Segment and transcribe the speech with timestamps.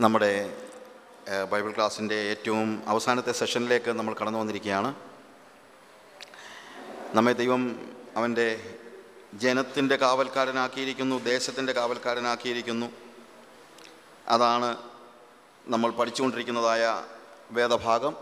[0.00, 0.56] നമ്മുടെ
[1.50, 4.94] ബൈബിൾ ക്ലാസ്സിന്റെ ഏറ്റവും അവസാനത്തെ സെഷനിലേക്ക് നമ്മൾ കടന്നു വന്നിരിക്കുകയാണ്.
[7.14, 8.76] നമ്മെ ദൈവം അവന്റെ
[9.34, 12.86] ജനത്തിന്റെ കാവൽക്കാരനാക്കിയിരിക്കുന്നു ദേശത്തിന്റെ കാവൽക്കാരനാക്കിയിരിക്കുന്നു.
[14.28, 14.76] അതാണ്
[15.66, 17.02] നമ്മൾ പഠിച്ചുകൊണ്ടിരിക്കുന്നതായ
[17.50, 18.16] വേദഭാഗം.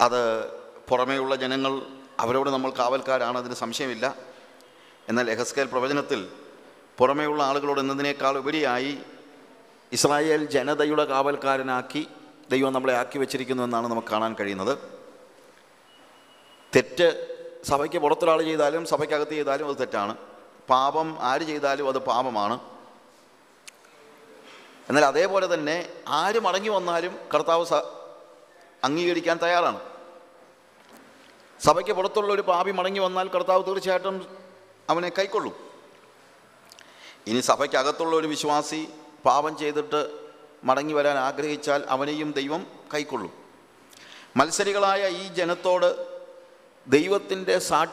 [0.00, 0.50] അത്
[0.88, 1.82] പുറമേയുള്ള ജനങ്ങൾ
[2.20, 4.16] അവരോട് നമ്മൾ കാവൽക്കാരാണ് അതിന് സംശയമില്ല.
[5.08, 6.32] എന്നാൽ എഹസ്കേൽ പ്രവചനത്തിൽ
[6.98, 8.98] പുറമേയുള്ള ആളുകളോട് എന്നതിനേക്കാൾ ഉപരിയായി
[9.92, 12.08] ഇസ്രായേൽ ജനതയുടെ കാവൽക്കാരനാക്കി
[12.50, 14.78] ദൈവം നമ്മളെ ആക്കി വെച്ചിരിക്കുന്നു എന്നാണ് നമുക്ക് കാണാൻ കഴിയുന്നത്.
[16.74, 17.08] തെറ്റ്
[17.64, 20.16] സഭയ്ക്ക് പുറത്തൊരാൾ ചെയ്താലും സഭയ്ക്കകത്ത് ചെയ്താലും അത് തെറ്റാണ്.
[20.68, 22.60] പാപം ആര് ചെയ്താലും അത് പാപമാണ്.
[24.88, 27.80] എന്നാൽ അതേപോലെ തന്നെ ആര് മടങ്ങി വന്നാലും കർത്താവ്
[28.84, 29.80] അംഗീകരിക്കാൻ തയ്യാറാണ്.
[31.60, 34.16] സഭയ്ക്ക് പുറത്തുള്ള ഒരു പാപി മടങ്ങി വന്നാൽ കർത്താവ് തീർച്ചയായിട്ടും
[34.90, 35.54] അവനെ കൈക്കൊള്ളും.
[37.26, 38.88] ഇനി സഭയ്ക്കകത്തുള്ള ഒരു വിശ്വാസി
[39.24, 40.20] പാപം ചെയ്തിട്ട്
[40.64, 43.32] മടങ്ങി വരാൻ ആഗ്രഹിച്ചാൽ അവനെയും ദൈവം കൈക്കൊള്ളും.
[44.36, 46.20] മത്സരികളായ ഈ ജനത്തോട്
[46.88, 47.86] ദൈവത്തിന്റെ സാ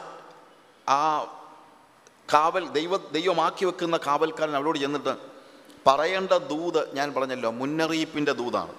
[0.88, 1.24] ആ
[2.34, 5.16] കാവൽ ദൈവ ദൈവമാക്കി വെക്കുന്ന കാവൽക്കാരൻ അവരോട് ചെന്നിട്ട്
[5.86, 8.74] പറയേണ്ട ദൂത് ഞാൻ പറഞ്ഞല്ലോ മുന്നറിയിപ്പിന്റെ ദൂതാണ്.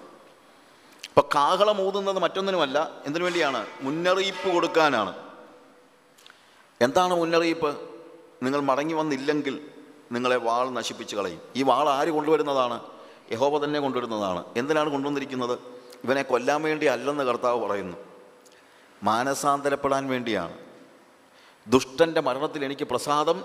[1.08, 3.68] അപ്പോൾ കാഹളം ഊതുന്നത് മറ്റൊന്നിനുമല്ല എന്തിനു വേണ്ടിയാണ്?
[3.82, 5.16] മുന്നറിയിപ്പ് കൊടുക്കാനാണ്.
[6.82, 7.90] എന്താണ് മുന്നറിയിപ്പ്?
[8.44, 9.72] നിങ്ങൾ മടങ്ങി വന്നില്ലെങ്കിൽ
[10.12, 11.42] നിങ്ങളെ വാൾ നശിപ്പിച്ച് കളയും.
[11.56, 12.84] ഈ വാൾ ആര് കൊണ്ടുവരുന്നതാണ്?
[13.32, 14.44] യഹോബ തന്നെ കൊണ്ടുവരുന്നതാണ്.
[14.58, 15.60] എന്തിനാണ് കൊണ്ടുവന്നിരിക്കുന്നത്?
[16.04, 17.98] ഇവനെ കൊല്ലാൻ വേണ്ടി അല്ലെന്ന് കർത്താവ് പറയുന്നു.
[19.04, 20.58] മാനസാന്തരപ്പെടാൻ വേണ്ടിയാണ്.
[21.68, 23.44] ദുഷ്ടന്റെ മരണത്തിൽ എനിക്ക് പ്രസാദം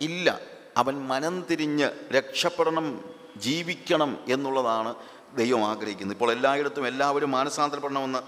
[0.00, 0.40] ഇല്ല.
[0.76, 3.04] അവൻ മനം തിരിഞ്ഞ് രക്ഷപ്പെടണം
[3.36, 4.94] ജീവിക്കണം എന്നുള്ളതാണ്
[5.34, 6.16] ദൈവം ആഗ്രഹിക്കുന്നത്.
[6.16, 8.18] ഇപ്പോൾ എല്ലായിടത്തും എല്ലാവരും മാനസാന്തരപ്പെടണമെന്ന്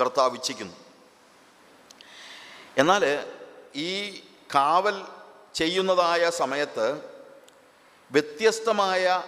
[0.00, 0.72] കർത്താവ് ഇച്ഛിക്കുന്നു.
[2.76, 3.26] എന്നാൽ
[3.76, 4.20] ഈ
[4.54, 5.04] കാവൽ
[5.54, 7.02] ചെയ്യുന്നതായ സമയത്ത്
[8.12, 9.22] വ്യത്യസ്തമായ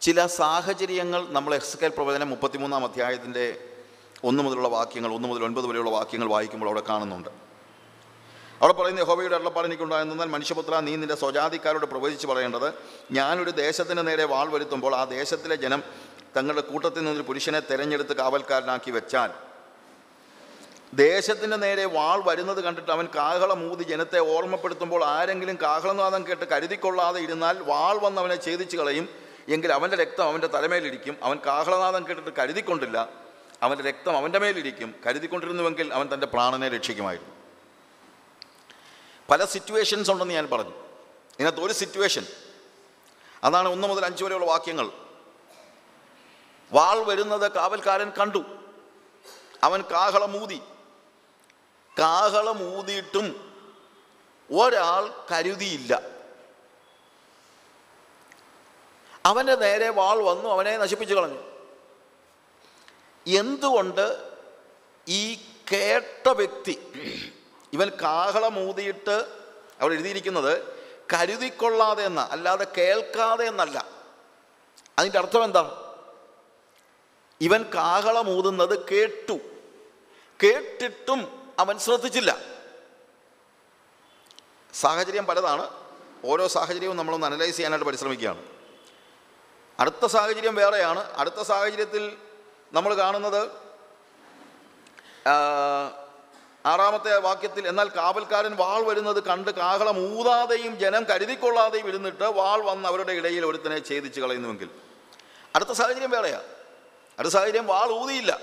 [0.00, 3.74] ചില സാഹചര്യങ്ങൾ നമ്മൾ എക്സ്കൽ പ്രവചനം മുപ്പത്തിമൂന്നാം അധ്യായത്തിന്റെ
[4.24, 7.30] ഒന്ന് മുതലുള്ള വാക്യങ്ങൾ ഒന്ന് മുതൽ ഒൻപത് വരെയുള്ള വാക്യങ്ങൾ വായിക്കുമ്പോൾ അവിടെ കാണുന്നുണ്ട്.
[8.60, 12.72] അവിടെ പറയുന്ന യഹോവയുടെ അള്ളപ്പാട് എനിക്കുണ്ടായിരുന്നാൽ മനുഷ്യപുത്ര നീ നിന്റെ സ്വജാതിക്കാരോട് പ്രവചിച്ച് പറയേണ്ടത്
[13.12, 15.82] ഞാനൊരു ദേശത്തിന് നേരെ വാൾ വരുത്തുമ്പോൾ ആ ദേശത്തിലെ ജനം
[16.36, 19.30] തങ്ങളുടെ കൂട്ടത്തിൽ നിന്നൊരു പുരുഷനെ തിരഞ്ഞെടുത്ത് കാവൽക്കാരനാക്കി വെച്ചാൽ
[20.94, 27.98] ദേശത്തിന്റെ നേരെ വാൾ വരുന്നത് കണ്ടിട്ട് അവൻ കാഹളമൂതി ജനത്തെ ഓർമ്മപ്പെടുത്തുമ്പോൾ ആരെങ്കിലും കാഹളനാദം കേട്ട് കരുതിക്കൊള്ളാതെ ഇരുന്നാൽ വാൾ
[27.98, 29.08] വന്ന് അവനെ ഛേദിച്ച് കളയും.
[29.48, 31.16] എങ്കിൽ അവന്റെ രക്തം അവന്റെ തലമേലിരിക്കും.
[31.22, 33.08] അവൻ കാഹളനാദം കേട്ടിട്ട് കരുതിക്കൊണ്ടില്ല.
[33.62, 34.94] അവന്റെ രക്തം അവന്റെ മേലിരിക്കും.
[35.06, 37.34] കരുതിക്കൊണ്ടിരുന്നുവെങ്കിൽ അവൻ തന്റെ പ്രാണനെ രക്ഷിക്കുമായിരുന്നു.
[39.30, 40.70] പല സിറ്റുവേഷൻസ് ഉണ്ടെന്ന് ഞാൻ പറഞ്ഞു.
[40.70, 42.26] ഇതിനകത്ത് ഒരു സിറ്റുവേഷൻ
[43.44, 44.90] അതാണ് ഒന്ന് മുതൽ അഞ്ച് വരെയുള്ള വാക്യങ്ങൾ.
[46.72, 48.44] വാൾ വരുന്നത് കാവൽക്കാരൻ കണ്ടു.
[49.62, 50.60] അവൻ കാഹളമൂതി.
[51.98, 53.54] കാഹളമൂതിയിട്ടും
[54.56, 56.02] ഒരാൾ കരുതിയില്ല.
[59.26, 61.42] അവന്റെ നേരെ വാൾ വന്നു അവനെ നശിപ്പിച്ചു കളഞ്ഞു.
[63.26, 64.30] എന്തുകൊണ്ട്
[65.08, 65.34] ഈ
[65.72, 66.92] കേട്ട വ്യക്തി
[67.72, 69.44] ഇവൻ കാഹളമൂതിയിട്ട്
[69.80, 70.78] അവിടെ എഴുതിയിരിക്കുന്നത്
[71.12, 73.84] കരുതിക്കൊള്ളാതെ എന്ന അല്ലാതെ കേൾക്കാതെ എന്നല്ല.
[74.98, 75.94] അതിന്റെ അർത്ഥം എന്താ?
[77.40, 79.38] ഇവൻ കാഹളമൂതുന്നത് കേട്ടു.
[80.42, 82.38] കേട്ടിട്ടും അവൻ ശ്രദ്ധിച്ചില്ല.
[84.74, 85.70] സാഹചര്യം പലതാണ്.
[86.24, 88.42] ഓരോ സാഹചര്യവും നമ്മളൊന്ന് അനലൈസ് ചെയ്യാനായിട്ട് പരിശ്രമിക്കുകയാണ്.
[89.80, 91.14] അടുത്ത സാഹചര്യം വേറെയാണ്.
[91.14, 92.16] അടുത്ത സാഹചര്യത്തിൽ
[92.72, 93.50] നമ്മൾ കാണുന്നത്
[96.66, 103.12] ആറാമത്തെ വാക്യത്തിൽ എന്നാൽ കാവൽക്കാരൻ വാൾ വരുന്നത് കണ്ട് കാഹളം ഊതാതെയും ജനം കരുതിക്കൊള്ളാതെയും ഇരുന്നിട്ട് വാൾ വന്ന് അവരുടെ
[103.12, 104.70] ഇടയിൽ ഒരുത്തനെ ഛേദിച്ച് കളയുന്നുവെങ്കിൽ.
[105.54, 106.40] അടുത്ത സാഹചര്യം വേറെയാ.
[107.18, 108.38] അടുത്ത സാഹചര്യം വാൾ ഊതിയില്ല.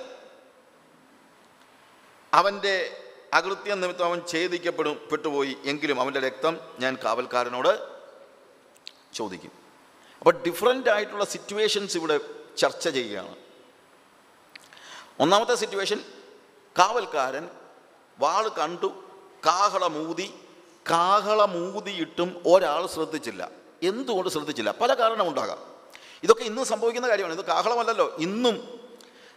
[2.33, 3.01] അവന്റെ
[3.33, 5.57] അകൃത്യം നിമിത്തം അവൻ ഛേദിക്കപ്പെടും പെട്ടുപോയി.
[5.65, 7.95] എങ്കിലും അവന്റെ രക്തം ഞാൻ കാവൽക്കാരനോട്
[9.13, 9.51] ചോദിക്കും.
[10.19, 12.19] അപ്പോൾ ഡിഫറെന്റ് ആയിട്ടുള്ള സിറ്റുവേഷൻസ് ഇവിടെ
[12.57, 13.35] ചർച്ച ചെയ്യുകയാണ്.
[15.19, 16.03] ഒന്നാമത്തെ സിറ്റുവേഷൻ
[16.79, 17.49] കാവൽക്കാരൻ
[18.19, 19.03] വാൾ കണ്ടു
[19.45, 20.33] കാഹളമൂതി
[20.91, 23.49] കാഹളമൂതിയിട്ടും ഒരാൾ ശ്രദ്ധിച്ചില്ല.
[23.83, 24.71] എന്തുകൊണ്ട് ശ്രദ്ധിച്ചില്ല?
[24.71, 25.57] പല കാരണമുണ്ടാകാം.
[26.23, 27.39] ഇതൊക്കെ ഇന്നും സംഭവിക്കുന്ന കാര്യമാണ്.
[27.39, 28.15] ഇത് കാഹളമല്ലല്ലോ.
[28.19, 28.84] ഇന്നും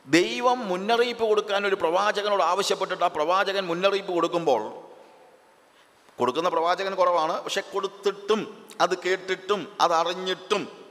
[0.08, 4.88] ദൈവം മുന്നറിയിപ്പ് കൊടുക്കാൻ ഒരു പ്രവാചകനോട് ആവശ്യപ്പെട്ടിട്ട് ആ പ്രവാചകൻ മുന്നറിയിപ്പ് കൊടുക്കുമ്പോൾ
[6.18, 10.88] കൊടുക്കുന്ന പ്രവാചകൻ കുറവാണ് പക്ഷെ കൊടുത്തിട്ടും അത് കേട്ടിട്ടും അതറിഞ്ഞിട്ടും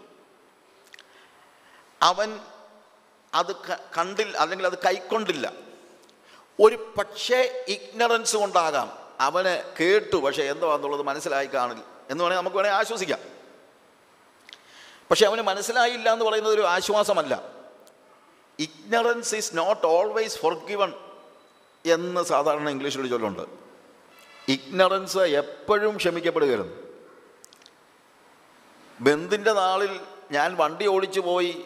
[2.02, 2.40] അവൻ
[3.34, 3.56] അത്
[3.98, 5.54] കണ്ടില്ല അല്ലെങ്കിൽ അത് കൈക്കൊണ്ടില്ല.
[6.60, 9.00] ഒരു പക്ഷേ ഇഗ്നറൻസ് കൊണ്ടാകാം.
[9.20, 13.20] അവന് കേട്ടു പക്ഷേ എന്തോ എന്നുള്ളത് മനസ്സിലായി കാണില്ല എന്ന് വേണമെങ്കിൽ നമുക്ക് വേണമെങ്കിൽ ആശ്വസിക്കാം.
[15.10, 17.57] പക്ഷെ അവന് മനസ്സിലായില്ല എന്ന് പറയുന്നത് ഒരു ആശ്വാസമല്ല.
[18.60, 20.94] Ignorance is not always forgiven
[21.86, 23.42] എന്ന് സാധാരണ ഇംഗ്ലീഷിൽ ചൊല്ലുണ്ട്.
[24.48, 26.74] ഇഗ്നറൻസ് എപ്പോഴും ക്ഷമിക്കപ്പെടുകയായിരുന്നു
[29.00, 30.00] ബന്ധിന്റെ നാളിൽ
[30.32, 31.66] ഞാൻ വണ്ടി ഓടിച്ചു പോയി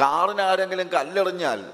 [0.00, 1.72] കാറിനാരെങ്കിലും കല്ലെറിഞ്ഞാൽ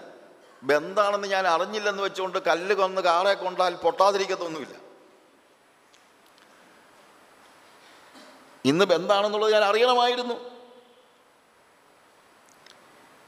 [0.63, 4.75] ബന്ധാണെന്ന് ഞാൻ അറിഞ്ഞില്ലെന്ന് വെച്ചുകൊണ്ട് കല്ല് കൊന്ന് കാറെ കൊണ്ടാൽ പൊട്ടാതിരിക്കത്തൊന്നുമില്ല.
[8.65, 10.54] ഇന്ന് ബന്ധാണെന്നുള്ളത് ഞാൻ അറിയണമായിരുന്നു.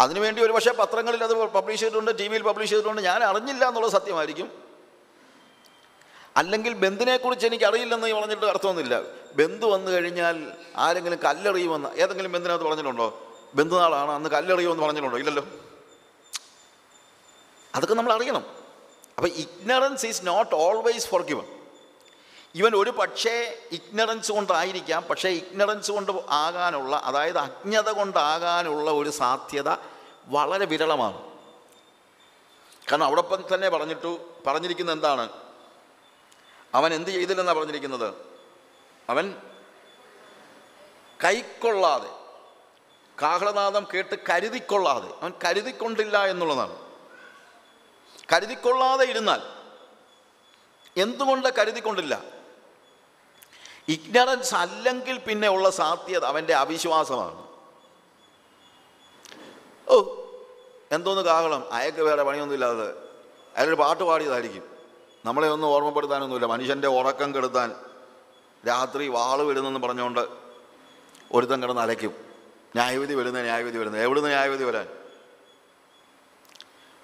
[0.00, 3.02] അതിനുവേണ്ടി ഒരു പക്ഷേ പത്രങ്ങളിൽ അത് പബ്ലിഷ് ചെയ്തിട്ടുണ്ട് ടി വിയിൽ പബ്ലിഷ് ചെയ്തിട്ടുണ്ട്.
[3.02, 4.66] ഞാൻ അറിഞ്ഞില്ല എന്നുള്ളത് സത്യമായിരിക്കും.
[6.36, 9.00] അല്ലെങ്കിൽ ബന്ധിനെക്കുറിച്ച് എനിക്ക് അറിയില്ലെന്ന് പറഞ്ഞിട്ട് അർത്ഥമൊന്നുമില്ല.
[9.34, 13.34] ബന്ധു വന്നു കഴിഞ്ഞാൽ ആരെങ്കിലും കല്ലെറിയുമെന്ന് ഏതെങ്കിലും ബന്ധിനകത്ത് പറഞ്ഞിട്ടുണ്ടോ?
[13.54, 15.18] ബന്ധുനാളാണ് അന്ന് കല്ലെറിയുമെന്ന് പറഞ്ഞിട്ടുണ്ടോ?
[15.18, 15.44] ഇല്ലല്ലോ.
[17.74, 18.46] അതൊക്കെ നമ്മൾ അറിയണം.
[19.16, 21.55] അപ്പം ignorance is not always forgiven
[22.56, 29.70] ഇവൻ ഒരു പക്ഷേ ഇഗ്നറൻസ് കൊണ്ടായിരിക്കാം പക്ഷേ ഇഗ്നറൻസ് കൊണ്ട് ആകാനുള്ള അതായത് അജ്ഞത കൊണ്ടാകാനുള്ള ഒരു സാധ്യത
[30.26, 31.18] വളരെ വിരളമാണ്.
[32.90, 35.30] കാരണം അവിടെ ഇപ്പം തന്നെ പറഞ്ഞിട്ടു പറഞ്ഞിരിക്കുന്നത് എന്താണ്?
[36.74, 38.14] അവൻ എന്ത് ചെയ്തില്ലെന്നാണ് പറഞ്ഞിരിക്കുന്നത്?
[39.10, 39.34] അവൻ
[41.24, 42.10] കൈക്കൊള്ളാതെ
[43.22, 46.76] കാഹളനാദം കേട്ട് കരുതിക്കൊള്ളാതെ അവൻ കരുതിക്കൊണ്ടില്ല എന്നുള്ളതാണ്.
[48.32, 49.42] കരുതിക്കൊള്ളാതെ ഇരുന്നാൽ
[50.96, 52.35] എന്തുകൊണ്ട് കരുതിക്കൊണ്ടില്ല?
[53.88, 57.46] ഇഗ്നറൻസ് അല്ലെങ്കിൽ പിന്നെ ഉള്ള സാധ്യത അവന്റെ അവിശ്വാസമാണ്.
[59.88, 60.04] ഓ
[60.92, 61.72] എന്തോന്ന് കാഹളം?
[61.72, 62.90] അയക്ക് വേറെ പണിയൊന്നുമില്ലാതെ.
[63.56, 64.62] അയാളൊരു പാട്ട് പാടിയതായിരിക്കും.
[65.24, 66.46] നമ്മളെ ഒന്നും ഓർമ്മപ്പെടുത്താനൊന്നുമില്ല.
[66.46, 67.74] മനുഷ്യന്റെ ഉറക്കം കെടുത്താൻ
[68.66, 70.28] രാത്രി വാൾ വരുന്നെന്ന് പറഞ്ഞുകൊണ്ട്
[71.32, 72.10] ഒരുത്തൻ കിടന്ന് അലയ്ക്കും.
[72.76, 74.88] ന്യായവിധി വരുന്ന ന്യായവിധി വരുന്നത് എവിടുന്ന് ന്യായവിധി വരാൻ?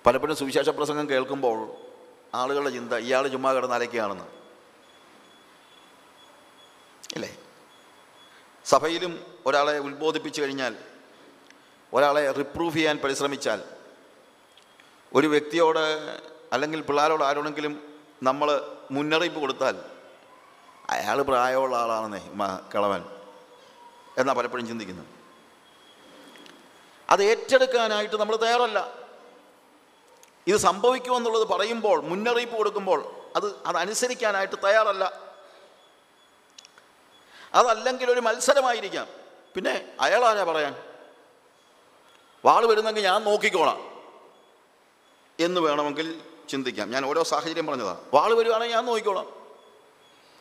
[0.06, 1.70] പലപ്പോഴും സുവിശേഷ പ്രസംഗം കേൾക്കുമ്പോൾ
[2.34, 4.41] ആളുകളുടെ ചിന്ത ഇയാൾ ചുമ്മാ കിടന്ന് അലയ്ക്കുകയാണെന്ന്.
[8.72, 9.12] സഭയിലും
[9.48, 10.74] ഒരാളെ ഉത്ബോധിപ്പിച്ചു കഴിഞ്ഞാൽ
[11.92, 13.60] ഒരാളെ റിപ്രൂവ് ചെയ്യാൻ പരിശ്രമിച്ചാൽ
[15.18, 15.82] ഒരു വ്യക്തിയോട്
[16.54, 17.74] അല്ലെങ്കിൽ പിള്ളേരോട് ആരോടെങ്കിലും
[18.28, 18.48] നമ്മൾ
[18.96, 19.76] മുന്നറിയിപ്പ് കൊടുത്താൽ
[20.94, 22.20] അയാൾ പ്രായമുള്ള ആളാണെന്നേ
[22.72, 23.02] കിളവൻ
[24.20, 25.10] എന്നാ പലപ്പോഴും ചിന്തിക്കുന്നത്
[27.12, 28.80] അത് ഏറ്റെടുക്കാനായിട്ട് നമ്മൾ തയ്യാറല്ല.
[30.50, 33.00] ഇത് സംഭവിക്കുമെന്നുള്ളത് പറയുമ്പോൾ മുന്നറിയിപ്പ് കൊടുക്കുമ്പോൾ
[33.38, 35.04] അത് അതനുസരിക്കാനായിട്ട് തയ്യാറല്ല.
[37.54, 39.06] അതല്ലെങ്കിൽ ഒരു മത്സരമായിരിക്കാം.
[39.54, 40.82] പിന്നെ അയാളാരാ പറയാൻ?
[42.44, 44.06] വാൾ വരുന്നെങ്കിൽ ഞാൻ നോക്കിക്കോളാം
[45.40, 46.90] എന്ന് വേണമെങ്കിൽ ചിന്തിക്കാം.
[46.90, 49.42] ഞാൻ ഓരോ സാഹചര്യം പറഞ്ഞതാണ് വാൾ വരുവാണെങ്കിൽ ഞാൻ നോക്കിക്കോളാം.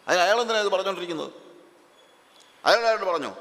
[0.07, 1.31] അതിന് അയാൾ എന്തിനാണ് ഇത് പറഞ്ഞുകൊണ്ടിരിക്കുന്നത്?
[2.65, 3.35] അയാൾ അയാളോട് പറഞ്ഞു?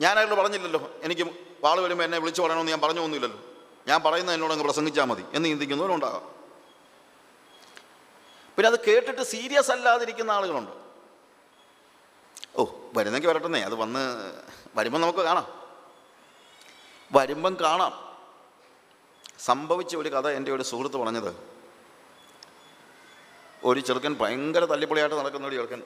[0.00, 0.90] ഞാൻ അയാളോട് പറഞ്ഞില്ലല്ലോ.
[1.02, 1.30] എനിക്ക്
[1.60, 3.40] വാൾ വരുമ്പോൾ എന്നെ വിളിച്ചു പറയണമെന്ന് ഞാൻ പറഞ്ഞൊന്നുമില്ലല്ലോ
[3.88, 5.24] ഞാൻ പറയുന്നത് എന്നോട് അങ്ങ് പ്രസംഗിച്ചാൽ മതി.
[5.34, 6.34] എന്ന് ചിന്തിക്കുന്നവരുണ്ടാകാം.
[8.56, 10.83] പിന്നെ അത് കേട്ടിട്ട് സീരിയസ് അല്ലാതിരിക്കുന്ന ആളുകളുണ്ട്.
[12.56, 12.64] ഓ
[12.96, 13.60] വരുന്നെങ്കിൽ വരട്ടെന്നേ.
[13.60, 14.32] അത് വന്ന്
[14.76, 15.46] വരുമ്പം നമുക്ക് കാണാം.
[17.12, 18.16] വരുമ്പം കാണാം.
[19.38, 21.36] സംഭവിച്ച ഒരു കഥ എന്റെ ഒരു സുഹൃത്ത് പറഞ്ഞത്.
[23.64, 25.82] ഒരു ചെറുക്കൻ ഭയങ്കര തല്ലിപ്പൊളിയായിട്ട് നടക്കുന്ന ഒരു ചെറുക്കൻ.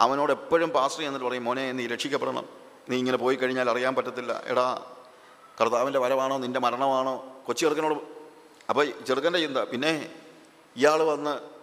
[0.00, 2.48] അവനോട് എപ്പോഴും പാസ്റ്റർ എന്നിട്ട് പറയും മോനെ നീ രക്ഷിക്കപ്പെടണം.
[2.88, 4.42] നീ ഇങ്ങനെ പോയി കഴിഞ്ഞാൽ അറിയാൻ പറ്റത്തില്ല.
[4.44, 4.86] എടാ
[5.60, 6.38] കർത്താവിന്റെ വരവാണോ?
[6.38, 7.42] നിന്റെ മരണമാണോ?
[7.46, 7.94] കൊച്ചു ചെറുക്കനോട്
[8.68, 10.14] അപ്പോൾ ചെറുക്കന്റെ ചിന്ത പിന്നെ
[10.76, 11.55] ഇയാൾ വന്ന്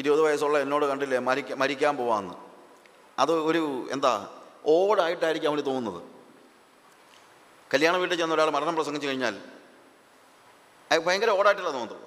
[0.00, 2.34] ഇരുപത് വയസ്സുള്ള എന്നോട് കണ്ടില്ലേ മരിക്ക മരിക്കാൻ പോവാന്ന്.
[3.22, 3.62] അത് ഒരു
[3.94, 4.12] എന്താ
[4.74, 6.00] ഓടായിട്ടായിരിക്കും അവന് തോന്നുന്നത്.
[7.72, 9.34] കല്യാണ വീട്ടിൽ ചെന്ന ഒരാൾ മരണം പ്രസംഗിച്ചു കഴിഞ്ഞാൽ
[10.90, 12.06] അയാൾ ഭയങ്കര ഓടായിട്ടില്ല തോന്നുന്നത്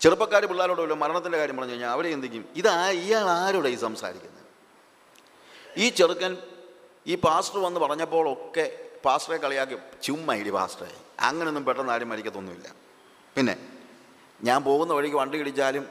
[0.00, 4.42] ചെറുപ്പക്കാർ പിള്ളേരോട് വല്ല മരണത്തിന്റെ കാര്യം പറഞ്ഞു കഴിഞ്ഞാൽ അവരെ എന്തിക്കും ഇതാ ഇയാൾ ആരോടെ ഈ സംസാരിക്കുന്നത്?
[5.82, 6.32] ഈ ചെറുക്കൻ
[7.06, 8.64] ഈ പാസ്റ്റർ വന്ന് പറഞ്ഞപ്പോഴൊക്കെ
[9.06, 9.76] പാസ്റ്ററെ കളിയാക്കി
[10.06, 10.90] ചുമ്മാ ഇടി പാസ്റ്ററെ
[11.28, 12.68] അങ്ങനെയൊന്നും പെട്ടെന്ന് ആരും മരിക്കത്തൊന്നുമില്ല.
[13.36, 13.54] പിന്നെ
[14.48, 15.84] ഞാൻ പോകുന്ന വഴിക്ക് വണ്ടി ഇടിച്ചാലും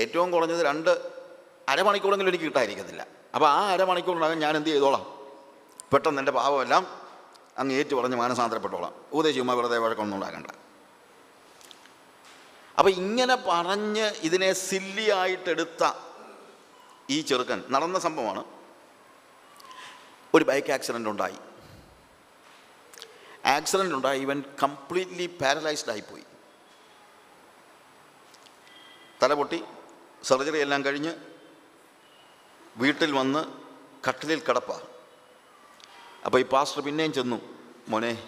[0.00, 0.90] ഏറ്റവും കുറഞ്ഞത് രണ്ട്
[1.68, 3.06] അരമണിക്കൂറെങ്കിലും എനിക്ക് കിട്ടാതിരിക്കത്തില്ല.
[3.34, 5.04] അപ്പോൾ ആ അരമണിക്കൂറിനകം ഞാൻ എന്ത് ചെയ്തോളാം?
[5.92, 6.86] പെട്ടെന്ന് എന്റെ പാവമെല്ലാം
[7.58, 8.94] അങ്ങ് ഏറ്റു പറഞ്ഞ് മാനസാന്തരപ്പെട്ടോളാം.
[9.12, 10.46] ഉപദേശിക്കുമ്പോൾ വെറുതെ വഴക്കൊന്നും ഉണ്ടാകണ്ട
[12.78, 15.82] അപ്പോൾ ഇങ്ങനെ പറഞ്ഞ് ഇതിനെ സില്ലിയായിട്ടെടുത്ത
[17.10, 18.44] ഈ ചെറുക്കൻ നടന്ന സംഭവമാണ്.
[20.34, 21.38] ഒരു ബൈക്ക് ആക്സിഡന്റ് ഉണ്ടായി.
[23.56, 26.24] ആക്സിഡന്റ് ഉണ്ടായി ഇവൻ കംപ്ലീറ്റ്ലി പാരലൈസ്ഡ് ആയിപ്പോയി.
[29.22, 29.64] തലപൊട്ടി
[30.24, 31.12] സർജറി എല്ലാം കഴിഞ്ഞ്
[32.76, 33.44] വീട്ടിൽ വന്ന്
[34.08, 34.72] കട്ടിലിൽ കിടപ്പ.
[36.24, 37.40] അപ്പോൾ ഈ പാസ്റ്റർ പിന്നെയും ചെന്നു
[37.88, 38.22] മോനെ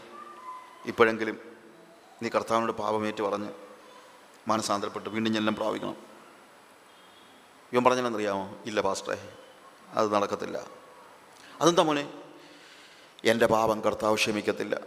[0.87, 1.39] ഇപ്പോഴെങ്കിലും
[2.23, 3.51] നീ കർത്താവിനോട് പാപമേറ്റ് പറഞ്ഞ്
[4.49, 5.97] മാനസാന്തരപ്പെട്ട് വീണ്ടും ഞെല്ലാം പ്രാപിക്കണം.
[7.73, 9.29] ഇവൻ പറഞ്ഞെന്നറിയാമോ ഇല്ല പാസ്റ്ററെ
[9.91, 10.67] അത് നടക്കത്തില്ല.
[11.61, 12.13] അതെന്താ മോനെ?
[13.25, 14.81] എന്റെ പാപം കർത്താവ് ക്ഷമിക്കത്തില്ല.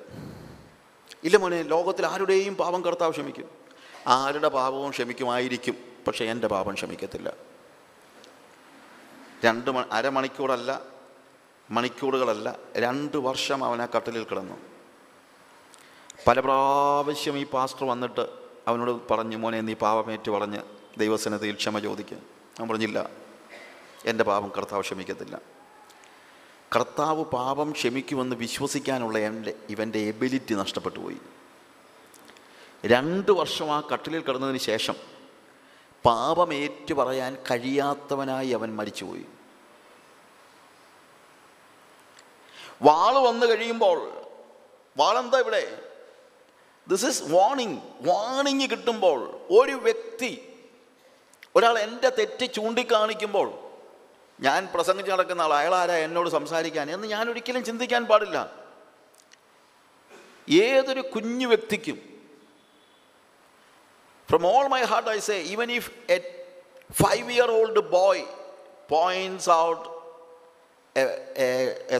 [1.24, 3.50] ഇല്ല മോനെ ലോകത്തിൽ ആരുടെയും പാപം കർത്താവ് ക്ഷമിക്കും.
[4.08, 5.97] ആരുടെ പാപവും ക്ഷമിക്കുമായിരിക്കും.
[6.08, 7.30] പക്ഷേ എന്റെ പാപം ക്ഷമിക്കത്തില്ല.
[9.46, 10.72] രണ്ട് മണി അരമണിക്കൂറല്ല
[11.70, 12.48] മണിക്കൂറുകളല്ല
[12.86, 14.58] രണ്ട് വർഷം അവൻ ആ കട്ടിലിൽ കിടന്നു.
[16.28, 18.24] പല പ്രാവശ്യം ഈ പാസ്റ്റർ വന്നിട്ട്
[18.68, 20.62] അവനോട് പറഞ്ഞു മോനെ നീ പാപമേറ്റ് പറഞ്ഞ്
[21.02, 22.18] ദൈവസനത്തിൽ ക്ഷമ ചോദിക്കുക
[22.58, 23.00] അവൻ പറഞ്ഞില്ല
[24.06, 25.36] എന്റെ പാപം കർത്താവ് ക്ഷമിക്കത്തില്ല.
[26.76, 31.20] കർത്താവ് പാപം ക്ഷമിക്കുമെന്ന് വിശ്വസിക്കാനുള്ള എന്റെ ഇവന്റെ എബിലിറ്റി നഷ്ടപ്പെട്ടു പോയി
[32.94, 34.98] രണ്ട് വർഷം ആ കട്ടിലിൽ കിടന്നതിന് ശേഷം
[36.08, 39.26] പാപം ഏറ്റു പറയാൻ കഴിയാത്തവനായി അവൻ മരിച്ചുപോയി.
[42.82, 44.26] വാൾ വന്നു കഴിയുമ്പോൾ
[44.98, 45.82] വാളെന്താ ഇവിടെ?
[46.88, 50.54] ദിസ് ഇസ് വാണിംഗ് വാണിംഗ് കിട്ടുമ്പോൾ ഒരു വ്യക്തി
[51.56, 53.54] ഒരാൾ എന്റെ തെറ്റ് ചൂണ്ടിക്കാണിക്കുമ്പോൾ
[54.42, 56.92] ഞാൻ പ്രസംഗിച്ച് നടക്കുന്ന ആൾ അയാളാരാ എന്നോട് സംസാരിക്കാൻ?
[56.92, 58.54] എന്ന് ഞാൻ ഒരിക്കലും ചിന്തിക്കാൻ പാടില്ല.
[60.50, 62.17] ഏതൊരു കുഞ്ഞു വ്യക്തിക്കും
[64.30, 66.18] from all my heart I say even if a
[67.02, 68.24] five year old boy
[68.96, 69.86] points out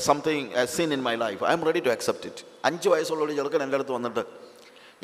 [0.10, 3.34] something a sin in my life I am ready to accept it അഞ്ച് വയസ്സുള്ള ഒരു
[3.40, 4.24] ചെറുക്കൻ എന്റെ അടുത്ത് വന്നിട്ട്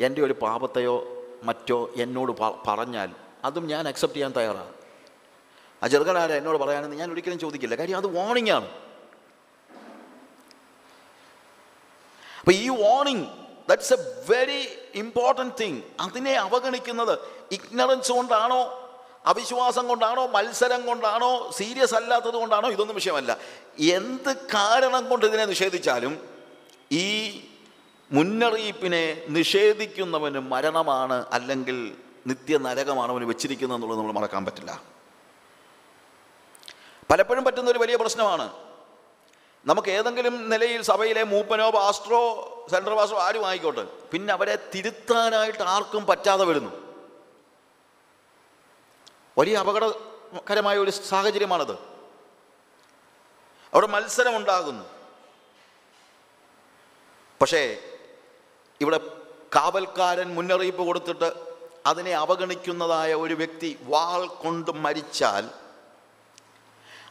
[0.06, 0.94] എന്റെ ഒരു പാപത്തെയോ
[1.48, 2.32] മറ്റോ എന്നോട്
[2.68, 3.10] പറഞ്ഞാൽ
[3.48, 4.72] അതും ഞാൻ അക്സെപ്റ്റ് ചെയ്യാൻ തയ്യാറാണ്.
[5.82, 7.74] ആ ചെറുക്കനാരെ എന്നോട് പറയാനെന്ന് ഞാൻ ഒരിക്കലും ചോദിക്കില്ല.
[7.80, 8.68] കാര്യം അത് വാണിംഗ് ആണ്.
[12.38, 13.26] അപ്പം ഈ warning
[13.68, 13.98] that's a
[14.30, 14.60] very
[14.94, 17.14] important thing അതിനെ അവഗണിക്കുന്നത്
[17.56, 18.62] ഇഗ്നറൻസ് കൊണ്ടാണോ
[19.30, 23.32] അവിശ്വാസം കൊണ്ടാണോ മത്സരം കൊണ്ടാണോ സീരിയസ് അല്ലാത്തത് കൊണ്ടാണോ ഇതൊന്നും വിഷയമല്ല.
[23.98, 26.14] എന്ത് കാരണം കൊണ്ട് ഇതിനെ നിഷേധിച്ചാലും
[26.92, 27.06] ഈ
[28.10, 29.04] മുന്നറിയിപ്പിനെ
[29.36, 31.78] നിഷേധിക്കുന്നവന് മരണമാണ് അല്ലെങ്കിൽ
[32.26, 34.72] നിത്യനരകമാണ് അവന് വെച്ചിരിക്കുന്നത് എന്നുള്ളത് നമ്മൾ മറക്കാൻ പറ്റില്ല.
[37.10, 38.46] പലപ്പോഴും പറ്റുന്ന ഒരു വലിയ പ്രശ്നമാണ്.
[39.66, 42.22] നമുക്ക് ഏതെങ്കിലും നിലയിൽ സഭയിലെ മൂപ്പനോ പാസ്റ്ററോ
[42.70, 43.84] സെൻട്രൽ പാസ്റ്ററോ ആരും ആയിക്കോട്ടെ.
[44.12, 46.70] പിന്നെ അവരെ തിരുത്താനായിട്ട് ആർക്കും പറ്റാതെ വരുന്നു.
[49.38, 51.72] വലിയ അപകടകരമായ ഒരു സാഹചര്യമാണത്.
[53.72, 54.84] അവിടെ മത്സരമുണ്ടാകുന്നു.
[57.40, 57.78] പക്ഷേ
[58.80, 58.98] ഇവിടെ
[59.56, 61.32] കാവൽക്കാരൻ മുന്നറിയിപ്പ് കൊടുത്തിട്ട്
[61.86, 65.50] അതിനെ അവഗണിക്കുന്നതായ ഒരു വ്യക്തി വാൾ കൊണ്ട് മരിച്ചാൽ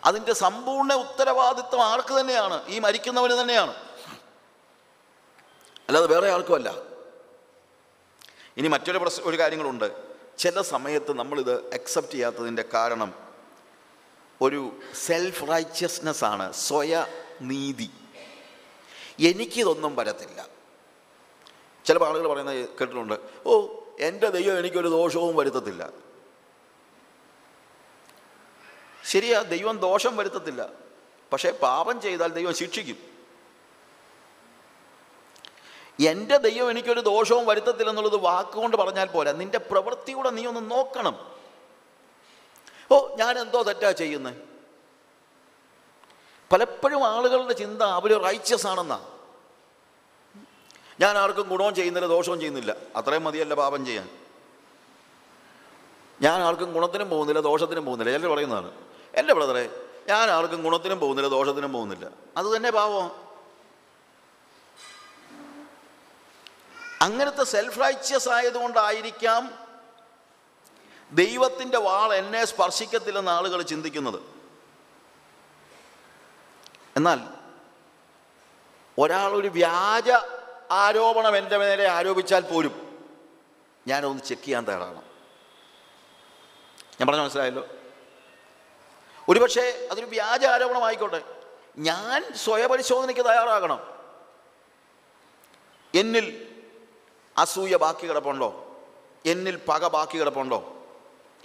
[0.06, 2.68] അതിന്റെ സമ്പൂർണ ഉത്തരവാദിത്വം ആർക്ക് തന്നെയാണ്?
[2.68, 3.76] ഈ മരിക്കുന്നവന് തന്നെയാണ്.
[5.88, 6.82] അല്ലാതെ വേറെ ആർക്കുമല്ല
[8.58, 10.14] ഇനി മറ്റൊരു പ്രശ്ന ഒരു കാര്യങ്ങളുണ്ട്.
[10.38, 13.14] ചില സമയത്ത് നമ്മളിത് അക്സെപ്റ്റ് ചെയ്യാത്തതിന്റെ കാരണം
[14.42, 17.06] ഒരു സെൽഫ് റൈച്ചസ്നെസ് ആണ് സ്വയ
[17.42, 17.90] നീതി
[19.20, 20.48] എനിക്കിതൊന്നും വരത്തില്ല.
[21.86, 23.14] ചില ആളുകൾ പറയുന്നത് കേട്ടിട്ടുണ്ട്
[23.46, 23.68] ഓ
[24.00, 25.90] എന്റെ ദൈവം എനിക്കൊരു ദോഷവും വരുത്തത്തില്ല.
[29.10, 30.70] ശരിയാ ദൈവം ദോഷം വരുത്തത്തില്ല.
[31.34, 33.14] പക്ഷേ പാപം ചെയ്താൽ ദൈവം ശിക്ഷിക്കും.
[36.06, 39.32] എന്റെ ദൈവം എനിക്കൊരു ദോഷവും വരുത്തത്തില്ല എന്നുള്ളത് വാക്കുകൊണ്ട് പറഞ്ഞാൽ പോരാ.
[39.32, 41.38] നിന്റെ പ്രവൃത്തിയുടെ നീ ഒന്ന് നോക്കണം.
[42.92, 44.34] ഓ ഞാൻ എന്തോ തെറ്റാ ചെയ്യുന്നത്
[46.52, 49.10] പലപ്പോഴും ആളുകളുടെ ചിന്ത അവർ റൈച്ചസ് ആണെന്നാ.
[51.00, 52.76] ഞാൻ ആർക്കും ഗുണവും ചെയ്യുന്നില്ല ദോഷവും ചെയ്യുന്നില്ല.
[52.96, 54.10] അത്രയും മതിയല്ല പാപം ചെയ്യാൻ.
[56.22, 58.18] ഞാൻ ആർക്കും ഗുണത്തിനും പോകുന്നില്ല ദോഷത്തിനും പോകുന്നില്ല.
[58.18, 59.70] ചിലർ പറയുന്നതാണ് എന്റെ ബ്രദറെ
[60.08, 62.06] ഞാൻ ആർക്കും ഗുണത്തിനും പോകുന്നില്ല ദോഷത്തിനും പോകുന്നില്ല.
[62.38, 63.24] അത് തന്നെ പാവം.
[67.02, 69.42] അങ്ങനത്തെ സെൽഫ് റൈച്ചിയസ് ആയതുകൊണ്ടായിരിക്കാം
[71.12, 74.20] ദൈവത്തിന്റെ വാൾ എന്നെ സ്പർശിക്കത്തില്ലെന്ന് ആളുകൾ ചിന്തിക്കുന്നത്.
[76.96, 77.20] എന്നാൽ
[78.98, 80.10] ഒരാളൊരു ഒരു വ്യാജ
[80.72, 82.74] ആരോപണം എന്റെ നേരെ ആരോപിച്ചാൽ പോലും
[83.88, 85.02] ഞാനൊന്ന് ചെക്ക് ചെയ്യാൻ തയ്യാറാണ്
[87.00, 87.68] ഞാൻ പറഞ്ഞ മനസ്സിലായല്ലോ?
[89.30, 91.22] ഒരുപക്ഷെ അതൊരു വ്യാജ ആരോപണമായിക്കോട്ടെ
[91.78, 93.94] ഞാൻ സ്വയപരിശോധനയ്ക്ക് തയ്യാറാകണം.
[95.96, 96.58] എന്നിൽ
[97.38, 98.80] അസൂയ ബാക്കി കിടപ്പുണ്ടോ?
[99.26, 100.84] എന്നിൽ പക ബാക്കി കിടപ്പുണ്ടോ?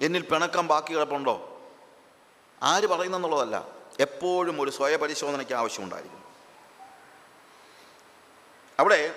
[0.01, 1.61] എന്നിൽ പിണക്കം ബാക്കി കിടപ്പുണ്ടോ?
[2.63, 3.69] ആര് പറയുന്നെന്നുള്ളതല്ല.
[4.01, 6.25] എപ്പോഴും ഒരു സ്വയപരിശോധനയ്ക്ക് ആവശ്യമുണ്ടായിരിക്കും
[8.79, 9.15] അവിടെ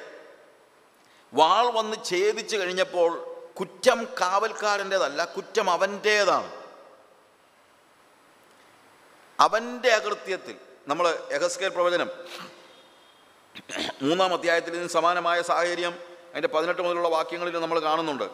[1.33, 6.60] വാൾ വന്ന് ഛേദിച്ചു കഴിഞ്ഞപ്പോൾ കുറ്റം കാവൽക്കാരന്റെതല്ല കുറ്റം അവന്റേതാണ്.
[9.41, 10.55] അവന്റെ അകൃത്യത്തിൽ
[10.87, 12.09] നമ്മൾ എഹസ്കേൽ പ്രവചനം
[14.01, 15.93] മൂന്നാം അധ്യായത്തിൽ ഇതിന് സമാനമായ സാഹചര്യം
[16.31, 18.27] അതിന്റെ പതിനെട്ട് മുതലുള്ള വാക്യങ്ങളിൽ നമ്മൾ കാണുന്നുണ്ട്.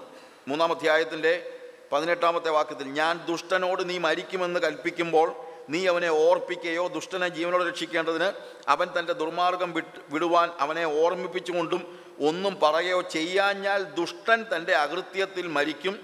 [0.48, 1.52] മൂന്നാം അധ്യായത്തിന്റെ
[1.92, 5.36] പതിനെട്ടാമത്തെ വാക്യത്തിൽ ഞാൻ ദുഷ്ടനോട് നീ മരിക്കുമെന്ന് കൽപ്പിക്കുമ്പോൾ
[5.70, 8.34] നീ അവനെ ഓർപ്പിക്കുകയോ ദുഷ്ടനെ ജീവനോട് രക്ഷിക്കേണ്ടതിന്
[8.68, 11.82] അവൻ തന്റെ ദുർമാർഗം വിട്ട് വിടുവാൻ അവനെ ഓർമ്മിപ്പിച്ചുകൊണ്ടും
[12.20, 15.96] ഒന്നും പറയുകയോ ചെയ്യാഞ്ഞാൽ ദുഷ്ടൻ തന്റെ അകൃത്യത്തിൽ മരിക്കും.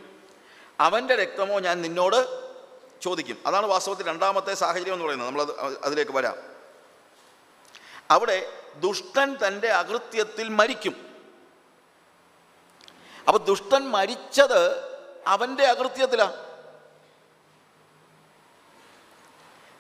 [0.80, 2.43] അവന്റെ രക്തമോ ഞാൻ നിന്നോട്
[3.04, 3.38] ചോദിക്കും.
[3.46, 5.30] അതാണ് വാസ്തവത്തിൽ രണ്ടാമത്തെ സാഹചര്യം എന്ന് പറയുന്നത്.
[5.30, 6.36] നമ്മൾ അതിലേക്ക് വരാം.
[8.12, 11.16] അവിടെ ദുഷ്ടൻ തന്റെ അകൃത്യത്തിൽ മരിക്കും.
[13.28, 14.94] അപ്പൊ ദുഷ്ടൻ മരിച്ചത്
[15.28, 16.36] അവന്റെ അകൃത്യത്തിലാണ്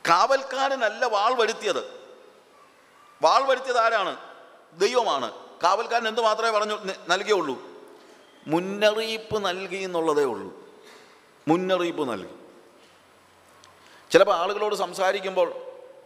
[0.10, 2.02] കാവൽക്കാരനല്ല വാൾ വരുത്തിയത്.
[3.22, 4.16] വാൾ വരുത്തിയത് ആരാണ്?
[4.74, 5.32] ദൈവമാണ്.
[5.64, 7.62] കാവൽക്കാരൻ എന്ത് മാത്രമേ പറഞ്ഞു നൽകിയുള്ളൂ?
[8.48, 10.70] മുന്നറിയിപ്പ് നൽകി എന്നുള്ളതേ ഉള്ളൂ.
[11.48, 12.43] മുന്നറിയിപ്പ് നൽകി.
[14.14, 15.54] ചിലപ്പോൾ ആളുകളോട് സംസാരിക്കുമ്പോൾ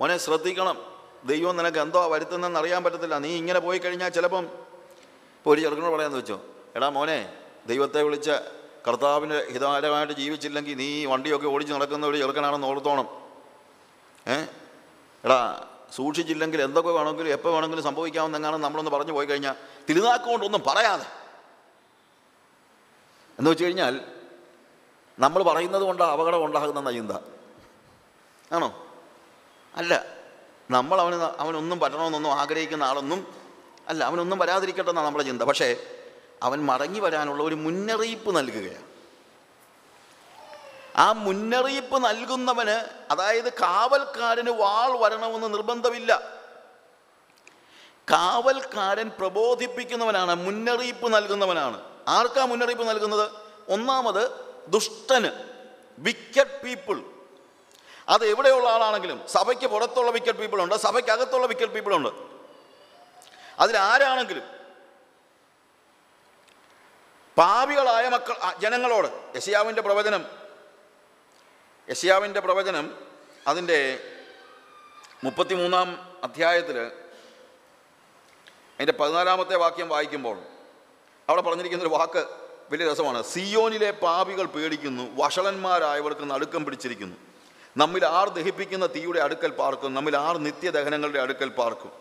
[0.02, 0.86] മോനെ ശ്രദ്ധിക്കണം.
[1.26, 3.18] ദൈവം നിനക്ക് എന്തോ വരുത്തുന്നതെന്ന് അറിയാൻ പറ്റത്തില്ല.
[3.18, 4.44] നീ ഇങ്ങനെ പോയി കഴിഞ്ഞാൽ ചിലപ്പം
[5.38, 6.42] ഇപ്പോൾ ഒരു ചെറുക്കനോട് പറയാമെന്ന് വെച്ചോ
[6.76, 7.34] എടാ മോനെ
[7.68, 8.30] ദൈവത്തെ വിളിച്ച
[8.88, 13.08] കർത്താവിന്റെ ഹിതാരമായിട്ട് ജീവിച്ചില്ലെങ്കിൽ നീ വണ്ടിയൊക്കെ ഓടിച്ച് നടക്കുന്ന ഒരു ചെറുക്കനാണെന്ന് ഓർത്തോണം.
[14.28, 14.36] ഏ?
[15.24, 19.56] എടാ സൂക്ഷിച്ചില്ലെങ്കിൽ എന്തൊക്കെ വേണമെങ്കിലും എപ്പോൾ വേണമെങ്കിലും സംഭവിക്കാമെന്നെങ്ങാനും നമ്മളൊന്ന് പറഞ്ഞു പോയി കഴിഞ്ഞാൽ
[19.90, 21.06] തിരുനാക്കുകൊണ്ടൊന്നും പറയാതെ.
[23.40, 24.02] എന്ന് വെച്ച് കഴിഞ്ഞാൽ
[25.20, 27.12] നമ്മൾ പറയുന്നത് കൊണ്ടാണ് അപകടം ഉണ്ടാകുന്ന ചിന്ത.
[28.54, 28.88] ആണോ?
[29.76, 30.06] അല്ല.
[30.72, 33.28] നമ്മൾ അവന് അവനൊന്നും പറ്റണമെന്നൊന്നും ആഗ്രഹിക്കുന്ന ആളൊന്നും
[33.88, 35.42] അല്ല അവനൊന്നും വരാതിരിക്കട്ടെ എന്നാണ് നമ്മുടെ ചിന്ത.
[35.42, 35.76] പക്ഷേ
[36.44, 38.88] അവൻ മടങ്ങി വരാനുള്ള ഒരു മുന്നറിയിപ്പ് നൽകുകയാണ്.
[40.96, 46.38] ആ മുന്നറിയിപ്പ് നൽകുന്നവന് അതായത് കാവൽക്കാരന് വാൾ വരണമെന്ന് നിർബന്ധമില്ല.
[48.12, 51.82] കാവൽക്കാരൻ പ്രബോധിപ്പിക്കുന്നവനാണ് മുന്നറിയിപ്പ് നൽകുന്നവനാണ്.
[52.08, 53.32] ആർക്കാ മുന്നറിയിപ്പ് നൽകുന്നത്?
[53.70, 54.32] ഒന്നാമത്
[54.68, 55.30] ദുഷ്ടന്
[56.00, 57.17] വിക്കറ്റ് പീപ്പിൾ.
[58.10, 62.10] അത് എവിടെയുള്ള ആളാണെങ്കിലും സഭയ്ക്ക് പുറത്തുള്ള വിക്കറ്റ് പീപ്പിളുണ്ട് സഭയ്ക്കകത്തുള്ള വിക്കറ്റ് പീപ്പിളുണ്ട്
[63.60, 64.44] അതിലാരാണെങ്കിലും
[67.38, 70.26] പാവികളായ മക്കൾ ജനങ്ങളോട് യശയാവിന്റെ പ്രവചനം
[71.90, 73.06] യശയാവിന്റെ പ്രവചനം
[73.48, 74.00] അതിന്റെ
[75.24, 76.78] മുപ്പത്തിമൂന്നാം അധ്യായത്തിൽ
[78.76, 80.40] അതിന്റെ പതിനാലാമത്തെ വാക്യം വായിക്കുമ്പോൾ
[81.30, 82.26] അവിടെ പറഞ്ഞിരിക്കുന്നൊരു വാക്ക്
[82.72, 83.24] വലിയ രസമാണ്.
[83.24, 87.27] സിയോനിലെ പാവികൾ പേടിക്കുന്നു വഷളന്മാരായവർക്ക് നടുക്കം പിടിച്ചിരിക്കുന്നു.
[87.80, 91.92] നമ്മിൽ ആർ ദഹിപ്പിക്കുന്ന തീയുടെ അടുക്കൽ പാർക്കും നമ്മിൽ ആർ നിത്യദഹനങ്ങളുടെ അടുക്കൽ പാർക്കും.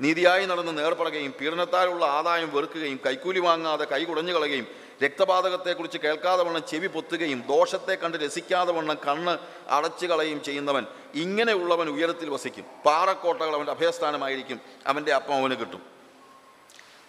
[0.00, 4.66] നീതിയായി നടന്ന് നേർപ്പറകയും പീഡനത്താലുള്ള ആദായം വെറുക്കുകയും കൈക്കൂലി വാങ്ങാതെ കൈ കുടഞ്ഞു കളയുകയും
[5.04, 12.30] രക്തപാതകത്തെക്കുറിച്ച് കേൾക്കാതെ വണ്ണം ചെവി പൊത്തുകയും ദോഷത്തെ കണ്ട് രസിക്കാതെ വണ്ണം കണ്ണ് അടച്ചു കളയുകയും ചെയ്യുന്നവൻ ഇങ്ങനെയുള്ളവൻ ഉയരത്തിൽ
[12.30, 12.64] വസിക്കും.
[12.86, 15.82] പാറക്കോട്ടകൾ അവന്റെ അഭയസ്ഥാനമായിരിക്കും അവന്റെ അപ്പം അവന് കിട്ടും.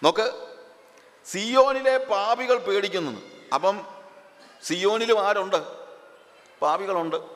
[0.02, 0.26] നോക്ക്
[1.26, 3.22] സിയോനിലെ പാപികൾ പേടിക്കുന്നു
[3.54, 3.80] അപ്പം
[4.62, 5.56] സിയോനിലും ആരുണ്ട്?
[6.62, 7.35] പാപികളുണ്ട്.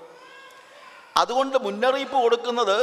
[1.21, 2.79] അതുകൊണ്ട് മുന്നറിയിപ്പ് കൊടുക്കുന്നത്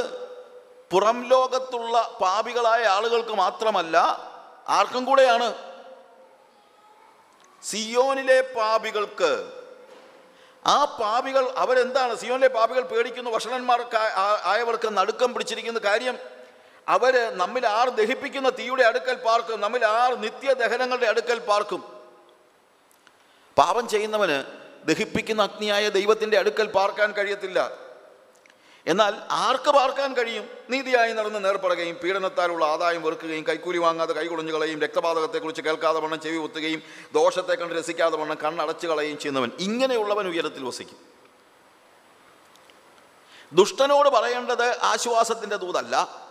[0.91, 3.97] പുറം ലോകത്തുള്ള പാപികളായ ആളുകൾക്ക് മാത്രമല്ല
[4.67, 5.55] ആർക്കും കൂടെയാണ്.
[7.63, 9.51] സിയോനിലെ പാപികൾക്ക്
[10.67, 12.15] ആ പാപികൾ അവരെന്താണ്?
[12.15, 13.97] സിയോനിലെ പാപികൾ പേടിക്കുന്നു വഷളന്മാർക്ക്
[14.43, 16.17] ആയവർക്ക് നടുക്കം പിടിച്ചിരിക്കുന്ന കാര്യം.
[16.87, 21.81] അവർ നമ്മിൽ ആർ ദഹിപ്പിക്കുന്ന തീയുടെ അടുക്കൽ പാർക്കും നമ്മിൽ ആർ നിത്യദഹനങ്ങളുടെ അടുക്കൽ പാർക്കും.
[23.57, 24.37] പാപം ചെയ്യുന്നവന്
[24.87, 27.86] ദഹിപ്പിക്കുന്ന അഗ്നിയായ ദൈവത്തിന്റെ അടുക്കൽ പാർക്കാൻ കഴിയത്തില്ല.
[28.87, 30.49] എന്നാൽ ആർക്ക് പാർക്കാൻ കഴിയും?
[30.69, 36.83] നീതിയായി നടന്ന് നേർപ്പറകയും പീഡനത്താലുള്ള ആദായം വെറുക്കുകയും കൈക്കൂലി വാങ്ങാതെ കൈകുളഞ്ഞു കളയും രക്തപാതകത്തെക്കുറിച്ച് കേൾക്കാതെ വണ്ണം ചെവി ഒത്തുകയും
[37.13, 40.97] ദോഷത്തെ കണ്ട് രസിക്കാതെ വണ്ണം കണ്ണടച്ചു കളയുകയും ചെയ്യുന്നവൻ ഇങ്ങനെയുള്ളവൻ ഉയരത്തിൽ വസിക്കും.
[43.53, 46.25] ദുഷ്ടനോട് പറയേണ്ടത് ആശ്വാസത്തിന്റെ ദൂതല്ല.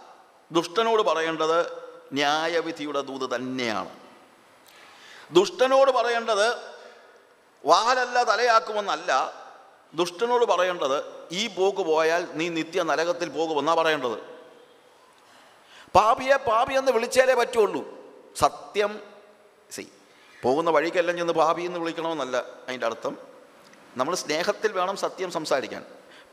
[0.53, 1.67] ദുഷ്ടനോട് പറയേണ്ടത്
[2.13, 3.91] ന്യായവിധിയുടെ ദൂത് തന്നെയാണ്.
[5.31, 6.57] ദുഷ്ടനോട് പറയേണ്ടത്
[7.65, 9.46] വാലല്ല തലയാക്കുമെന്നല്ല.
[9.95, 14.19] ദുഷ്ടനോട് പറയേണ്ടത് ഈ പോക്ക് പോയാൽ നീ നിത്യ നരകത്തിൽ പോകുമെന്നാ പറയേണ്ടത്.
[15.95, 17.99] പാപിയെ പാപി എന്ന് വിളിച്ചാലേ പറ്റുള്ളൂ.
[18.37, 19.01] സത്യം
[19.71, 19.89] സി
[20.43, 23.19] പോകുന്ന വഴിക്കെല്ലാം ചെന്ന് പാപി എന്ന് വിളിക്കണമെന്നല്ല അതിന്റെ അർത്ഥം.
[23.97, 25.85] നമ്മൾ സ്നേഹത്തിൽ വേണം സത്യം സംസാരിക്കാൻ.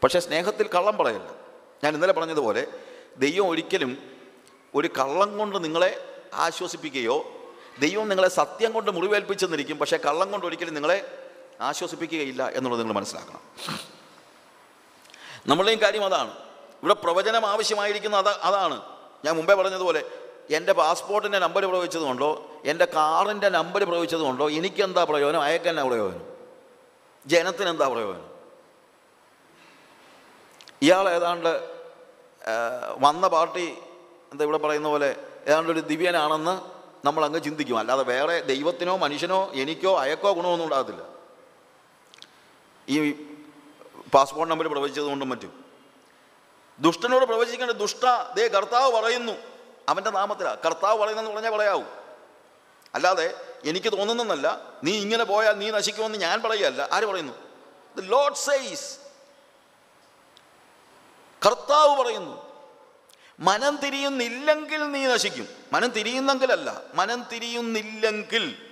[0.04, 1.36] പക്ഷേ സ്നേഹത്തിൽ കള്ളം പറയല്ല.
[1.84, 2.68] ഞാൻ ഇന്നലെ പറഞ്ഞതുപോലെ
[3.18, 3.98] ദൈവം ഒരിക്കലും
[4.76, 7.24] ഒരു കള്ളം കൊണ്ട് നിങ്ങളെ ആശ്വസിപ്പിക്കുകയോ
[7.80, 11.23] ദൈവം നിങ്ങളെ സത്യം കൊണ്ട് മുറിവേൽപ്പിച്ചെന്നിരിക്കും പക്ഷേ കള്ളം കൊണ്ട് ഒരിക്കലും നിങ്ങളെ
[11.62, 13.42] ആശ്വസിപ്പിക്കുകയില്ല എന്നുള്ളത് നിങ്ങൾ മനസ്സിലാക്കണം.
[15.48, 16.32] നമ്മളുടെയും കാര്യം അതാണ്.
[16.82, 18.82] ഇവിടെ പ്രവചനം ആവശ്യമായിരിക്കുന്ന അത് അതാണ്.
[19.26, 20.04] ഞാൻ മുമ്പേ പറഞ്ഞതുപോലെ
[20.50, 25.42] എന്റെ പാസ്പോർട്ടിന്റെ നമ്പർ പ്രവഹിച്ചതുകൊണ്ടോ എന്റെ കാറിന്റെ നമ്പർ പ്രവഹിച്ചതുകൊണ്ടോ എനിക്കെന്താ പ്രയോജനം?
[25.42, 26.34] അയക്കെന്നാ പ്രയോജനം?
[27.26, 28.34] ജനത്തിന് എന്താ പ്രയോജനം?
[30.82, 31.70] ഇയാൾ ഏതാണ്ട്
[33.00, 33.78] വന്ന പാർട്ടി
[34.32, 35.16] എന്താ ഇവിടെ പറയുന്ന പോലെ
[35.48, 36.62] ഏതാണ്ട് ഒരു ദിവ്യനാണെന്ന്
[37.08, 37.80] നമ്മൾ അങ്ങ് ചിന്തിക്കും.
[37.80, 41.13] അല്ലാതെ വേറെ ദൈവത്തിനോ മനുഷ്യനോ എനിക്കോ അയക്കോ ഗുണമൊന്നും ഉണ്ടാകത്തില്ല.
[42.90, 43.14] ഈ
[44.14, 45.66] പാസ്പോർട്ട് നമ്പർ പ്രവചിച്ചതുകൊണ്ടും മറ്റും
[46.80, 49.32] ദുഷ്ടനോട് പ്രവചിക്കേണ്ട ദുഷ്ട ദേ കർത്താവ് പറയുന്നു.
[49.90, 51.84] അവന്റെ നാമത്തിലാണ് കർത്താവ് പറയുന്നെന്ന് പറഞ്ഞാൽ പറയാവൂ
[52.96, 56.90] അല്ലാതെ എനിക്ക് തോന്നുന്നല്ല നീ ഇങ്ങനെ പോയാൽ നീ നശിക്കുമെന്ന് ഞാൻ പറയുകയല്ല.
[56.92, 57.34] ആര് പറയുന്നു?
[57.96, 58.98] ദ ലോഡ് സെയ്സ്
[61.46, 62.54] കർത്താവ് പറയുന്നു
[63.40, 65.48] മനം തിരിയുന്നില്ലെങ്കിൽ നീ നശിക്കും.
[65.74, 68.72] മനം തിരിയുന്നെങ്കിലല്ല മനം തിരിയുന്നില്ലെങ്കിൽ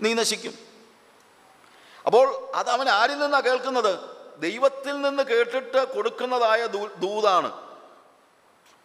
[0.00, 0.69] നീ നശിക്കും.
[2.06, 3.98] അപ്പോൾ അത് അവൻ ആരിൽ നിന്നാണ് കേൾക്കുന്നത്?
[4.38, 6.66] ദൈവത്തിൽ നിന്ന് കേട്ടിട്ട് കൊടുക്കുന്നതായ
[6.98, 7.52] ദൂതാണ്.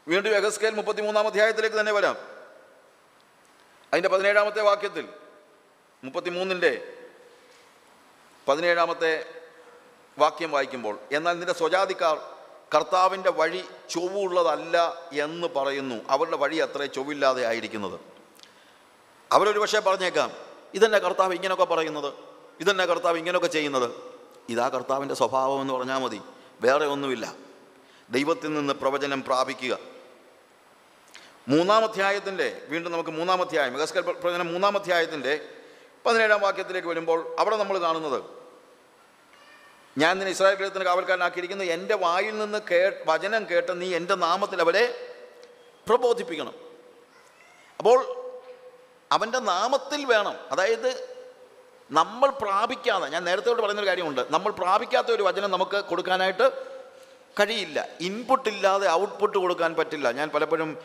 [0.07, 2.17] വീണ്ടും എഗസ്കേൽ മുപ്പത്തിമൂന്നാം അധ്യായത്തിലേക്ക് തന്നെ വരാം.
[3.93, 5.09] അതിന്റെ പതിനേഴാമത്തെ വാക്യത്തിൽ
[6.03, 6.93] മുപ്പത്തിമൂന്നിന്റെ
[8.47, 9.25] പതിനേഴാമത്തെ
[10.17, 12.17] വാക്യം വായിക്കുമ്പോൾ എന്നാൽ നിന്റെ സ്വജാതിക്കാർ
[12.75, 15.95] കർത്താവിന്റെ വഴി ചൊവ്വുള്ളതല്ല എന്ന് പറയുന്നു.
[16.09, 17.99] അവരുടെ വഴി അത്രേ ചൊവ്വില്ലാതെ ആയിരിക്കുന്നത്.
[19.31, 20.31] അവരൊരു പക്ഷേ പറഞ്ഞേക്കാം
[20.73, 22.34] ഇതെന്നെ കർത്താവ് ഇങ്ങനെയൊക്കെ പറയുന്നത്.
[22.59, 23.91] ഇതെന്നെ കർത്താവ് ഇങ്ങനെയൊക്കെ ചെയ്യുന്നത്.
[24.49, 26.21] ഇതാ കർത്താവിന്റെ സ്വഭാവം എന്ന് പറഞ്ഞാൽ മതി.
[26.61, 27.33] വേറെ ഒന്നുമില്ല.
[28.09, 29.77] ദൈവത്തിൽ നിന്ന് പ്രവചനം പ്രാപിക്കുക.
[31.47, 35.49] മൂന്നാം അധ്യായത്തിന്റെ വീണ്ടും നമുക്ക് മൂന്നാം അധ്യായം മെഗസ്കൽ പ്രവചനം മൂന്നാം അധ്യായത്തിന്റെ
[36.05, 38.23] പതിനേഴാം വാക്യത്തിലേക്ക് വരുമ്പോൾ അവിടെ നമ്മൾ കാണുന്നത്
[39.97, 45.15] ഞാൻ നിന്നെ ഇസ്രായേൽ ഗ്രഹത്തിന് കാവൽക്കാരനാക്കിയിരിക്കുന്നു എന്റെ വായിൽ നിന്ന് കേ വചനം കേട്ട് നീ എന്റെ നാമത്തിൽ അവരെ
[45.87, 46.53] പ്രബോധിപ്പിക്കണം.
[47.77, 48.31] അപ്പോൾ
[49.11, 50.35] അവന്റെ നാമത്തിൽ വേണം.
[50.51, 51.14] അതായത്
[51.91, 54.27] നമ്മൾ പ്രാപിക്കാതെ ഞാൻ നേരത്തെ പറയുന്നൊരു കാര്യമുണ്ട്.
[54.29, 56.51] നമ്മൾ പ്രാപിക്കാത്ത ഒരു വചനം നമുക്ക് കൊടുക്കാനായിട്ട്
[57.39, 57.87] കഴിയില്ല.
[57.99, 60.11] ഇൻപുട്ട് ഇല്ലാതെ ഔട്ട്പുട്ട് കൊടുക്കാൻ പറ്റില്ല.
[60.11, 60.77] ഞാൻ പലപ്പോഴും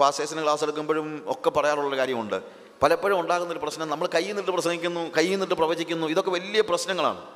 [0.00, 2.42] പാസേഴ്സിന് ക്ലാസ് എടുക്കുമ്പോഴും ഒക്കെ പറയാറുള്ള കാര്യമുണ്ട്.
[2.82, 7.26] പലപ്പോഴും ഉണ്ടാകുന്നൊരു പ്രശ്നം നമ്മൾ കയ്യിൽ നിന്നിട്ട് പ്രസംഗിക്കുന്നു കയ്യിൽ നിന്നിട്ട് പ്രവചിക്കുന്നു ഇതൊക്കെ വലിയ പ്രശ്നങ്ങളാണ്.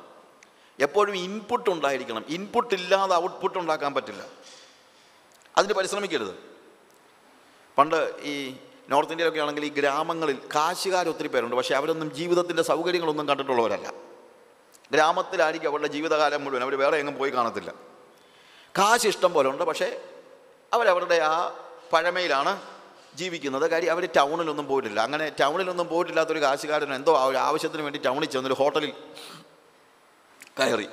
[0.79, 2.25] എപ്പോഴും ഇൻപുട്ട് ഉണ്ടായിരിക്കണം.
[2.29, 4.25] ഇൻപുട്ട് ഇല്ലാതെ ഔട്ട്പുട്ട് ഉണ്ടാക്കാൻ പറ്റില്ല.
[5.57, 6.35] അതിന് പരിശ്രമിക്കരുത്.
[7.77, 8.55] പണ്ട് ഈ
[8.89, 11.55] നോർത്ത് ഇന്ത്യയിലൊക്കെ ആണെങ്കിൽ ഈ ഗ്രാമങ്ങളിൽ കാശുകാർ ഒത്തിരി പേരുണ്ട്.
[11.55, 13.93] പക്ഷേ അവരൊന്നും ജീവിതത്തിന്റെ സൗകര്യങ്ങളൊന്നും കണ്ടിട്ടുള്ളവരല്ല.
[14.91, 16.63] ഗ്രാമത്തിലായിരിക്കും അവരുടെ ജീവിതകാലം മുഴുവൻ.
[16.63, 17.73] അവർ വേറെ എങ്ങും പോയി കാണത്തില്ല.
[18.77, 19.63] കാശ് ഇഷ്ടം പോലെ ഉണ്ട്.
[19.63, 20.01] പക്ഷേ
[20.73, 21.53] അവരവരുടെ ആ
[21.93, 22.61] പഴമയിലാണ്
[23.15, 23.69] ജീവിക്കുന്നത്.
[23.69, 24.99] കാര്യം അവർ ടൗണിലൊന്നും പോയിട്ടില്ല.
[24.99, 28.93] അങ്ങനെ ടൗണിലൊന്നും പോയിട്ടില്ലാത്തൊരു കാശുകാരൻ എന്തോ ആ ഒരു ആവശ്യത്തിന് വേണ്ടി ടൗണിൽ ചെന്നൊരു ഹോട്ടലിൽ
[30.59, 30.87] കയറി.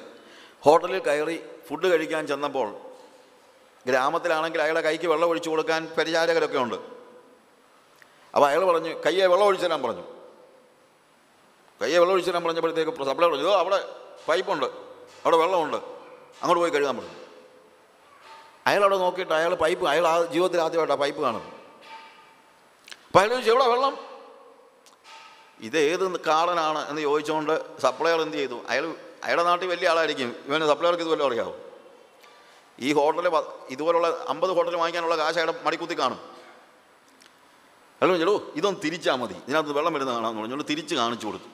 [0.61, 2.77] ഹോട്ടലിൽ കയറി ഫുഡ് കഴിക്കാൻ ചെന്നപ്പോൾ
[3.87, 6.97] ഗ്രാമത്തിലാണെങ്കിൽ അയാളെ കൈക്ക് വെള്ളം ഒഴിച്ചു കൊടുക്കാൻ പരിചാരകരൊക്കെ ഉണ്ട്.
[8.37, 10.03] അപ്പോൾ അയാൾ പറഞ്ഞു കയ്യെ വെള്ളം ഒഴിച്ചു തരാൻ പറഞ്ഞു.
[11.83, 13.88] കയ്യെ വെള്ളം ഒഴിച്ചു തരാൻ പറഞ്ഞപ്പോഴത്തേക്ക് സപ്ലൈ പറഞ്ഞു "ഓ, അവിടെ
[14.29, 14.66] പൈപ്പുണ്ട്
[15.25, 15.77] അവിടെ വെള്ളമുണ്ട്
[16.42, 17.14] അങ്ങോട്ട് പോയി കഴുകാൻ പറഞ്ഞു.
[18.66, 21.53] അയാൾ അവിടെ നോക്കിയിട്ട് അയാൾ പൈപ്പ് അയാൾ ആ ജീവിതത്തിൽ ആദ്യമായിട്ടാണ് പൈപ്പ് കാണുന്നത്.
[23.07, 23.99] അപ്പോൾ അയാൾ ചോദിച്ചു എവിടെ വെള്ളം?
[25.61, 28.55] ഇത് ഏത് കാളനാണ് എന്ന് ചോദിച്ചുകൊണ്ട് സപ്ലയർ എന്ത് ചെയ്തു?
[28.68, 28.94] അയാൾ
[29.25, 30.37] അയാളുടെ നാട്ടിൽ വലിയ ആളായിരിക്കും.
[30.46, 31.55] ഇവന് സപ്ലയർക്ക് ഇത് വല്ലതും അറിയാവും?
[32.81, 33.33] ഈ ഹോട്ടലിൽ
[33.70, 36.36] ഇതുപോലുള്ള അമ്പത് ഹോട്ടൽ വാങ്ങിക്കാനുള്ള കാശ് അയാളുടെ മടിക്കുത്തി കാണും.
[38.03, 39.35] അയാൾ പറഞ്ഞോ ഇതൊന്ന് തിരിച്ചാൽ മതി.
[39.35, 41.49] ഇതിനകത്ത് വെള്ളം വരുന്ന കാണാമെന്ന് പറഞ്ഞുകൊണ്ട് തിരിച്ച് കാണിച്ചു കൊടുത്തു.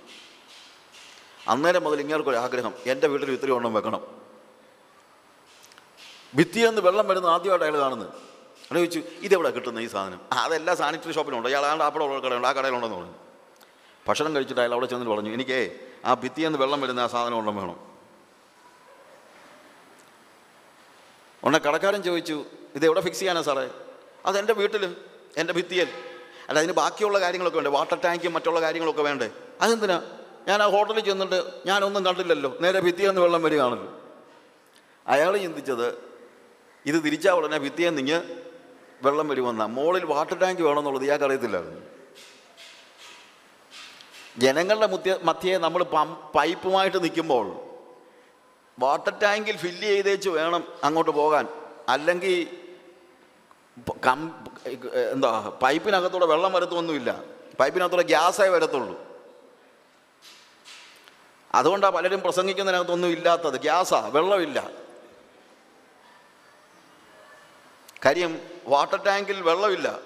[1.49, 2.75] അന്നേരം മുതൽ ഇങ്ങേർക്കൊരു ആഗ്രഹം.
[2.87, 4.03] എന്റെ വീട്ടിൽ ഇത്രയും എണ്ണം വെക്കണം.
[6.39, 8.09] ഭിത്തിയിൽ നിന്ന് വെള്ളം വരുന്ന ആദ്യമായിട്ട് അയാൾ കാണുന്നത്.
[8.71, 10.21] അയാൾ ചോദിച്ചു ഇതെവിടെ കിട്ടുന്ന ഈ സാധനം?
[10.33, 11.49] അതെല്ലാം സാനിറ്ററി ഷോപ്പിലുണ്ടോ.
[11.49, 12.49] അയാൾ ആ അവിടെ ഉള്ള കടയുണ്ട്.
[12.49, 13.15] ആ കടയിലുണ്ടെന്ന് പറഞ്ഞു.
[14.09, 17.61] ഭക്ഷണം കഴിച്ചിട്ട് അയാൾ അവിടെ ചെന്നിട്ട് പറഞ്ഞു എനിക്ക് ആ ഭിത്തിയിൽ നിന്ന് വെള്ളം വരുന്ന ആ സാധനം ഉണ്ടെന്ന്
[17.61, 17.79] വേണം.
[21.45, 23.71] ഉടനെ കടക്കാരൻ ചോദിച്ചു ഇത് എവിടെ ഫിക്സ് ചെയ്യാനാണ് സാറേ?
[24.27, 24.97] അത് എന്റെ വീട്ടിൽ
[25.37, 25.89] എന്റെ ഭിത്തിയിൽ.
[26.53, 27.71] അല്ല അതിന് ബാക്കിയുള്ള കാര്യങ്ങളൊക്കെ വേണ്ടേ?
[27.71, 29.31] വാട്ടർ ടാങ്കും മറ്റുള്ള കാര്യങ്ങളൊക്കെ വേണ്ടേ?
[29.61, 30.03] അതെന്തിനാ?
[30.49, 32.57] ഞാൻ ആ ഹോട്ടലിൽ ചെന്നിട്ട് ഞാനൊന്നും കണ്ടില്ലല്ലോ.
[32.61, 34.01] നേരെ ഭിത്തിയെന്ന് വെള്ളം വരികയാണല്ലോ.
[35.07, 35.95] അയാൾ ചിന്തിച്ചത്
[36.87, 38.23] ഇത് തിരിച്ചാൽ ഉടനെ ഭിത്തിയെ നിന്ന്
[39.03, 39.65] വെള്ളം വരുമെന്ന.
[39.65, 41.81] മോളിൽ വാട്ടർ ടാങ്ക് വേണമെന്നുള്ളത് ഇയാൾക്ക് അറിയത്തില്ലായിരുന്നു.
[44.39, 45.83] ജനങ്ങളുടെ മുത്യ മധ്യേ നമ്മൾ
[46.37, 47.57] പൈപ്പുമായിട്ട് നിൽക്കുമ്പോൾ
[48.79, 51.49] വാട്ടർ ടാങ്കിൽ ഫില്ല് ചെയ്തേച്ച് വേണം അങ്ങോട്ട് പോകാൻ.
[51.89, 52.62] അല്ലെങ്കിൽ
[54.07, 54.47] കം
[55.13, 57.23] എന്താ പൈപ്പിനകത്തൂടെ വെള്ളം വരത്തൊന്നുമില്ല
[57.61, 59.13] പൈപ്പിനകത്തൂടെ ഗ്യാസേ വരത്തുള്ളൂ.
[61.55, 63.61] അതുകൊണ്ടാണ് പലരും പ്രസംഗിക്കുന്നതിനകത്തൊന്നും ഇല്ലാത്തത്.
[63.61, 64.71] ഗ്യാസാ വെള്ളമില്ല.
[68.05, 69.99] കാര്യം വാട്ടർ ടാങ്കിൽ വെള്ളമില്ല.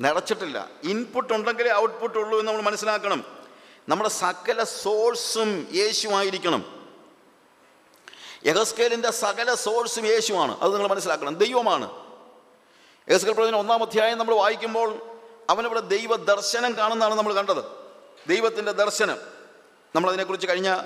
[0.00, 0.68] നിറച്ചിട്ടില്ല.
[0.82, 3.24] ഇൻപുട്ട് ഉണ്ടെങ്കിലേ ഔട്ട്പുട്ട് ഉള്ളൂ എന്ന് നമ്മൾ മനസ്സിലാക്കണം.
[3.88, 6.88] നമ്മുടെ സകല സോഴ്സും യേശുവായിരിക്കണം.
[8.46, 10.60] യഹസ്കേലിന്റെ സകല സോഴ്സും യേശുവാണ്.
[10.60, 11.34] അത് നിങ്ങൾ മനസ്സിലാക്കണം.
[11.34, 12.03] ദൈവമാണ്.
[13.10, 14.98] യഹസ്കേൽ പ്രവചനം ഒന്നാം അധ്യായം നമ്മൾ വായിക്കുമ്പോൾ
[15.50, 17.64] അവനവിടെ ദൈവ ദർശനം കാണുന്നതാണ് നമ്മൾ കണ്ടത്.
[18.28, 19.18] ദൈവത്തിന്റെ ദർശനം.
[19.96, 20.82] നമ്മളതിനെക്കുറിച്ച് കഴിഞ്ഞ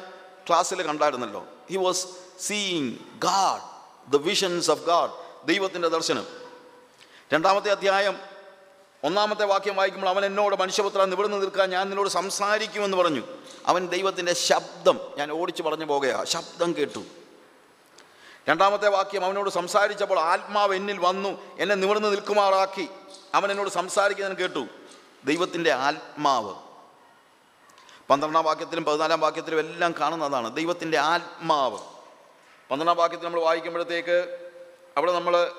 [0.48, 1.46] ക്ലാസ്സിൽ കണ്ടായിരുന്നല്ലോ.
[1.70, 2.06] He was
[2.40, 3.60] seeing God
[4.12, 5.10] the visions of God
[5.46, 6.26] ദൈവത്തിന്റെ ദർശനം.
[7.32, 8.20] രണ്ടാമത്തെ അധ്യായം
[9.04, 13.22] ഒന്നാമത്തെ വാക്യം വായിക്കുമ്പോൾ അവൻ എന്നോട് മനുഷ്യപുത്ര നിവിടുന്ന് നിൽക്കാൻ ഞാൻ നിന്നോട് സംസാരിക്കുമെന്ന് പറഞ്ഞു.
[13.66, 17.04] അവൻ ദൈവത്തിന്റെ ശബ്ദം ഞാൻ ഓടിച്ചു പറഞ്ഞു പോകുകയാണ് ശബ്ദം കേട്ടു.
[18.48, 22.88] രണ്ടാമത്തെ വാക്യം അവനോട് സംസാരിച്ചപ്പോൾ ആത്മാവ് എന്നിൽ വന്നു എന്നെ നിവർന്ന് നിൽക്കുമാറാക്കി.
[23.34, 24.66] അവൻ എന്നോട് സംസാരിക്കുന്നതിന് കേട്ടു
[25.24, 26.54] ദൈവത്തിന്റെ ആത്മാവ്.
[28.10, 31.78] പന്ത്രണ്ടാം വാക്യത്തിലും പതിനാലാം വാക്യത്തിലും എല്ലാം കാണുന്നതാണ് ദൈവത്തിന്റെ ആത്മാവ്.
[32.70, 34.16] പന്ത്രണ്ടാം വാക്യത്തിൽ നമ്മൾ വായിക്കുമ്പോഴത്തേക്ക്
[34.96, 35.52] അവിടെ നമ്മൾ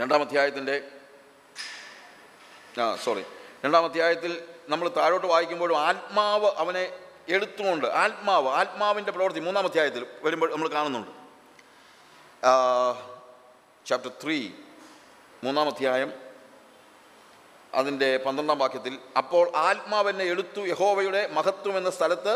[0.00, 0.82] രണ്ടാം അധ്യായത്തിന്റെ
[2.80, 3.24] ആ സോറി
[3.64, 6.98] രണ്ടാം അധ്യായത്തിൽ നമ്മൾ താഴോട്ട് വായിക്കുമ്പോഴും ആത്മാവ് അവനെ
[7.28, 11.10] എടുത്തുകൊണ്ട് ആത്മാവ് ആത്മാവിന്റെ പ്രവൃത്തി മൂന്നാം അധ്യായത്തിൽ വരുമ്പോൾ നമ്മൾ കാണുന്നുണ്ട്.
[13.86, 14.50] ചാപ്റ്റർ ത്രീ
[15.44, 16.12] മൂന്നാം അധ്യായം
[17.74, 22.34] അതിന്റെ പന്ത്രണ്ടാം വാക്യത്തിൽ അപ്പോൾ ആത്മാവെന്നെ എടുത്തു യഹോവയുടെ മഹത്വം എന്ന സ്ഥലത്ത്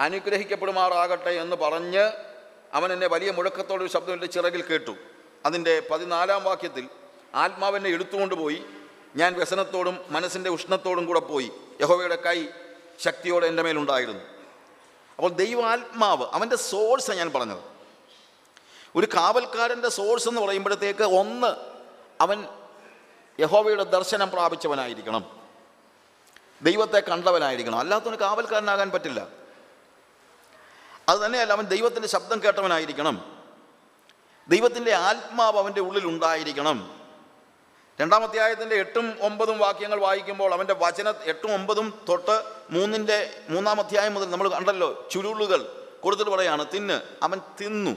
[0.00, 2.04] അനുഗ്രഹിക്കപ്പെടുമാറാകട്ടെ എന്ന് പറഞ്ഞ്
[2.72, 4.94] അവൻ എന്നെ വലിയ മുഴക്കത്തോടെ ഒരു ശബ്ദം എന്റെ ചിറകിൽ കേട്ടു.
[5.46, 6.88] അതിന്റെ പതിനാലാം വാക്യത്തിൽ
[7.34, 8.64] ആത്മാവെന്നെ എടുത്തുകൊണ്ട് പോയി.
[9.16, 11.50] ഞാൻ വ്യസനത്തോടും മനസ്സിന്റെ ഉഷ്ണത്തോടും കൂടെ പോയി.
[11.80, 12.48] യഹോവയുടെ കൈ
[12.98, 14.24] ശക്തിയോടെ എന്റെ മേലുണ്ടായിരുന്നു
[15.16, 17.58] അപ്പോൾ ദൈവാത്മാവ് അവന്റെ സോഴ്സാണ് ഞാൻ പറഞ്ഞത്.
[18.96, 21.46] ഒരു കാവൽക്കാരന്റെ സോഴ്സ് എന്ന് പറയുമ്പോഴത്തേക്ക് ഒന്ന്
[22.20, 22.46] അവൻ
[23.40, 25.48] യഹോവയുടെ ദർശനം പ്രാപിച്ചവനായിരിക്കണം.
[26.62, 27.78] ദൈവത്തെ കണ്ടവനായിരിക്കണം.
[27.78, 29.26] അല്ലാത്തവന് കാവൽക്കാരനാകാൻ പറ്റില്ല.
[31.08, 33.42] അത് തന്നെയല്ല അവൻ ദൈവത്തിന്റെ ശബ്ദം കേട്ടവനായിരിക്കണം.
[34.48, 36.95] ദൈവത്തിന്റെ ആത്മാവ് അവന്റെ ഉള്ളിൽ ഉണ്ടായിരിക്കണം.
[38.00, 44.30] രണ്ടാം അധ്യായത്തിന്റെ എട്ടും ഒമ്പതും വാക്യങ്ങൾ വായിക്കുമ്പോൾ അവന്റെ വചന എട്ടും ഒമ്പതും തൊട്ട് മൂന്നിന്റെ മൂന്നാം അധ്യായം മുതൽ
[44.30, 45.84] നമ്മൾ കണ്ടല്ലോ ചുരുളുകൾ.
[46.00, 47.00] കൊടുത്തിട്ട് പറയാണ് തിന്ന്.
[47.22, 47.90] അവൻ തിന്നു.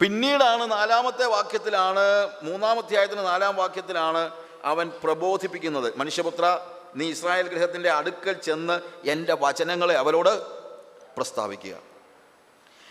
[0.00, 4.30] പിന്നീടാണ് നാലാമത്തെ വാക്യത്തിലാണ് മൂന്നാം അധ്യായത്തിന് നാലാം വാക്യത്തിലാണ്
[4.64, 5.96] അവൻ പ്രബോധിപ്പിക്കുന്നത്.
[5.96, 10.42] മനുഷ്യപുത്ര നീ ഇസ്രായേൽ ഗൃഹത്തിന്റെ അടുക്കൽ ചെന്ന് എന്റെ വചനങ്ങളെ അവരോട്
[11.16, 11.74] പ്രസ്താവിക്കുക.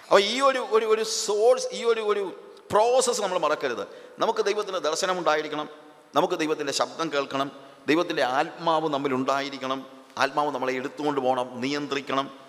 [0.04, 3.88] അപ്പോൾ ഈ ഒരു ഒരു സോഴ്സ് ഈ ഒരു ഒരു പ്രോസസ്സ് നമ്മൾ മറക്കരുത്.
[4.20, 5.70] നമുക്ക് ദൈവത്തിന്റെ ദർശനം ഉണ്ടായിരിക്കണം.
[6.16, 7.52] നമുക്ക് ദൈവത്തിന്റെ ശബ്ദം കേൾക്കണം.
[7.88, 9.86] ദൈവത്തിന്റെ ആത്മാവ് നമ്മിലുണ്ടായിരിക്കണം
[10.18, 12.40] ആത്മാവ് നമ്മളെ എടുത്തുകൊണ്ട് പോകണം നിയന്ത്രിക്കണം.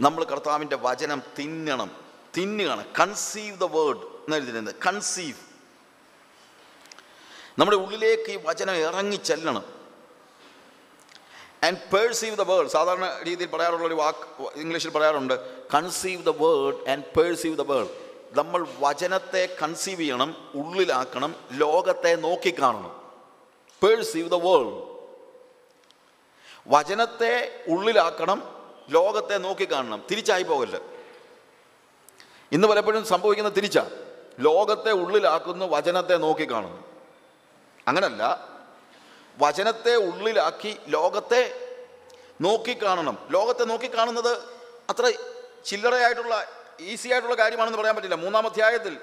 [0.00, 1.90] നമ്മൾ കർത്താവിന്റെ വചനം തിന്നണം.
[2.36, 2.84] തിന്നുകയാണ്.
[3.00, 5.36] കൺസീവ് ദ വേർഡ് എന്ന് എഴുതിയിരുന്നത് കൺസീവ്
[7.58, 9.64] നമ്മുടെ ഉള്ളിലേക്ക് ഈ വചനം ഇറങ്ങി ചെല്ലണം.
[11.64, 17.04] ആൻഡ് പേഴ്സീവ് ദ വേർഡ് സാധാരണ രീതിയിൽ പറയാറുള്ള ഒരു വാക്ക് ഇംഗ്ലീഷിൽ പറയാറുണ്ട് conceive the word and
[17.18, 23.12] perceive the word നമ്മൾ വചനത്തെ കൺസീവ് ചെയ്യണം ഉള്ളിലാക്കണം ലോകത്തെ നോക്കിക്കാണണം.
[23.82, 24.88] പേഴ്സീവ് ദ വേൾഡ്
[26.66, 30.02] വചനത്തെ ഉള്ളിലാക്കണം ലോകത്തെ നോക്കിക്കാണണം.
[30.10, 30.80] തിരിച്ചായി പോകല്ല.
[32.52, 33.90] ഇന്ന് പലപ്പോഴും സംഭവിക്കുന്ന തിരിച്ചാ.
[34.38, 36.82] ലോകത്തെ ഉള്ളിലാക്കുന്നു വചനത്തെ നോക്കിക്കാണുന്നു.
[37.88, 38.48] അങ്ങനല്ല.
[39.38, 41.54] വചനത്തെ ഉള്ളിലാക്കി ലോകത്തെ
[42.40, 43.18] നോക്കിക്കാണണം.
[43.30, 44.36] ലോകത്തെ നോക്കിക്കാണുന്നത്
[44.90, 45.12] അത്ര
[45.64, 46.46] ചില്ലറയായിട്ടുള്ള
[46.80, 48.14] ഈസി ആയിട്ടുള്ള കാര്യമാണെന്ന് പറയാൻ പറ്റില്ല.
[48.14, 48.98] മൂന്നാം അധ്യായത്തിൽ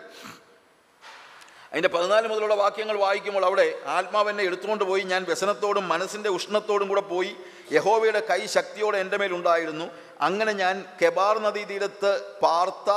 [1.72, 5.04] അതിന്റെ പതിനാല് മുതലുള്ള വാക്യങ്ങൾ വായിക്കുമ്പോൾ അവിടെ ആത്മാവെന്നെ എടുത്തുകൊണ്ട് പോയി.
[5.04, 7.36] ഞാൻ വ്യസനത്തോടും മനസ്സിന്റെ ഉഷ്ണത്തോടും കൂടെ പോയി.
[7.72, 9.86] യഹോവയുടെ കൈ ശക്തിയോടെ എന്റെ മേലുണ്ടായിരുന്നു
[10.22, 12.92] അങ്ങനെ ഞാൻ കെബാർ നദീ തീരത്ത് പാർത്ത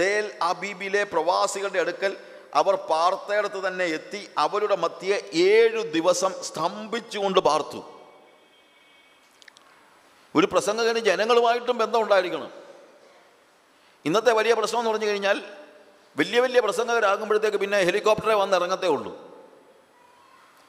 [0.00, 2.16] തേൽ അബീബിലെ പ്രവാസികളുടെ അടുക്കൽ
[2.54, 7.80] അവർ പാർത്തയിടത്ത് തന്നെ എത്തി അവരുടെ മധ്യേ ഏഴു ദിവസം സ്തംഭിച്ചുകൊണ്ട് പാർത്തു.
[10.34, 12.50] ഒരു പ്രസംഗകന് ജനങ്ങളുമായിട്ടും ബന്ധമുണ്ടായിരിക്കണം
[14.04, 15.44] ഇന്നത്തെ വലിയ പ്രശ്നം എന്ന് പറഞ്ഞു കഴിഞ്ഞാൽ
[16.16, 19.30] വലിയ വലിയ പ്രസംഗകരാകുമ്പോഴത്തേക്ക് പിന്നെ ഹെലികോപ്റ്ററെ വന്ന് ഇറങ്ങത്തേ ഉള്ളൂ.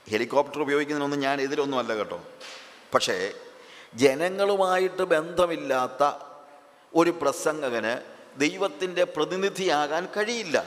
[0.10, 2.24] ഹെലികോപ്റ്റർ ഉപയോഗിക്കുന്നതിനൊന്നും ഞാൻ എതിരൊന്നുമല്ല കേട്ടോ.
[2.94, 3.34] പക്ഷേ
[3.96, 6.26] ജനങ്ങളുമായിട്ട് ബന്ധമില്ലാത്ത
[6.96, 8.02] ഒരു പ്രസംഗകന്
[8.39, 10.65] ദൈവത്തിന്റെ പ്രതിനിധിയാകാൻ കഴിയില്ല.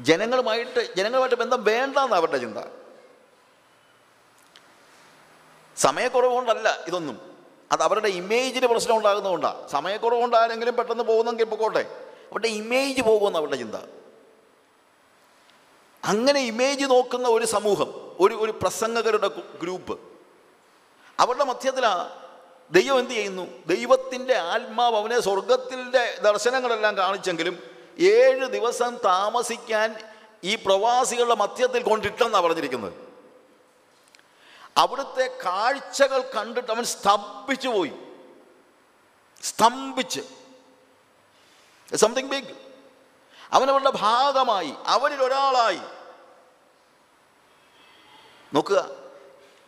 [0.00, 2.58] ജനങ്ങളുമായിട്ട് ജനങ്ങളുമായിട്ട് ബന്ധം വേണ്ടെന്ന് അവരുടെ ചിന്ത.
[5.76, 7.27] സമയക്കുറവുകൊണ്ടല്ല ഇതൊന്നും.
[7.72, 11.80] അത് അവരുടെ ഇമേജിന് പ്രശ്നം ഉണ്ടാകുന്നതുകൊണ്ടാണ് സമയക്കുറവ് കൊണ്ട് പെട്ടെന്ന് പോകുന്നെങ്കിൽ പൊക്കോട്ടെ
[12.30, 13.74] അവരുടെ ഇമേജ് പോകുമെന്ന് അവരുടെ ചിന്ത.
[16.04, 19.28] അങ്ങനെ ഇമേജ് നോക്കുന്ന ഒരു സമൂഹം ഒരു ഒരു പ്രസംഗകരുടെ
[19.62, 19.98] ഗ്രൂപ്പ്
[21.20, 22.10] അവരുടെ മധ്യത്തിലാണ്
[22.70, 23.46] ദൈവം എന്ത് ചെയ്യുന്നു?
[23.66, 27.62] ദൈവത്തിന്റെ ആത്മാവ് അവനെ സ്വർഗത്തിന്റെ ദർശനങ്ങളെല്ലാം കാണിച്ചെങ്കിലും
[28.00, 29.96] ഏഴ് ദിവസം താമസിക്കാൻ
[30.44, 33.07] ഈ പ്രവാസികളുടെ മധ്യത്തിൽ കൊണ്ടിട്ടെന്നാണ് പറഞ്ഞിരിക്കുന്നത്.
[34.78, 37.92] അവിടുത്തെ കാഴ്ചകൾ കണ്ടിട്ട് അവൻ സ്തംഭിച്ചു പോയി.
[39.42, 40.20] സ്തംഭിച്ച്.
[41.94, 42.54] സംതിങ് ബിഗ്
[43.52, 45.80] അവനവരുടെ ഭാഗമായി അവനിൽ ഒരാളായി.
[48.54, 48.90] നോക്കുക.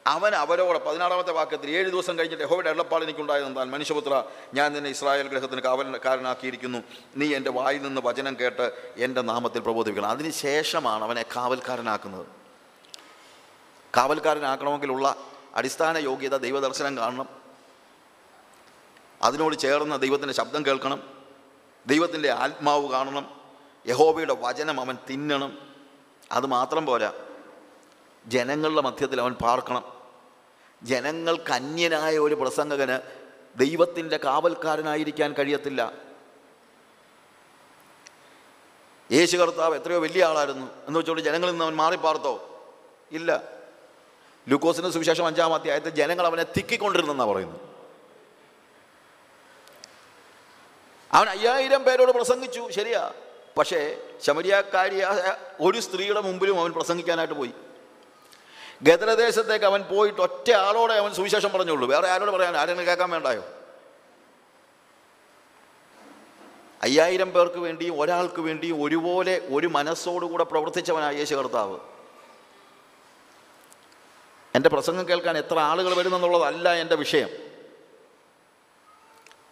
[0.07, 5.61] അവൻ അവരോട് പതിനാറാമത്തെ വാക്യത്തിൽ ഏഴ് ദിവസം കഴിഞ്ഞിട്ട് യഹോവയുടെ എള്ളപ്പാട് എനിക്കുണ്ടായതെന്താൽ മനുഷ്യപുത്ര ഞാൻ നിന്നെ ഇസ്രായേൽ ഗ്രഹത്തിന്
[5.61, 6.79] കാവൽക്കാരനാക്കിയിരിക്കുന്നു.
[7.17, 10.11] നീ എന്റെ വായിൽ നിന്ന് വചനം കേട്ട് എന്റെ നാമത്തിൽ പ്രബോധിപ്പിക്കണം.
[10.11, 12.40] അതിന് ശേഷമാണ് അവനെ കാവൽക്കാരനാക്കുന്നത്.
[13.97, 15.17] കാവൽക്കാരനാക്കണമെങ്കിലുള്ള
[15.55, 17.29] അടിസ്ഥാന യോഗ്യത ദൈവദർശനം കാണണം.
[19.23, 21.03] അതിനോട് ചേർന്ന ദൈവത്തിന്റെ ശബ്ദം കേൾക്കണം.
[21.87, 23.41] ദൈവത്തിന്റെ ആത്മാവ് കാണണം.
[23.87, 25.59] യഹോബയുടെ വചനം അവൻ തിന്നണം.
[26.33, 27.13] അതുമാത്രം പോരാ.
[28.27, 29.85] ജനങ്ങളുടെ മധ്യത്തിൽ അവൻ പാർക്കണം.
[30.83, 32.99] ജനങ്ങൾക്ക് അന്യനായ ഒരു പ്രസംഗകന്
[33.59, 35.93] ദൈവത്തിന്റെ കാവൽക്കാരനായിരിക്കാൻ കഴിയത്തില്ല.
[39.13, 40.67] യേശു കർത്താവ് എത്രയോ വലിയ ആളായിരുന്നു.
[40.87, 42.63] എന്ന് വെച്ചുകൊണ്ട് ജനങ്ങളിൽ നിന്ന് അവൻ മാറിപ്പാർത്തോ?
[43.13, 43.60] ഇല്ല.
[44.49, 47.61] ലൂക്കോസിന്റെ സുവിശേഷം അഞ്ചാം അധ്യായത്തെ ജനങ്ങൾ അവനെ തിക്കിക്കൊണ്ടിരുന്നെന്നാണ് പറയുന്നത്.
[51.13, 53.13] അവൻ അയ്യായിരം പേരോട് പ്രസംഗിച്ചു ശരിയാ.
[53.59, 57.51] പക്ഷേ ശമരിയാക്കാരിയായ ഒരു സ്ത്രീയുടെ മുമ്പിലും അവൻ പ്രസംഗിക്കാനായിട്ട് പോയി.
[58.83, 61.89] ഗദ്രദേശത്തേക്ക് അവൻ പോയിട്ട് ഒറ്റ ആളോടെ അവൻ സുവിശേഷം പറഞ്ഞുള്ളൂ.
[61.89, 63.45] വേറെ ആരോട് പറയാൻ ആരെങ്കിലും കേൾക്കാൻ വേണ്ടായോ?
[66.83, 71.79] അയ്യായിരം പേർക്ക് വേണ്ടിയും ഒരാൾക്ക് വേണ്ടിയും ഒരുപോലെ ഒരു മനസ്സോടുകൂടെ പ്രവർത്തിച്ചവനായ യേശു കർത്താവ്.
[74.55, 77.29] എന്റെ പ്രസംഗം കേൾക്കാൻ എത്ര ആളുകൾ വരുമെന്നുള്ളതല്ല എന്റെ വിഷയം.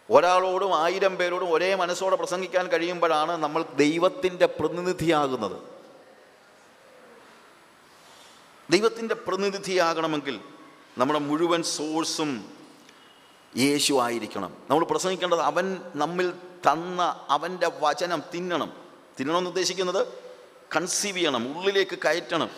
[0.09, 5.61] ഒരാളോടും ആയിരം പേരോടും ഒരേ മനസ്സോടെ പ്രസംഗിക്കാൻ കഴിയുമ്പോഴാണ് നമ്മൾ ദൈവത്തിന്റെ പ്രതിനിധിയാകുന്നത്.
[8.69, 10.39] ദൈവത്തിന്റെ പ്രതിനിധിയാകണമെങ്കിൽ
[10.97, 12.51] നമ്മുടെ മുഴുവൻ സോഴ്സും
[13.57, 14.57] യേശു ആയിരിക്കണം.
[14.69, 16.31] നമ്മൾ പ്രസംഗിക്കേണ്ടത് അവൻ നമ്മിൽ
[16.71, 18.73] തന്ന അവന്റെ വചനം തിന്നണം.
[19.19, 20.07] തിന്നണമെന്ന് ഉദ്ദേശിക്കുന്നത്
[20.75, 22.49] കൺസീവ് ചെയ്യണം ഉള്ളിലേക്ക് കയറ്റണം.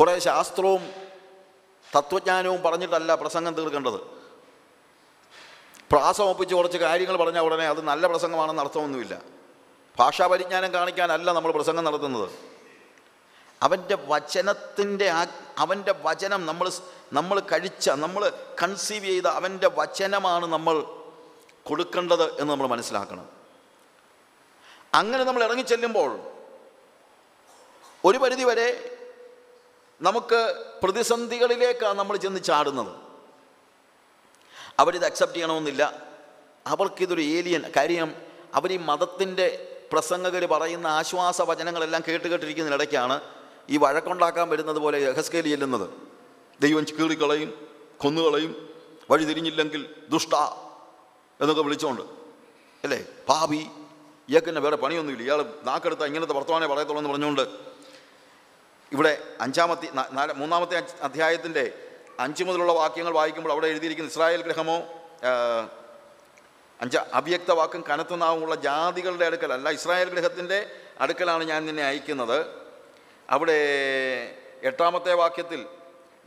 [0.00, 1.07] കുറേ ശാസ്ത്രവും
[1.96, 4.18] തത്വജ്ഞാനവും പറഞ്ഞിട്ടല്ല പ്രസംഗം തീർക്കേണ്ടത്.
[5.92, 9.22] പ്രാസം ഒപ്പിച്ച് കുറച്ച് കാര്യങ്ങൾ പറഞ്ഞാൽ ഉടനെ അത് നല്ല പ്രസംഗമാണെന്ന് അർത്ഥമൊന്നുമില്ല.
[9.98, 12.30] ഭാഷാ പരിജ്ഞാനം കാണിക്കാനല്ല നമ്മൾ പ്രസംഗം നടത്തുന്നത്.
[13.62, 15.26] അവന്റെ വചനത്തിന്റെ ആ
[15.58, 16.70] അവന്റെ വചനം നമ്മൾ
[17.12, 20.80] നമ്മൾ കഴിച്ച നമ്മൾ കൺസീവ് ചെയ്ത അവന്റെ വചനമാണ് നമ്മൾ
[21.64, 23.28] കൊടുക്കേണ്ടത് എന്ന് നമ്മൾ മനസ്സിലാക്കണം.
[24.94, 26.20] അങ്ങനെ നമ്മൾ ഇറങ്ങിച്ചെല്ലുമ്പോൾ
[28.04, 28.97] ഒരു പരിധി വരെ
[30.00, 32.96] നമുക്ക് പ്രതിസന്ധികളിലേക്കാണ് നമ്മൾ ചെന്ന് ചാടുന്നത്.
[34.78, 36.02] അവരിത് അക്സെപ്റ്റ് ചെയ്യണമെന്നില്ല.
[36.66, 38.14] അവർക്കിതൊരു ഏലിയൻ കാര്യം
[38.54, 43.20] അവർ ഈ മതത്തിന്റെ പ്രസംഗകർ പറയുന്ന ആശ്വാസ വചനങ്ങളെല്ലാം കേട്ട് കേട്ടിരിക്കുന്നതിനിടയ്ക്കാണ്
[43.70, 45.90] ഈ വഴക്കുണ്ടാക്കാൻ വരുന്നത് പോലെ രഹസ്കേലി ചെല്ലുന്നത്.
[46.60, 48.68] ദൈവം കീറിക്കളയും കൊന്നുകളയും
[49.10, 50.34] വഴിതിരിഞ്ഞില്ലെങ്കിൽ ദുഷ്ട
[51.40, 52.02] എന്നൊക്കെ വിളിച്ചോണ്ട്.
[52.84, 53.04] അല്ലേ?
[53.28, 53.66] പാപി
[54.28, 55.24] ഇയാൾക്കെന്നെ വേറെ പണിയൊന്നുമില്ല.
[55.24, 57.68] ഇയാൾ നാക്കെടുത്ത് ഇങ്ങനത്തെ വർത്തമാനേ പറയത്തുള്ളൂ എന്ന് പറഞ്ഞുകൊണ്ട്
[58.92, 61.64] ഇവിടെ അഞ്ചാമത്തെ നാല് മൂന്നാമത്തെ അധ്യായത്തിന്റെ
[62.20, 64.76] അഞ്ച് മുതലുള്ള വാക്യങ്ങൾ വായിക്കുമ്പോൾ അവിടെ എഴുതിയിരിക്കുന്ന ഇസ്രായേൽ ഗ്രഹമോ
[66.80, 70.58] അഞ്ച അവ്യക്ത വാക്കും കനത്തുനാവുമുള്ള ജാതികളുടെ അടുക്കലല്ല ഇസ്രായേൽ ഗ്രഹത്തിന്റെ
[71.00, 72.38] അടുക്കലാണ് ഞാൻ നിന്നെ അയക്കുന്നത്.
[73.30, 73.58] അവിടെ
[74.62, 75.60] എട്ടാമത്തെ വാക്യത്തിൽ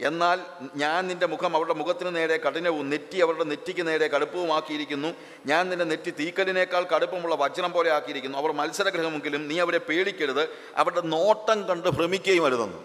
[0.01, 0.41] എന്നാൽ
[0.75, 5.13] ഞാൻ നിന്റെ മുഖം അവരുടെ മുഖത്തിന് നേരെ കഠിനവും നെറ്റി അവരുടെ നെറ്റിക്ക് നേരെ കടുപ്പവുമാക്കിയിരിക്കുന്നു.
[5.45, 8.37] ഞാൻ നിന്റെ നെറ്റി തീക്കലിനേക്കാൾ കടുപ്പമുള്ള വജ്രം പോലെ ആക്കിയിരിക്കുന്നു.
[8.37, 10.49] അവർ മത്സരഗ്രഹമെങ്കിലും നീ അവരെ പേടിക്കരുത്.
[10.75, 12.77] അവരുടെ നോട്ടം കണ്ട് ഭ്രമിക്കുകയും അരുതെന്ന്.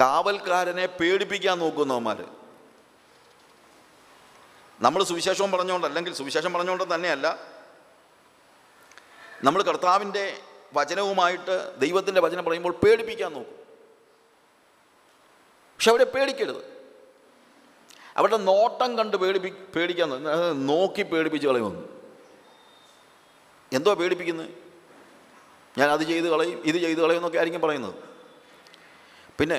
[0.00, 2.24] കാവൽക്കാരനെ പേടിപ്പിക്കാൻ നോക്കുന്നവന്മാർ.
[4.80, 7.38] നമ്മൾ സുവിശേഷവും പറഞ്ഞുകൊണ്ട് അല്ലെങ്കിൽ സുവിശേഷം പറഞ്ഞുകൊണ്ട് തന്നെയല്ല.
[9.44, 10.38] നമ്മൾ കർത്താവിന്റെ
[10.74, 13.61] വചനവുമായിട്ട് ദൈവത്തിന്റെ വചനം പറയുമ്പോൾ പേടിപ്പിക്കാൻ നോക്കും.
[15.82, 16.60] പക്ഷെ അവരെ പേടിക്കരുത്.
[18.16, 20.10] അവരുടെ നോട്ടം കണ്ട് പേടിപ്പി പേടിക്കാൻ
[20.66, 21.82] നോക്കി പേടിപ്പിച്ച് കളയുമെന്ന്
[23.72, 24.50] എന്തോ പേടിപ്പിക്കുന്നത്
[25.78, 27.94] ഞാൻ അത് ചെയ്ത് കളയും ഇത് ചെയ്ത് കളയും എന്നൊക്കെ ആയിരിക്കും പറയുന്നത്.
[29.40, 29.58] പിന്നെ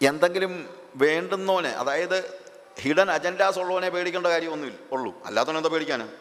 [0.00, 0.52] എന്തെങ്കിലും
[0.96, 2.18] വേണ്ടുന്നോനെ അതായത്
[2.80, 5.12] ഹിഡൻ അജൻഡാസ് ഉള്ളവനെ പേടിക്കേണ്ട കാര്യമൊന്നുമില്ല ഉള്ളൂ.
[5.24, 6.14] അല്ലാത്തവനെന്താ പേടിക്കാനാണ്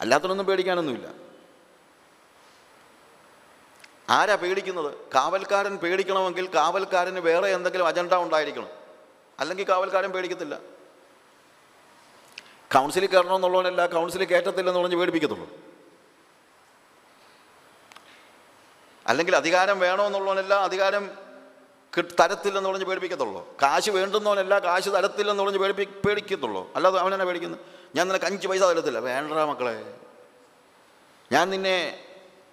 [0.00, 1.08] അല്ലാത്തവനൊന്നും പേടിക്കാനൊന്നുമില്ല.
[4.10, 4.94] ആരാ പേടിക്കുന്നത്?
[5.14, 8.68] കാവൽക്കാരൻ പേടിക്കണമെങ്കിൽ കാവൽക്കാരന് വേറെ എന്തെങ്കിലും അജണ്ട ഉണ്ടായിരിക്കണം.
[9.40, 10.58] അല്ലെങ്കിൽ കാവൽക്കാരൻ പേടിക്കത്തില്ല.
[12.74, 15.50] കൗൺസിലിൽ കയറണമെന്നുള്ളവനല്ല കൗൺസിലിൽ കയറ്റത്തില്ലെന്ന് പറഞ്ഞ് പേടിപ്പിക്കത്തുള്ളൂ.
[19.06, 21.10] അല്ലെങ്കിൽ അധികാരം വേണമെന്നുള്ളവനല്ല അധികാരം
[22.20, 23.56] തരത്തില്ലെന്ന് പറഞ്ഞ് പേടിപ്പിക്കത്തുള്ളൂ.
[23.62, 26.72] കാശ് വേണ്ടുന്നവനല്ല കാശ് തരത്തില്ലെന്ന് പറഞ്ഞ് പേടിപ്പി പേടിക്കത്തുള്ളൂ.
[26.76, 27.58] അല്ലാതെ അവനെന്നെ പേടിക്കുന്നു?
[27.94, 28.98] ഞാൻ നിനക്ക് അഞ്ച് പൈസ തരത്തില്ല.
[28.98, 29.94] വേണ്ട മക്കളെ.
[31.32, 32.03] ഞാൻ നിന്നെ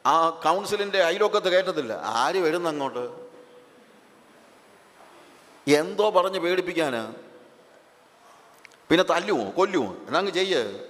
[0.05, 2.01] ആ കൗൺസിലിന്റെ അയലോക്കത്ത് കയറ്റത്തില്ല.
[2.03, 3.31] ആര് വരുന്ന അങ്ങോട്ട്?
[5.69, 7.15] എന്തോ പറഞ്ഞ് പേടിപ്പിക്കാന്.
[8.89, 10.87] പിന്നെ തല്ലുമോ കൊല്ലുമോ എന്നങ്ങ് ചെയ്യ്.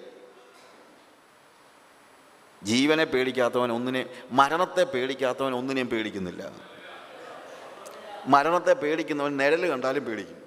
[2.63, 6.51] ജീവനെ പേടിക്കാത്തവൻ ഒന്നിനെ മരണത്തെ പേടിക്കാത്തവൻ ഒന്നിനെയും പേടിക്കുന്നില്ല.
[8.25, 10.43] മരണത്തെ പേടിക്കുന്നവൻ നിഴൽ കണ്ടാലും പേടിക്കും.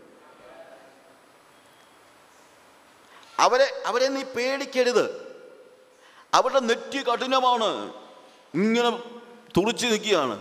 [3.38, 5.34] അവരെ അവരെ നീ പേടിക്കരുത്.
[6.34, 8.03] അവരുടെ നെറ്റി കഠിനമാണ്.
[8.54, 8.90] ഇങ്ങനെ
[9.56, 10.36] തുറിച്ച് നിൽക്കുകയാണ്.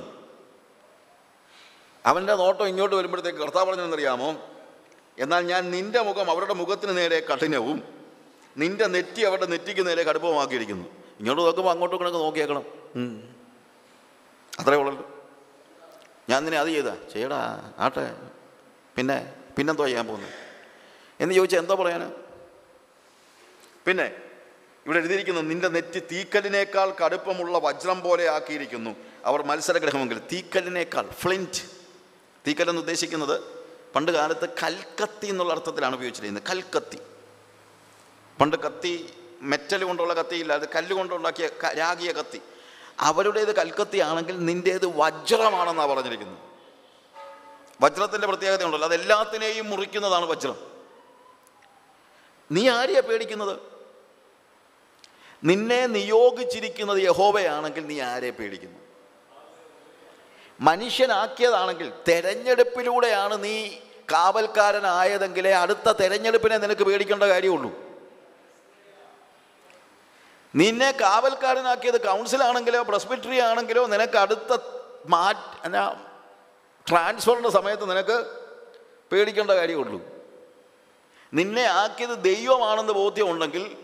[2.05, 4.29] അവന്റെ നോട്ടം ഇങ്ങോട്ട് വരുമ്പോഴത്തേക്ക് കർത്താവ് പറഞ്ഞതെന്നറിയാമോ
[5.19, 7.77] എന്നാൽ ഞാൻ നിന്റെ മുഖം അവരുടെ മുഖത്തിന് നേരെ കഠിനവും
[8.57, 10.85] നിന്റെ നെറ്റി അവരുടെ നെറ്റിക്ക് നേരെ കടുപ്പമാക്കിയിരിക്കുന്നു
[11.19, 12.65] ഇങ്ങോട്ട് നോക്കുമ്പോൾ അങ്ങോട്ടും കണക്ക് നോക്കിയേക്കണം.
[14.59, 15.05] അത്രേ ഉള്ളല്ലോ.
[16.29, 16.95] ഞാൻ നിന്നെ അത് ചെയ്താ.
[17.13, 17.39] ചെയ്യടാ
[17.77, 18.05] ആട്ടെ.
[18.95, 19.17] പിന്നെ
[19.57, 20.33] പിന്നെന്തോ ചെയ്യാൻ പോകുന്നത്
[21.19, 22.09] എന്ന് ചോദിച്ചാൽ എന്തോ പറയാനാ?
[23.85, 24.05] പിന്നെ
[24.85, 28.95] ഇവിടെ എഴുതിയിരിക്കുന്നു നിന്റെ നെറ്റ് തീക്കലിനേക്കാൾ കടുപ്പമുള്ള വജ്രം പോലെ ആക്കിയിരിക്കുന്നു.
[29.25, 31.61] അവർ മത്സരഗ്രഹമെങ്കിൽ തീക്കലിനേക്കാൾ ഫ്ലിന്റ്.
[32.47, 33.41] തീക്കലെന്ന് ഉദ്ദേശിക്കുന്നത്
[33.95, 36.97] പണ്ട് കാലത്ത് കൽക്കത്തി എന്നുള്ള അർത്ഥത്തിലാണ് ഉപയോഗിച്ചിരിക്കുന്നത് കൽക്കത്തി.
[38.41, 42.41] പണ്ട് കത്തി മെറ്റൽ കൊണ്ടുള്ള കത്തിയില്ല അത് കല്ല് കൊണ്ടുണ്ടാക്കിയ ക- രാഗിയ കത്തി.
[42.99, 46.37] അവരുടേത് കൽക്കത്തി ആണെങ്കിൽ നിന്റേത് വജ്രമാണെന്നാണ് പറഞ്ഞിരിക്കുന്നത്.
[47.81, 50.55] വജ്രത്തിന്റെ പ്രത്യേകത ഉണ്ടല്ലോ അതെല്ലാത്തിനെയും മുറിക്കുന്നതാണ് വജ്രം.
[52.51, 53.72] നീ ആരെയാണ് പേടിക്കുന്നത്?
[55.43, 58.79] നിന്നെ നിയോഗിച്ചിരിക്കുന്നത് യഹോവയാണെങ്കിൽ നീ ആരെ പേടിക്കുന്നു?
[60.59, 63.69] മനുഷ്യനാക്കിയതാണെങ്കിൽ തെരഞ്ഞെടുപ്പിലൂടെയാണ് നീ
[64.11, 67.71] കാവൽക്കാരനായതെങ്കിലേ അടുത്ത തെരഞ്ഞെടുപ്പിനെ നിനക്ക് പേടിക്കേണ്ട കാര്യമുള്ളൂ.
[70.55, 74.57] നിന്നെ കാവൽക്കാരനാക്കിയത് കൗൺസിലാണെങ്കിലോ പ്രസ്ബിറ്ററി ആണെങ്കിലോ നിനക്ക് അടുത്ത
[75.05, 75.67] മാറ്റ്
[76.89, 78.25] ട്രാൻസ്ഫറിന്റെ സമയത്ത് നിനക്ക്
[79.11, 80.01] പേടിക്കേണ്ട കാര്യമുള്ളൂ.
[81.33, 83.82] നിന്നെ ആക്കിയത് ദൈവമാണെന്ന് ബോധ്യമുണ്ടെങ്കിൽ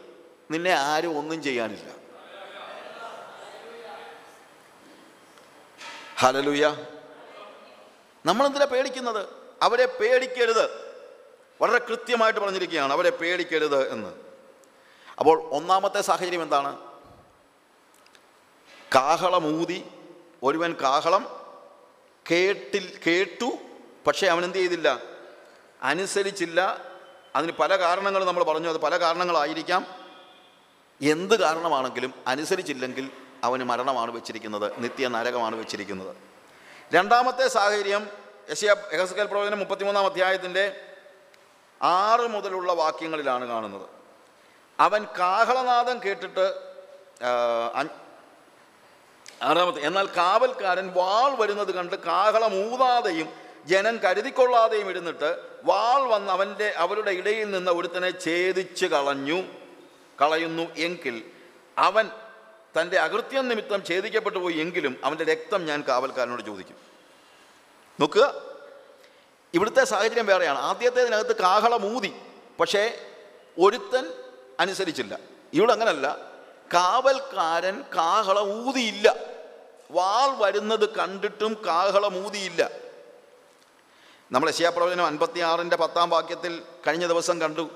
[0.52, 1.94] നിന്നെ ആരും ഒന്നും ചെയ്യാനില്ല.
[6.20, 6.86] ഹലലുയ
[8.26, 9.28] നമ്മളെന്തിനാ പേടിക്കുന്നത്?
[9.62, 10.66] അവരെ പേടിക്കരുത്.
[11.62, 14.10] വളരെ കൃത്യമായിട്ട് പറഞ്ഞിരിക്കുകയാണ് അവരെ പേടിക്കരുത് എന്ന്.
[15.20, 16.78] അപ്പോൾ ഒന്നാമത്തെ സാഹചര്യം എന്താണ്?
[18.96, 19.86] കാഹളമൂതി
[20.44, 21.56] ഒരുവൻ കാഹളം
[22.32, 23.58] കേട്ടിൽ കേട്ടു
[24.08, 25.00] പക്ഷേ അവൻ എന്ത് ചെയ്തില്ല?
[25.84, 26.82] അനുസരിച്ചില്ല.
[27.36, 28.70] അതിന് പല കാരണങ്ങൾ നമ്മൾ പറഞ്ഞു.
[28.70, 30.09] അത് പല കാരണങ്ങളായിരിക്കാം.
[31.02, 33.12] എന്ത് കാരണമാണെങ്കിലും അനുസരിച്ചില്ലെങ്കിൽ
[33.44, 36.16] അവന് മരണമാണ് വെച്ചിരിക്കുന്നത് നിത്യ നരകമാണ് വെച്ചിരിക്കുന്നത്.
[36.94, 38.10] രണ്ടാമത്തെ സാഹചര്യം
[38.50, 40.82] യശയ എഹസ്കൽ പ്രവചനം മുപ്പത്തിമൂന്നാം അധ്യായത്തിന്റെ
[41.82, 43.88] ആറ് മുതലുള്ള വാക്യങ്ങളിലാണ് കാണുന്നത്.
[44.80, 46.46] അവൻ കാഹളനാദം കേട്ടിട്ട്
[49.42, 53.30] ആറാമത്തെ എന്നാൽ കാവൽക്കാരൻ വാൾ വരുന്നത് കണ്ട് കാഹളം ഊതാതെയും
[53.66, 59.44] ജനം കരുതിക്കൊള്ളാതെയും ഇരുന്നിട്ട് വാൾ വന്ന് അവന്റെ അവരുടെ ഇടയിൽ നിന്ന് ഒരുത്തനെ ഛേദിച്ച് കളഞ്ഞു.
[60.22, 61.32] കളയുന്നു എങ്കിൽ
[61.78, 62.10] അവൻ
[62.82, 66.76] തന്റെ അകൃത്യം നിമിത്തം ഛേദിക്കപ്പെട്ടു പോയി എങ്കിലും അവന്റെ രക്തം ഞാൻ കാവൽക്കാരനോട് ചോദിക്കും.
[68.00, 68.42] നോക്കുക.
[69.54, 70.60] ഇവിടുത്തെ സാഹചര്യം വേറെയാണ്.
[71.34, 72.16] കാഹളം ഊതി.
[72.60, 73.06] പക്ഷേ
[73.60, 74.14] ഒരുത്തൻ
[74.60, 75.20] അനുസരിച്ചില്ല.
[75.54, 76.18] ഇവിടെ അങ്ങനല്ല.
[76.74, 79.16] കാവൽക്കാരൻ കാഹളം ഊതിയില്ല.
[79.92, 82.72] വാൾ വരുന്നത് കണ്ടിട്ടും കാഹളം ഊതിയില്ല.
[84.32, 87.70] നമ്മൾ യശയാപ്രവചനം അൻപത്തിയാറിന്റെ പത്താം വാക്യത്തിൽ കഴിഞ്ഞ ദിവസം കണ്ടു.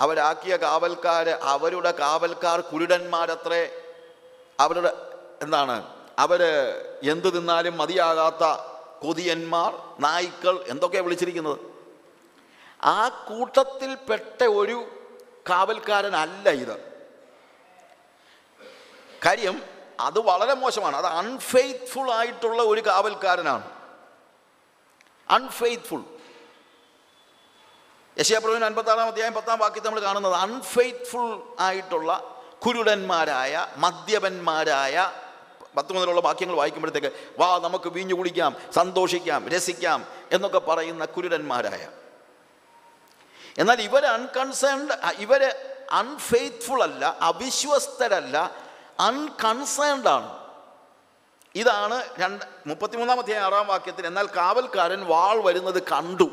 [0.00, 3.82] അവരാക്കിയ കാവൽക്കാർ അവരുടെ കാവൽക്കാർ കുരുടന്മാരത്രേ.
[4.60, 5.10] അവരുടെ
[5.42, 5.96] എന്താണ്?
[6.18, 6.42] അവർ
[7.02, 8.44] എന്ത് തിന്നാലും മതിയാകാത്ത
[9.02, 11.58] കൊതിയന്മാർ നായ്ക്കൾ എന്തൊക്കെയാണ് വിളിച്ചിരിക്കുന്നത്?
[12.82, 14.88] ആ കൂട്ടത്തിൽപ്പെട്ട ഒരു
[15.50, 16.92] കാവൽക്കാരനല്ല ഇത്.
[19.24, 19.62] കാര്യം
[20.00, 20.96] അത് വളരെ മോശമാണ്.
[20.96, 23.70] അത് അൺഫെയ്ത്ത്ഫുൾ ആയിട്ടുള്ള ഒരു കാവൽക്കാരനാണ്.
[25.30, 26.02] അൺഫെയ്ത്ത്ഫുൾ
[28.20, 35.12] യശയാപ്രവൻ അൻപത്താറാം അധ്യായം പത്താം വാക്യത്തിൽ നമ്മൾ കാണുന്നത് അൺഫെയ്ത്ത്ഫുൾ ആയിട്ടുള്ള കുരുടന്മാരായ മദ്യപന്മാരായ
[35.76, 41.88] പത്ത് മുതലുള്ള വാക്യങ്ങൾ വായിക്കുമ്പോഴത്തേക്ക് വാ നമുക്ക് വീഞ്ഞു കുടിക്കാം സന്തോഷിക്കാം രസിക്കാം എന്നൊക്കെ പറയുന്ന കുരുടന്മാരായ.
[43.58, 45.56] എന്നാൽ ഇവർ അൺകൺസേൺഡ് ഇവർ
[45.90, 48.56] അൺഫെയ്ത്ത്ഫുൾ അല്ല അവിശ്വസ്തരല്ല
[49.00, 50.38] അൺകൺസേൺഡാണ്
[51.54, 56.28] ഇതാണ് രണ്ട് മുപ്പത്തിമൂന്നാമത്തെ ആറാം വാക്യത്തിൽ എന്നാൽ കാവൽക്കാരൻ വാൾ വരുന്നത് കണ്ടു.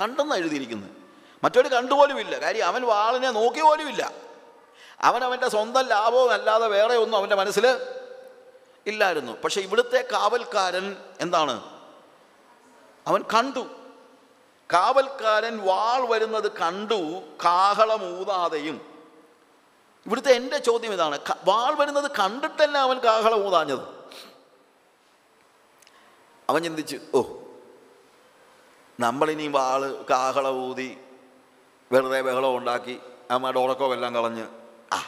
[0.00, 1.01] കണ്ടെന്ന് എഴുതിയിരിക്കുന്നത്.
[1.44, 2.40] മറ്റൊരു കണ്ടുപോലുമില്ല.
[2.40, 4.12] കാര്യം അവൻ വാളിനെ നോക്കി പോലുമില്ല.
[5.00, 7.86] അവൻ അവന്റെ സ്വന്തം ലാഭവും അല്ലാതെ വേറെ ഒന്നും അവന്റെ മനസ്സിൽ
[8.86, 9.32] ഇല്ലായിരുന്നു.
[9.32, 11.80] പക്ഷെ ഇവിടുത്തെ കാവൽക്കാരൻ എന്താണ്?
[13.06, 13.60] അവൻ കണ്ടു.
[14.72, 18.92] കാവൽക്കാരൻ വാൾ വരുന്നത് കണ്ടു കാഹളമൂതാതെയും
[20.06, 21.18] ഇവിടുത്തെ എന്റെ ചോദ്യം ഇതാണ്.
[21.44, 23.80] വാൾ വരുന്നത് കണ്ടിട്ടല്ല അവൻ കാഹളം ഊതാഞ്ഞത്?
[26.50, 27.22] അവൻ ചിന്തിച്ച് ഓ
[29.00, 30.98] നമ്മളിനി വാൾ കാഹള ഊതി
[31.92, 32.98] വെറുതെ ബഹളം ഉണ്ടാക്കി
[33.30, 34.46] അമ്മയുടെ ഉറക്കവും എല്ലാം കളഞ്ഞ്.
[34.92, 35.02] ആ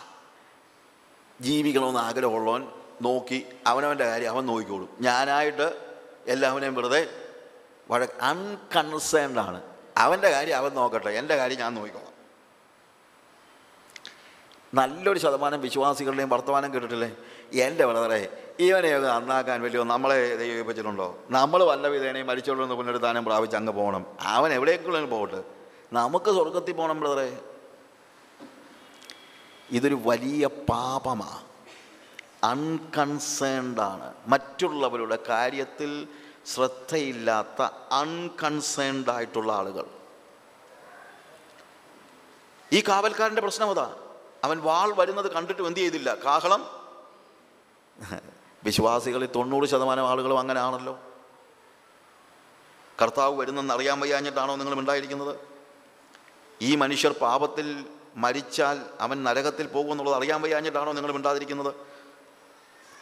[1.41, 2.69] ജീവിക്കണമെന്ന് ആഗ്രഹമുള്ളവൻ
[3.03, 4.89] നോക്കി അവനവന്റെ കാര്യം അവൻ നോക്കിക്കോളും.
[5.01, 5.79] ഞാനായിട്ട്
[6.27, 7.11] എല്ലാവനെയും വെറുതെ
[7.91, 9.63] വഴ അൺകൺസേൺഡ് ആണ്.
[9.97, 11.11] അവന്റെ കാര്യം അവൻ നോക്കട്ടെ.
[11.11, 12.15] എന്റെ കാര്യം ഞാൻ നോക്കിക്കോളാം.
[14.75, 17.17] നല്ലൊരു ശതമാനം വിശ്വാസികളുടെയും വർത്തമാനം കേട്ടിട്ടില്ലേ?
[17.53, 23.73] എന്റെ വളരെ ഇവനെയൊക്കെ നന്നാക്കാൻ വലിയ നമ്മളെ ദൈവിപ്പിച്ചിട്ടുണ്ടോ നമ്മൾ വല്ല വിധേനയും മരിച്ചോളൂ എന്ന് പുനരുദ്ധാനം പ്രാപിച്ച് അങ്ങ്
[23.73, 24.07] പോകണം.
[24.21, 25.64] അവൻ എവിടേക്കുള്ള പോകട്ടെ.
[25.93, 27.43] നമുക്ക് സ്വർഗത്തിൽ പോകണം ബ്രദറെ.
[29.71, 31.43] ഇതൊരു വലിയ പാപമാണ്
[32.45, 34.15] അൺകൺസേൺഡ് ആണ്.
[34.27, 36.09] മറ്റുള്ളവരുടെ കാര്യത്തിൽ
[36.47, 37.63] ശ്രദ്ധയില്ലാത്ത
[37.93, 39.87] അൺകൺസേൺഡ് ആയിട്ടുള്ള ആളുകൾ.
[42.73, 43.97] ഈ കാവൽക്കാരന്റെ പ്രശ്നം അതാ.
[44.45, 46.15] അവൻ വാൾ വരുന്നത് കണ്ടിട്ട് എന്ത് ചെയ്തില്ല?
[46.15, 46.85] കാഹളം?
[48.65, 50.99] വിശ്വാസികളിൽ തൊണ്ണൂറ് ശതമാനം ആളുകളും അങ്ങനെ ആണല്ലോ
[53.03, 55.54] കർത്താവ് വരുന്നെന്ന് അറിയാൻ വയ്യാഞ്ഞിട്ടാണോ നിങ്ങൾ ഉണ്ടായിരിക്കുന്നത്
[56.63, 57.85] ഈ മനുഷ്യർ പാപത്തിൽ
[58.17, 61.75] മരിച്ചാൽ അവൻ നരകത്തിൽ പോകും എന്നുള്ളത് അറിയാൻ വയ്യാഞ്ഞിട്ടാണോ നിങ്ങൾ മിണ്ടാതിരിക്കുന്നത്?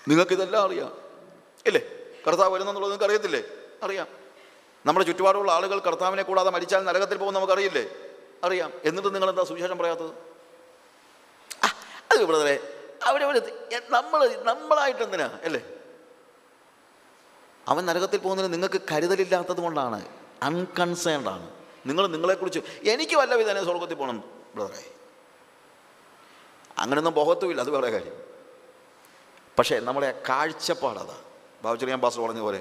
[0.09, 0.97] നിങ്ങൾക്കിതെല്ലാം അറിയാം.
[1.67, 1.81] ഇല്ലേ?
[2.29, 3.43] കർത്താവ് വരുന്നെന്നുള്ളത് നിങ്ങൾക്ക് അറിയത്തില്ലേ?
[3.83, 4.07] അറിയാം.
[4.87, 7.89] നമ്മുടെ ചുറ്റുപാടുള്ള ആളുകൾ കർത്താവിനെ കൂടാതെ മരിച്ചാൽ നരകത്തിൽ പോകും നമുക്കറിയില്ലേ?
[8.45, 8.73] അറിയാം.
[8.85, 10.11] എന്നിട്ട് നിങ്ങൾ എന്താ സുവിശേഷം പറയാത്തത്?
[12.13, 12.61] അത് ഇവിടെ
[13.05, 13.53] അവരവർ
[13.91, 15.39] നമ്മൾ നമ്മളായിട്ട് എന്തിനാ?
[15.43, 15.63] അല്ലേ?
[17.69, 20.05] അവൻ നരകത്തിൽ പോകുന്നതിന് നിങ്ങൾക്ക് കരുതലില്ലാത്തത് കൊണ്ടാണ്.
[20.43, 22.61] അൺകൺസേൺഡാണ് നിങ്ങൾ നിങ്ങളെക്കുറിച്ച്
[22.93, 24.19] എനിക്ക് വല്ല വിധേന സ്വർഗത്തിൽ പോകണം
[24.57, 24.85] ബ്രദറെ
[26.79, 28.17] അങ്ങനെയൊന്നും ബോഹത്തുമില്ല അത് വേറെ കാര്യം.
[29.59, 31.17] പക്ഷേ നമ്മുടെ കാഴ്ചപ്പാടതാ
[31.65, 32.61] ബാബുച്ചറിയാൻ പാസ് പറഞ്ഞ പോലെ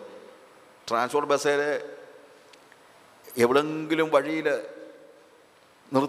[0.90, 1.62] ട്രാൻസ്പോർട്ട് ബസ്സേൽ
[3.44, 4.48] എവിടെങ്കിലും വഴിയിൽ
[5.94, 6.04] നിർ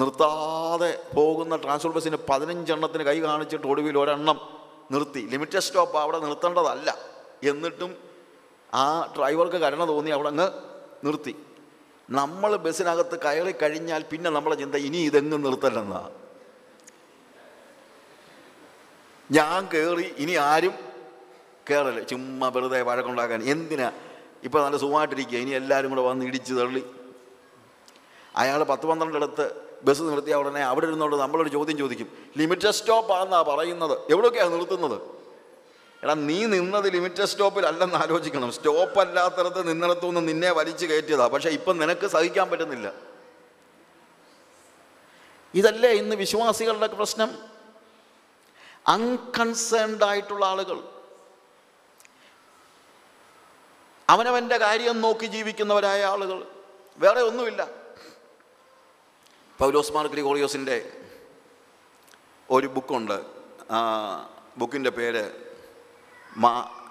[0.00, 4.38] നിർത്താതെ പോകുന്ന ട്രാൻസ്പോർട്ട് ബസ്സിന് പതിനഞ്ചെണ്ണത്തിന് കൈ കാണിച്ചിട്ട് ഒടുവിൽ ഒരെണ്ണം
[4.94, 5.22] നിർത്തി.
[5.32, 6.88] ലിമിറ്റഡ് സ്റ്റോപ്പ് അവിടെ നിർത്തേണ്ടതല്ല.
[7.50, 7.90] എന്നിട്ടും
[8.74, 8.84] ആ
[9.16, 10.48] ഡ്രൈവർക്ക് കരുണ തോന്നി അവിടെ അങ്ങ്
[11.06, 11.34] നിർത്തി.
[12.08, 16.02] നമ്മൾ ബസ്സിനകത്ത് കയറി കഴിഞ്ഞാൽ പിന്നെ നമ്മളെ ചിന്ത ഇനി ഇതെങ്ങും നിർത്തലെന്നാ
[19.30, 20.74] ഞാൻ കയറി ഇനി ആരും
[21.68, 23.42] കയറല്ലേ ചുമ്മാ വെറുതെ വഴക്കുണ്ടാക്കാൻ.
[23.42, 23.88] എന്തിനാ?
[24.44, 25.38] ഇപ്പോൾ നല്ല സുഖമായിട്ടിരിക്കുക.
[25.38, 26.82] ഇനി എല്ലാവരും കൂടെ വന്ന് ഇടിച്ച് തള്ളി.
[28.34, 29.44] അയാൾ പത്ത് പന്ത്രണ്ടിടത്ത്
[29.86, 32.08] ബസ് നിർത്തിയ ഉടനെ അവിടെ ഇരുന്നുകൊണ്ട് നമ്മളൊരു ചോദ്യം ചോദിക്കും.
[32.38, 33.98] ലിമിറ്റഡ് സ്റ്റോപ്പ് ആണെന്നാണ് പറയുന്നത്.
[34.12, 34.98] എവിടെയൊക്കെയാണ് നിർത്തുന്നത്?
[36.02, 38.52] എടാ നീ നിന്നത് ലിമിറ്റഡ് സ്റ്റോപ്പിൽ അല്ലെന്ന് ആലോചിക്കണം.
[38.52, 41.26] സ്റ്റോപ്പ് അല്ലാത്തടത്ത് നിന്നിടത്തുനിന്ന് നിന്നെ വലിച്ചു കയറ്റിയതാ.
[41.26, 42.92] പക്ഷേ ഇപ്പം നിനക്ക് സഹിക്കാൻ പറ്റുന്നില്ല.
[45.54, 47.38] ഇതല്ലേ ഇന്ന് വിശ്വാസികളുടെ പ്രശ്നം?
[48.86, 50.82] അൺകൺസേൺഡ് ആയിട്ടുള്ള ആളുകൾ.
[54.08, 56.46] അവനവന്റെ കാര്യം നോക്കി ജീവിക്കുന്നവരായ ആളുകൾ.
[56.98, 57.68] വേറെ ഒന്നുമില്ല.
[59.58, 60.92] പൗലോസ്മാർ ഗ്രിഗോറിയോസിന്റെ
[62.50, 63.22] ഒരു ബുക്കുണ്ട്.
[64.56, 65.45] ബുക്കിന്റെ പേര്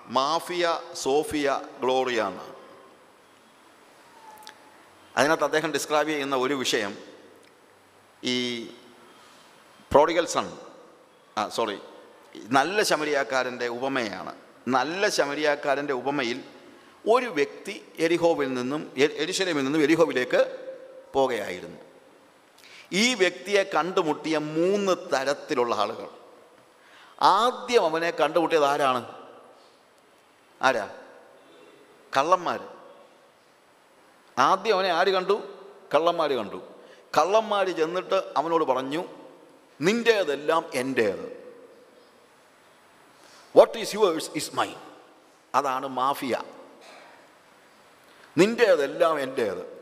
[0.08, 2.54] മാഫിയ സോഫിയ ഗ്ലോറിയ എന്നാണ്
[5.18, 6.98] അതിനകത്ത് അദ്ദേഹം ഡിസ്ക്രൈബ് ചെയ്യുന്ന ഒരു വിഷയം
[8.24, 8.38] ഈ
[9.91, 10.48] പ്രോഡിഗൽ സൺ
[11.38, 11.78] ആ സോറി
[12.50, 14.34] നല്ല ശമരിയാക്കാരന്റെ ഉപമയാണ്.
[14.68, 16.43] നല്ല ശമരിയാക്കാരന്റെ ഉപമയിൽ
[17.14, 20.41] ഒരു വ്യക്തി എരിഹോവിൽ നിന്നും എരിശലമിൽ നിന്നും എരിഹോവിലേക്ക്
[21.14, 21.80] പോകുകയായിരുന്നു
[22.93, 26.10] ഈ വ്യക്തിയെ കണ്ടുമുട്ടിയ മൂന്ന് തരത്തിലുള്ള ആളുകൾ.
[27.22, 29.25] ആദ്യം അവനെ കണ്ടുമുട്ടിയത് ആരാണ്?
[30.62, 30.89] ആരാ?
[32.18, 32.76] കള്ളന്മാർ
[34.39, 35.41] ആദ്യം അവനെ ആര് കണ്ടു?
[35.93, 36.62] കള്ളന്മാർ കണ്ടു.
[37.18, 39.03] കള്ളന്മാർ ചെന്നിട്ട് അവനോട് പറഞ്ഞു
[39.82, 41.45] നിന്റേതെല്ലാം എന്റേത്
[43.56, 44.76] what is yours is mine
[45.56, 46.43] അതാണ് മാഫിയ.
[48.38, 49.76] നിന്റേതെല്ലാം എന്റേത്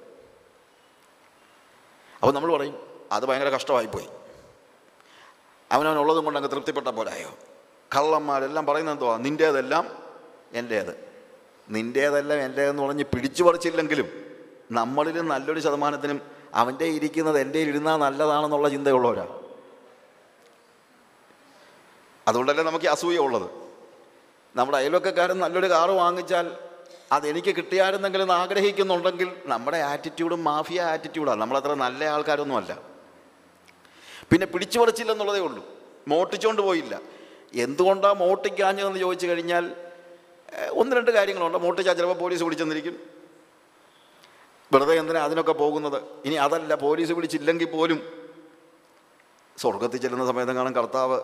[2.15, 4.09] അപ്പോൾ നമ്മൾ പറയും അത് ഭയങ്കര കഷ്ടമായിപ്പോയി.
[5.71, 7.29] അവനവനുള്ളതും കൊണ്ട് അങ്ങ് തൃപ്തിപ്പെട്ട പോലായോ?
[7.95, 9.17] കള്ളന്മാരെല്ലാം പറയുന്നത് എന്തുവാ?
[9.17, 10.02] നിന്റേതെല്ലാം
[10.53, 11.13] എന്റേത്
[11.69, 14.07] നിന്റേതെല്ലാം എന്റേതെന്ന് പറഞ്ഞ് പിടിച്ചു പറിച്ചില്ലെങ്കിലും
[14.71, 16.21] നമ്മളിൽ നല്ലൊരു ശതമാനത്തിനും
[16.53, 19.39] അവന്റെ ഇരിക്കുന്നത് എന്റെ ഇരുന്നാൽ നല്ലതാണെന്നുള്ള ചിന്തയുള്ളവരാ.
[22.27, 23.49] അതുകൊണ്ടല്ലേ നമുക്ക് അസൂയ ഉള്ളത്.
[24.55, 26.57] നമ്മുടെ അയൽവക്കക്കാരൻ നല്ലൊരു കാറ് വാങ്ങിച്ചാൽ
[27.11, 32.81] അതെനിക്ക് കിട്ടിയായിരുന്നെങ്കിലും ആഗ്രഹിക്കുന്നുണ്ടെങ്കിൽ നമ്മുടെ ആറ്റിറ്റ്യൂഡും മാഫിയ ആറ്റിറ്റ്യൂഡാണ് നമ്മളത്ര നല്ല ആൾക്കാരൊന്നുമല്ല.
[34.31, 35.65] പിന്നെ പിടിച്ചു പറിച്ചില്ലെന്നുള്ളതേ ഉള്ളൂ.
[36.07, 37.01] മോട്ടിച്ചുകൊണ്ട് പോയില്ല.
[37.53, 39.82] എന്തുകൊണ്ടാണ് മോട്ടിക്കാഞ്ഞതെന്ന് ചോദിച്ചു കഴിഞ്ഞാൽ
[40.69, 41.57] ഒന്ന് രണ്ട് കാര്യങ്ങളുണ്ട്.
[41.57, 42.95] മോട്ടിച്ചാൽ ചിലപ്പോൾ പോലീസ് പിടിച്ചെന്നിരിക്കും
[44.73, 46.01] വെറുതെ എന്തിനാ അതിനൊക്കെ പോകുന്നത്?
[46.25, 47.99] ഇനി അതല്ല പോലീസ് പിടിച്ചില്ലെങ്കിൽ പോലും
[49.57, 51.21] സ്വർഗത്തിൽ ചെല്ലുന്ന സമയത്ത് കാണും കർത്താവ്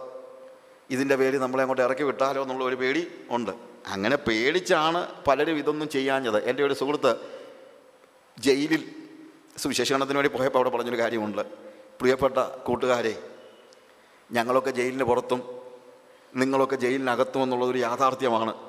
[0.89, 3.51] ഇതിന്റെ പേര് നമ്മളെ അങ്ങോട്ട് ഇറക്കി വിട്ടാലോ എന്നുള്ള ഒരു പേടി ഉണ്ട്.
[3.87, 6.43] അങ്ങനെ പേടിച്ചാണ് പലരും ഇതൊന്നും ചെയ്യാഞ്ഞത്.
[6.43, 7.17] എന്റെ ഒരു സുഹൃത്ത്
[8.39, 8.95] ജയിലിൽ
[9.57, 11.41] സുവിശേഷണത്തിന് വേണ്ടി പോയപ്പോൾ അവിടെ പറഞ്ഞൊരു കാര്യമുണ്ട്.
[11.99, 13.23] പ്രിയപ്പെട്ട കൂട്ടുകാരെ
[14.31, 15.41] ഞങ്ങളൊക്കെ ജയിലിന് പുറത്തും
[16.35, 18.68] നിങ്ങളൊക്കെ ജയിലിനകത്തും എന്നുള്ളതൊരു യാഥാർത്ഥ്യമാണ്.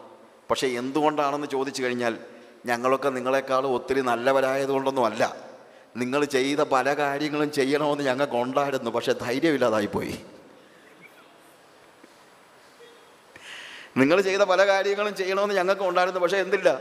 [0.51, 2.19] പക്ഷേ എന്തുകൊണ്ടാണെന്ന് ചോദിച്ചു കഴിഞ്ഞാൽ
[2.67, 5.51] ഞങ്ങളൊക്കെ നിങ്ങളെക്കാൾ ഒത്തിരി നല്ലവരായതുകൊണ്ടൊന്നും അല്ല
[5.97, 10.15] നിങ്ങൾ ചെയ്ത പല കാര്യങ്ങളും ചെയ്യണമെന്ന് ഞങ്ങൾക്ക് ഉണ്ടായിരുന്നു പക്ഷേ ധൈര്യമില്ലാതായിപ്പോയി.
[13.97, 16.81] നിങ്ങൾ ചെയ്ത പല കാര്യങ്ങളും ചെയ്യണമെന്ന് ഞങ്ങൾക്ക് ഉണ്ടായിരുന്നു പക്ഷേ എന്തില്ല?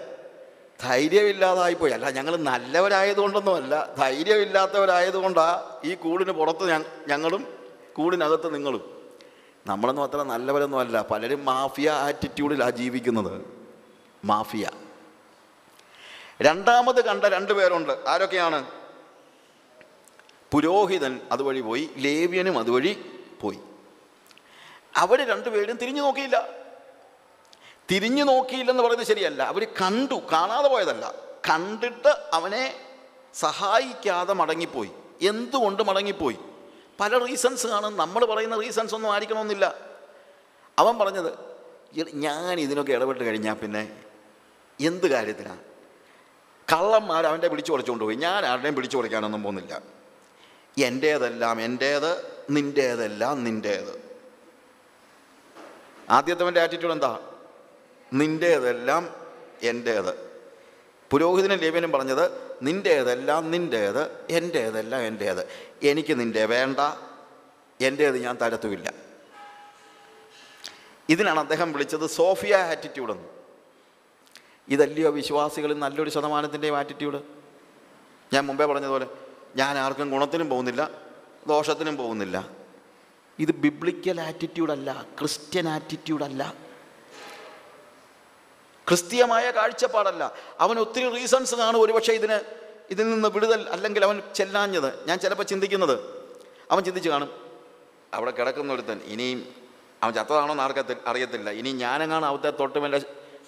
[0.82, 1.94] ധൈര്യമില്ലാതായിപ്പോയി.
[1.94, 7.48] അല്ല ഞങ്ങൾ നല്ലവരായതുകൊണ്ടൊന്നുമല്ല ധൈര്യമില്ലാത്തവരായതുകൊണ്ടാണ് ഈ കൂടിന് പുറത്ത് ഞങ്ങളും
[7.94, 8.84] കൂടിനകത്ത് നിങ്ങളും.
[9.68, 13.59] നമ്മളൊന്നും അത്ര നല്ലവരൊന്നും അല്ല പലരും മാഫിയ ആറ്റിറ്റ്യൂഡിലാണ് ജീവിക്കുന്നത്.
[14.26, 14.70] മാഫിയ.
[16.42, 18.04] രണ്ടാമത് കണ്ട രണ്ട് പേരുണ്ട്.
[18.08, 18.72] ആരൊക്കെയാണ്?
[20.52, 23.60] പുരോഹിതൻ അതുവഴി പോയി ലേവ്യനും അതുവഴി പോയി.
[24.96, 26.50] അവർ രണ്ടുപേരും തിരിഞ്ഞു നോക്കിയില്ല.
[27.92, 29.44] തിരിഞ്ഞു നോക്കിയില്ലെന്ന് പറയുന്നത് ശരിയല്ല.
[29.44, 31.14] അവർ കണ്ടു കാണാതെ പോയതല്ല.
[31.50, 32.80] കണ്ടിട്ട് അവനെ
[33.34, 34.92] സഹായിക്കാതെ മടങ്ങിപ്പോയി.
[35.22, 36.40] എന്തുകൊണ്ട് മടങ്ങിപ്പോയി?
[37.00, 39.76] പല റീസൺസ് കാണും നമ്മൾ പറയുന്ന റീസൺസ് ഒന്നും ആയിരിക്കണമെന്നില്ല.
[40.80, 41.34] അവൻ പറഞ്ഞത്
[42.14, 44.09] ഞാൻ ഇതിനൊക്കെ ഇടപെട്ട് കഴിഞ്ഞാൽ പിന്നെ
[44.80, 45.64] എന്ത് കാര്യത്തിനാണ്
[46.74, 48.16] കള്ളന്മാർ അവന്റെ പിടിച്ചു പറിച്ചുകൊണ്ട് പോയി.
[48.16, 49.82] ഞാൻ ആരുടെയും പിടിച്ചു പറിക്കാനൊന്നും പോകുന്നില്ല.
[50.78, 52.12] എന്റേതെല്ലാം എന്റേത്
[52.50, 54.10] നിന്റേതെല്ലാം നിന്റേത്
[56.10, 57.20] ആദ്യത്തവന്റെ ആറ്റിറ്റ്യൂഡ് എന്താ?
[58.14, 59.16] നിന്റേതെല്ലാം
[59.64, 60.30] എന്റേത്
[61.12, 65.48] പുരോഹിതനും ലേവ്യനും പറഞ്ഞത് നിന്റേതെല്ലാം നിന്റേത് എന്റേതെല്ലാം എന്റേത്
[65.84, 66.80] എനിക്ക് നിന്റെ വേണ്ട
[67.82, 68.94] എന്റേത് ഞാൻ തരത്തുമില്ല.
[71.10, 73.39] ഇതിനാണ് അദ്ദേഹം വിളിച്ചത് സോഫിയ ആറ്റിറ്റ്യൂഡ് എന്ന്.
[74.70, 77.20] ഇതല്ലയോ വിശ്വാസികളിൽ നല്ലൊരു ശതമാനത്തിന്റെയും ആറ്റിറ്റ്യൂഡ്
[78.34, 79.08] ഞാൻ മുമ്പേ പറഞ്ഞതുപോലെ
[79.56, 80.90] ഞാൻ ആർക്കും ഗുണത്തിനും പോകുന്നില്ല
[81.48, 82.50] ദോഷത്തിനും പോകുന്നില്ല.
[83.40, 86.54] ഇത് ബിബ്ലിക്കൽ ആറ്റിറ്റ്യൂഡല്ല ക്രിസ്ത്യൻ ആറ്റിറ്റ്യൂഡല്ല
[88.88, 90.34] ക്രിസ്തീയമായ കാഴ്ചപ്പാടല്ല.
[90.60, 92.40] അവൻ ഒത്തിരി റീസൺസ് കാണും ഒരുപക്ഷെ ഇതിന്
[92.90, 95.06] ഇതിൽ നിന്ന് വിടുതൽ അല്ലെങ്കിൽ അവൻ ചെല്ലാഞ്ഞത്.
[95.08, 95.96] ഞാൻ ചിലപ്പോൾ ചിന്തിക്കുന്നത്
[96.72, 97.30] അവൻ ചിന്തിച്ച് കാണും
[98.14, 99.48] അവിടെ കിടക്കുന്ന ഒരുത്തൻ ഇനിയും
[100.04, 101.50] അവൻ ചത്തതാണോന്ന് ആർക്കത്തിൽ അറിയത്തില്ല.
[101.50, 102.80] ഇനി ഞാനെങ്ങാണ് അവത്തെ തൊട്ട്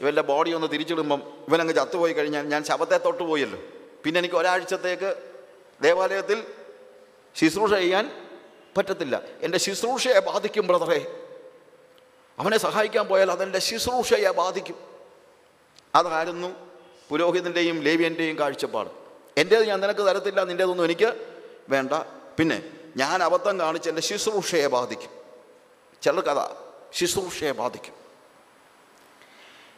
[0.02, 3.60] ഇവന്റെ ബോഡി ഒന്ന് തിരിച്ചിടുമ്പം ഇവനങ്ങ് ചത്തുപോയി കഴിഞ്ഞാൽ ഞാൻ ശവത്തെ തൊട്ട് പോയല്ലോ.
[4.06, 5.16] പിന്നെ എനിക്ക് ഒരാഴ്ചത്തേക്ക്
[5.82, 6.44] ദേവാലയത്തിൽ
[7.36, 8.30] ശുശ്രൂഷ ചെയ്യാൻ
[8.78, 9.22] പറ്റത്തില്ല.
[9.42, 11.16] എന്റെ ശുശ്രൂഷയെ ബാധിക്കും ബ്രദറെ
[12.40, 14.76] അവനെ സഹായിക്കാൻ പോയാൽ അതെന്റെ ശുശ്രൂഷയെ ബാധിക്കും.
[15.96, 16.56] അതായിരുന്നു
[17.10, 18.90] പുരോഹിതന്റെയും ലേവ്യന്റെയും കാഴ്ചപ്പാട്.
[19.38, 21.28] എന്റേത് ഞാൻ നിനക്ക് തരത്തില്ല നിന്റേതൊന്നും എനിക്ക്
[21.70, 21.94] വേണ്ട.
[22.40, 25.10] പിന്നെ ഞാൻ അബദ്ധം കാണിച്ച് എന്റെ ശുശ്രൂഷയെ ബാധിക്കും.
[26.02, 26.56] ചിലർക്കതാ
[26.94, 28.01] ശുശ്രൂഷയെ ബാധിക്കും.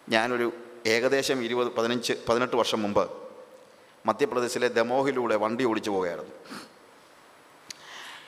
[0.09, 0.53] ഞാനൊരു
[0.85, 3.09] ഏകദേശം ഇരുപത് പതിനഞ്ച് പതിനെട്ട് വർഷം മുമ്പ്
[4.05, 6.31] മധ്യപ്രദേശിലെ ദമോഹിലൂടെ വണ്ടി ഓടിച്ചു പോവുകയായിരുന്നു.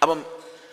[0.01, 0.25] അപ്പം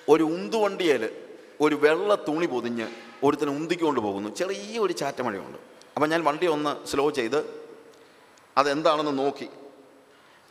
[0.09, 1.27] ഒരു ഉന്തുവണ്ടിയിൽ
[1.61, 2.89] ഒരു വെള്ള തുണി പൊതിഞ്ഞ്
[3.25, 4.29] ഒരുത്തിന് ഉന്തിക്കൊണ്ട് പോകുന്നു.
[4.29, 5.59] ചെറിയ ഒരു ചാറ്റമഴയുണ്ട്.
[5.95, 7.69] അപ്പം ഞാൻ വണ്ടി ഒന്ന് സ്ലോ ചെയ്ത്
[8.57, 9.49] അതെന്താണെന്ന് നോക്കി.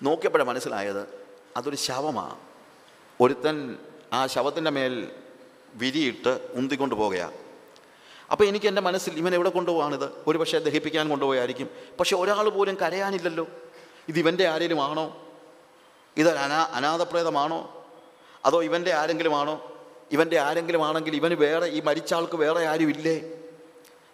[0.03, 1.07] നോക്കിയപ്പോഴാണ് മനസ്സിലായത്
[1.57, 2.35] അതൊരു ശവമാണ്
[3.21, 3.77] ഒരുത്തൻ
[4.13, 5.11] ആ ശവത്തിന്റെ മേൽ
[5.75, 7.40] വിരിയിട്ട് ഉന്തിക്കൊണ്ട് പോകുകയാണ്
[8.31, 11.69] അപ്പോൾ എനിക്ക് എന്റെ മനസ്സിൽ ഇവൻ എവിടെ കൊണ്ടുപോകാണിത് ഒരു പക്ഷേ ദഹിപ്പിക്കാൻ കൊണ്ടുപോയായിരിക്കും.
[11.99, 13.47] പക്ഷേ ഒരാൾ പോലും കരയാനില്ലല്ലോ.
[14.07, 15.17] ഇത് ഇവന്റെ ആരെങ്കിലും ആണോ
[16.17, 17.85] ഇതൊരു അനാ അനാഥപ്രേതമാണോ?
[18.45, 19.73] അതോ ഇവന്റെ ആരെങ്കിലും ആണോ
[20.11, 23.31] ഇവന്റെ ആരെങ്കിലും ആണെങ്കിൽ ഇവന് വേറെ ഈ മരിച്ച ആൾക്ക് വേറെ ആരും ഇല്ലേ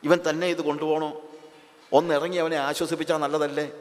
[0.03, 1.21] ഇവൻ തന്നെ ഇത് കൊണ്ടുപോകണോ?
[1.93, 3.71] ഒന്നിറങ്ങി അവനെ ആശ്വസിപ്പിച്ചാൽ നല്ലതല്ലേ?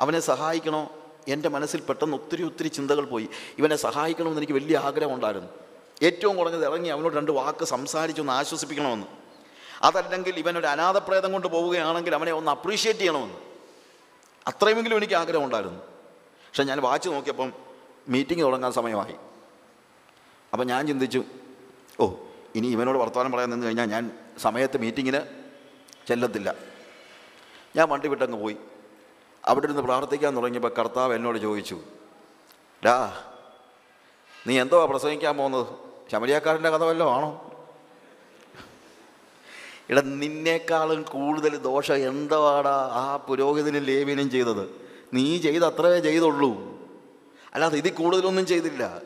[0.00, 0.90] അവനെ സഹായിക്കണോ?
[1.28, 3.28] എന്റെ മനസ്സിൽ പെട്ടെന്ന് ഒത്തിരി ഒത്തിരി ചിന്തകൾ പോയി.
[3.58, 5.48] ഇവനെ സഹായിക്കണമെന്ന് എനിക്ക് വലിയ ആഗ്രഹമുണ്ടായിരുന്നു.
[6.02, 9.21] ഏറ്റവും കുറഞ്ഞത് ഇറങ്ങി അവനോട് രണ്ട് വാക്ക് സംസാരിച്ചൊന്ന് ആശ്വസിപ്പിക്കണമെന്ന്.
[9.82, 13.34] അതല്ലെങ്കിൽ ഇവനൊരു അനാഥപ്രേതം കൊണ്ട് പോവുകയാണെങ്കിൽ അവനെ ഒന്ന് അപ്രീഷിയേറ്റ് ചെയ്യണമെന്ന്.
[14.46, 15.78] അത്രയുമെങ്കിലും എനിക്ക് ആഗ്രഹം ഉണ്ടായിരുന്നു.
[15.78, 17.52] പക്ഷെ ഞാൻ വാച്ച് നോക്കിയപ്പം
[18.08, 19.14] മീറ്റിംഗ് തുടങ്ങാൻ സമയമായി.
[20.52, 21.24] അപ്പം ഞാൻ ചിന്തിച്ചു
[22.00, 22.14] ഓ
[22.54, 25.20] ഇനി ഇവനോട് വർത്തമാനം പറയാൻ നിന്ന് കഴിഞ്ഞാൽ ഞാൻ സമയത്ത് മീറ്റിങ്ങിന്
[26.08, 26.54] ചെല്ലത്തില്ല.
[27.76, 28.56] ഞാൻ വണ്ടി വിട്ടങ്ങ് പോയി.
[29.44, 31.80] അവിടെ ഇരുന്ന് പ്രാർത്ഥിക്കാൻ തുടങ്ങിയപ്പോൾ കർത്താവ് എന്നോട് ചോദിച്ചു
[32.84, 33.22] ഡാ
[34.46, 35.66] നീ എന്തോ പ്രസംഗിക്കാൻ പോകുന്നത്?
[36.12, 37.51] ശമരിയാക്കാരന്റെ കഥ വല്ലതും ആണോ?
[39.92, 44.70] ഇട നിന്നേക്കാളും കൂടുതൽ ദോഷം എന്തുവാടാ ആ പുരോഹിതനും ലേവിനും ചെയ്തത്?
[45.14, 46.52] നീ ചെയ്ത് അത്രേ ചെയ്തുള്ളൂ.
[47.54, 49.02] അല്ലാതെ ഇതിൽ കൂടുതലൊന്നും ചെയ്തില്ല.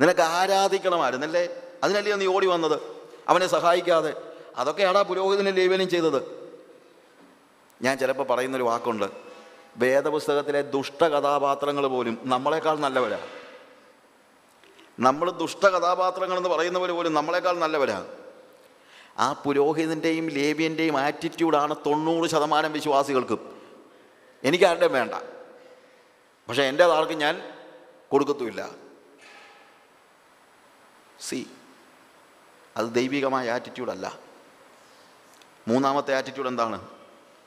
[0.00, 1.48] നിനക്ക് ആരാധിക്കണമായിരുന്നല്ലേ
[1.84, 2.80] അതിനല്ലേ നീ ഓടി വന്നത്?
[3.28, 4.14] അവനെ സഹായിക്കാതെ.
[4.56, 6.50] അതൊക്കെയാടാ പുരോഹിതനും ലേവിനും ചെയ്തത്.
[7.82, 9.06] ഞാൻ ചിലപ്പോൾ പറയുന്നൊരു വാക്കുണ്ട്.
[9.76, 13.18] വേദപുസ്തകത്തിലെ ദുഷ്ടകഥാപാത്രങ്ങൾ പോലും നമ്മളെക്കാൾ നല്ലവരാ.
[15.00, 18.06] നമ്മൾ ദുഷ്ടകഥാപാത്രങ്ങളെന്ന് പറയുന്നവർ പോലും നമ്മളെക്കാൾ നല്ലവരാ.
[19.18, 23.62] ആ പുരോഹിതന്റെയും ലേബിയന്റെയും ആറ്റിറ്റ്യൂഡാണ് തൊണ്ണൂറ് ശതമാനം വിശ്വാസികൾക്കും.
[24.44, 25.14] എനിക്കാരുടെയും വേണ്ട.
[26.48, 27.54] പക്ഷേ എന്റെ ആൾക്ക് ഞാൻ
[28.08, 28.70] കൊടുക്കത്തുമില്ല.
[31.20, 31.46] സി
[32.76, 34.18] അത് ദൈവികമായ ആറ്റിറ്റ്യൂഡല്ല
[35.68, 36.88] മൂന്നാമത്തെ ആറ്റിറ്റ്യൂഡ് എന്താണ്?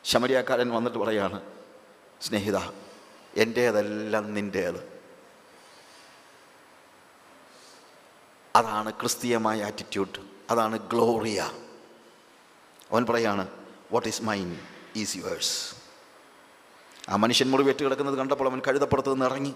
[0.03, 1.41] ശമരിയാക്കാരൻ വന്നിട്ട് പറയാണ്
[2.22, 2.57] സ്നേഹിത
[3.36, 5.01] എന്റേതെല്ലാം നിന്റേത്
[8.55, 11.52] അതാണ് ക്രിസ്തീയമായ ആറ്റിറ്റ്യൂഡ് അതാണ് ഗ്ലോറിയ.
[12.91, 13.47] അവൻ പറയാണ്
[13.91, 14.60] what is mine
[14.95, 15.76] is yours
[17.10, 19.54] ആ മനുഷ്യൻ മുറിവേറ്റ് കിടക്കുന്നത് കണ്ടപ്പോൾ അവൻ കഴുതപ്പുറത്ത് നിന്ന് ഇറങ്ങി.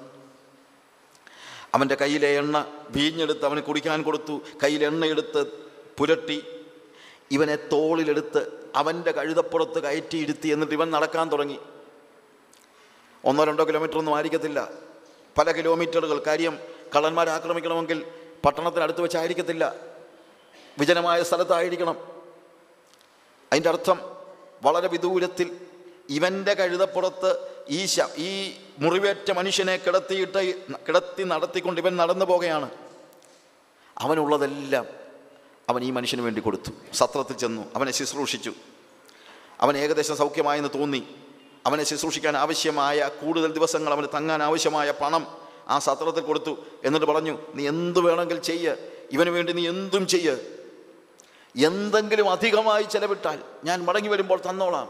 [1.74, 4.41] അവന്റെ കയ്യിലെ എണ്ണ വീഞ്ഞെടുത്ത് അവന് കുടിക്കാൻ കൊടുത്തു.
[4.64, 5.46] കയ്യിൽ എണ്ണയെടുത്ത്
[5.98, 6.46] പുരട്ടി.
[7.32, 8.41] ഇവനെ തോളിലെടുത്ത്
[8.76, 11.60] അവന്റെ കഴുതപ്പുറത്ത് കയറ്റിയിരുത്തി എന്നിട്ട് ഇവൻ നടക്കാൻ തുടങ്ങി.
[13.26, 14.72] ഒന്നോ രണ്ടോ കിലോമീറ്റർ ഒന്നും ആയിരിക്കത്തില്ല.
[15.38, 16.60] പല കിലോമീറ്ററുകൾ കാര്യം
[16.96, 18.06] കള്ളന്മാരെ ആക്രമിക്കണമെങ്കിൽ
[18.46, 19.93] പട്ടണത്തിനടുത്ത് വെച്ചായിരിക്കത്തില്ല.
[20.80, 21.97] വിജനമായ സ്ഥലത്തായിരിക്കണം.
[23.51, 23.99] അതിന്റെ അർത്ഥം
[24.63, 25.57] വളരെ വിദൂരത്തിൽ
[26.09, 30.53] ഇവന്റെ കഴുതപ്പുറത്ത് ഈ ശ ഈ മുറിവേറ്റ മനുഷ്യനെ കിടത്തിയിട്ട്
[30.88, 32.69] കിടത്തി നടത്തിക്കൊണ്ട് ഇവൻ നടന്നു പോകുകയാണ്
[33.97, 34.86] അവനുള്ളതെല്ലാം
[35.69, 36.71] അവൻ ഈ മനുഷ്യന് വേണ്ടി കൊടുത്തു.
[36.93, 38.53] സത്രത്തിൽ ചെന്നു അവനെ ശുശ്രൂഷിച്ചു.
[39.61, 41.03] അവൻ ഏകദേശം സൗഖ്യമായെന്ന് തോന്നി.
[41.65, 45.28] അവനെ ശുശ്രൂഷിക്കാൻ ആവശ്യമായ കൂടുതൽ ദിവസങ്ങൾ അവന് തങ്ങാൻ ആവശ്യമായ പണം
[45.67, 46.65] ആ സത്രത്തിൽ കൊടുത്തു.
[46.84, 48.76] എന്നിട്ട് പറഞ്ഞു നീ എന്ത് വേണമെങ്കിൽ ചെയ്യ്.
[49.11, 50.62] ഇവന് വേണ്ടി നീ എന്തും ചെയ്യ്.
[51.58, 54.89] എന്തെങ്കിലും അധികമായി ചെലവിട്ടാൽ ഞാൻ മടങ്ങി വരുമ്പോൾ തന്നോളാം.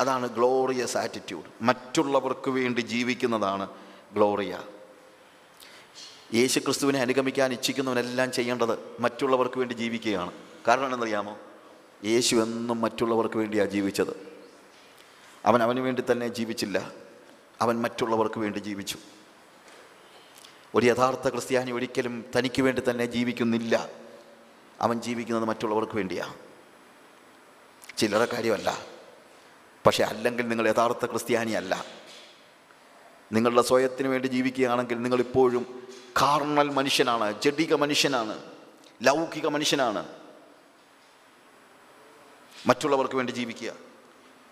[0.00, 3.68] അതാണ് ഗ്ലോറിയസ് ആറ്റിറ്റ്യൂഡ് മറ്റുള്ളവർക്ക് വേണ്ടി ജീവിക്കുന്നതാണ്
[4.12, 4.60] ഗ്ലോറിയ
[6.34, 10.32] യേശുക്രിസ്തുവിനെ അനുഗമിക്കാൻ ഇച്ഛിക്കുന്നവനെല്ലാം ചെയ്യേണ്ടത് മറ്റുള്ളവർക്ക് വേണ്ടി ജീവിക്കുകയാണ്.
[10.68, 11.38] കാരണം എന്നറിയാമോ
[12.04, 14.34] യേശു എന്നും മറ്റുള്ളവർക്ക് വേണ്ടിയാണ് ജീവിച്ചത്.
[15.44, 16.90] അവൻ അവന് വേണ്ടി തന്നെ ജീവിച്ചില്ല.
[17.60, 18.98] അവൻ മറ്റുള്ളവർക്ക് വേണ്ടി ജീവിച്ചു.
[20.74, 24.03] ഒരു യഥാർത്ഥ ക്രിസ്ത്യാനി ഒരിക്കലും തനിക്ക് വേണ്ടി തന്നെ ജീവിക്കുന്നില്ല.
[24.80, 26.34] അവൻ ജീവിക്കുന്നത് മറ്റുള്ളവർക്ക് വേണ്ടിയാണ്
[27.96, 28.86] ചില്ലറ കാര്യമല്ല.
[29.86, 31.84] പക്ഷെ അല്ലെങ്കിൽ നിങ്ങൾ യഥാർത്ഥ ക്രിസ്ത്യാനിയല്ല.
[33.32, 35.88] നിങ്ങളുടെ സ്വയത്തിന് വേണ്ടി ജീവിക്കുകയാണെങ്കിൽ നിങ്ങളിപ്പോഴും
[36.22, 38.42] കാർണൽ മനുഷ്യനാണ് ജഡിക മനുഷ്യനാണ്
[39.02, 40.08] ലൗകിക മനുഷ്യനാണ്.
[42.66, 43.72] മറ്റുള്ളവർക്ക് വേണ്ടി ജീവിക്കുക.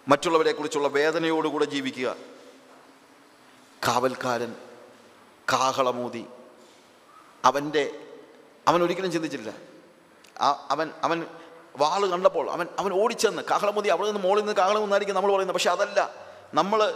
[0.09, 2.17] മറ്റുള്ളവരെക്കുറിച്ചുള്ള വേദനയോടുകൂടെ ജീവിക്കുക.
[3.89, 4.55] കാവൽക്കാരൻ
[5.53, 6.25] കാഹളമൂതി
[7.45, 7.91] അവന്റെ
[8.69, 9.13] അവൻ ഒരിക്കലും
[10.41, 11.27] അവൻ അവൻ
[11.77, 13.43] വാൾ കണ്ടപ്പോൾ അവൻ അവൻ ഓടിച്ചെന്ന്.
[13.51, 15.55] കാഹളമൂതി അവിടെ നിന്ന് മോളിൽ നിന്ന് കാഹളം ഒന്നായിരിക്കും നമ്മൾ പറയുന്നത്.
[15.55, 16.15] പക്ഷെ അതല്ല.
[16.55, 16.95] നമ്മൾ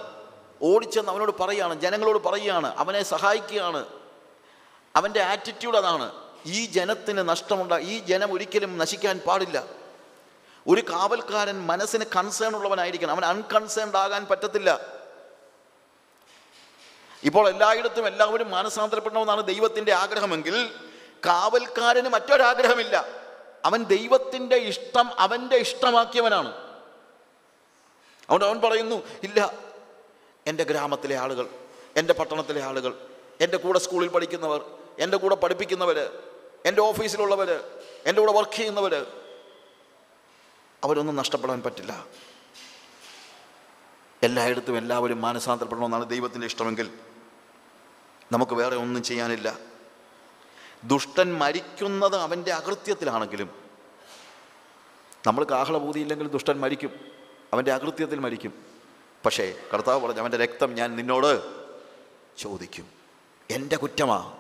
[0.62, 3.86] ഓടിച്ചെന്ന് അവനോട് പറയുകയാണ് ജനങ്ങളോട് പറയുകയാണ് അവനെ സഹായിക്കുകയാണ്.
[4.96, 6.12] അവന്റെ ആറ്റിറ്റ്യൂഡ് അതാണ്.
[6.46, 9.64] ഈ ജനത്തിന് നഷ്ടമുണ്ട ഈ ജനം ഒരിക്കലും നശിക്കാൻ പാടില്ല.
[10.68, 13.10] ഒരു കാവൽക്കാരൻ മനസ്സിന് കൺസേൺ ഉള്ളവനായിരിക്കണം.
[13.10, 14.80] അവൻ അൺകൺസേൺഡ് ആകാൻ പറ്റത്തില്ല.
[17.22, 20.74] ഇപ്പോൾ എല്ലായിടത്തും എല്ലാവരും മാനസാന്തരപ്പെടണമെന്നാണ് ദൈവത്തിന്റെ ആഗ്രഹമെങ്കിൽ
[21.26, 23.25] കാവൽക്കാരന് മറ്റൊരാഗ്രഹമില്ല.
[23.64, 26.48] അവൻ ദൈവത്തിന്റെ ഇഷ്ടം അവന്റെ ഇഷ്ടമാക്കിയവനാണ്.
[28.24, 29.54] അതുകൊണ്ട് അവൻ പറയുന്നു ഇല്ല
[30.46, 31.48] എന്റെ ഗ്രാമത്തിലെ ആളുകൾ
[31.96, 33.08] എന്റെ പട്ടണത്തിലെ ആളുകൾ
[33.40, 36.22] എന്റെ കൂടെ സ്കൂളിൽ പഠിക്കുന്നവർ എന്റെ കൂടെ പഠിപ്പിക്കുന്നവർ
[36.66, 37.50] എന്റെ ഓഫീസിലുള്ളവർ
[38.06, 39.06] എന്റെ കൂടെ വർക്ക് ചെയ്യുന്നവർ
[40.84, 42.06] അവരൊന്നും നഷ്ടപ്പെടാൻ പറ്റില്ല.
[44.22, 46.98] എല്ലായിടത്തും എല്ലാവരും മാനസാന്തരപ്പെടണമെന്നാണ് ദൈവത്തിന്റെ ഇഷ്ടമെങ്കിൽ
[48.32, 49.75] നമുക്ക് വേറെ ഒന്നും ചെയ്യാനില്ല.
[50.86, 53.50] ദുഷ്ടൻ മരിക്കുന്നത് അവന്റെ അകൃത്യത്തിലാണെങ്കിലും
[55.26, 57.00] നമ്മൾ കാഹളഭൂതിയില്ലെങ്കിൽ ദുഷ്ടൻ മരിക്കും.
[57.52, 58.64] അവന്റെ അകൃത്യത്തിൽ മരിക്കും.
[59.24, 61.42] പക്ഷേ കർത്താവ് പറഞ്ഞു അവന്റെ രക്തം ഞാൻ നിന്നോട്
[62.38, 62.86] ചോദിക്കും.
[63.50, 64.32] എന്റെ കുറ്റമാ.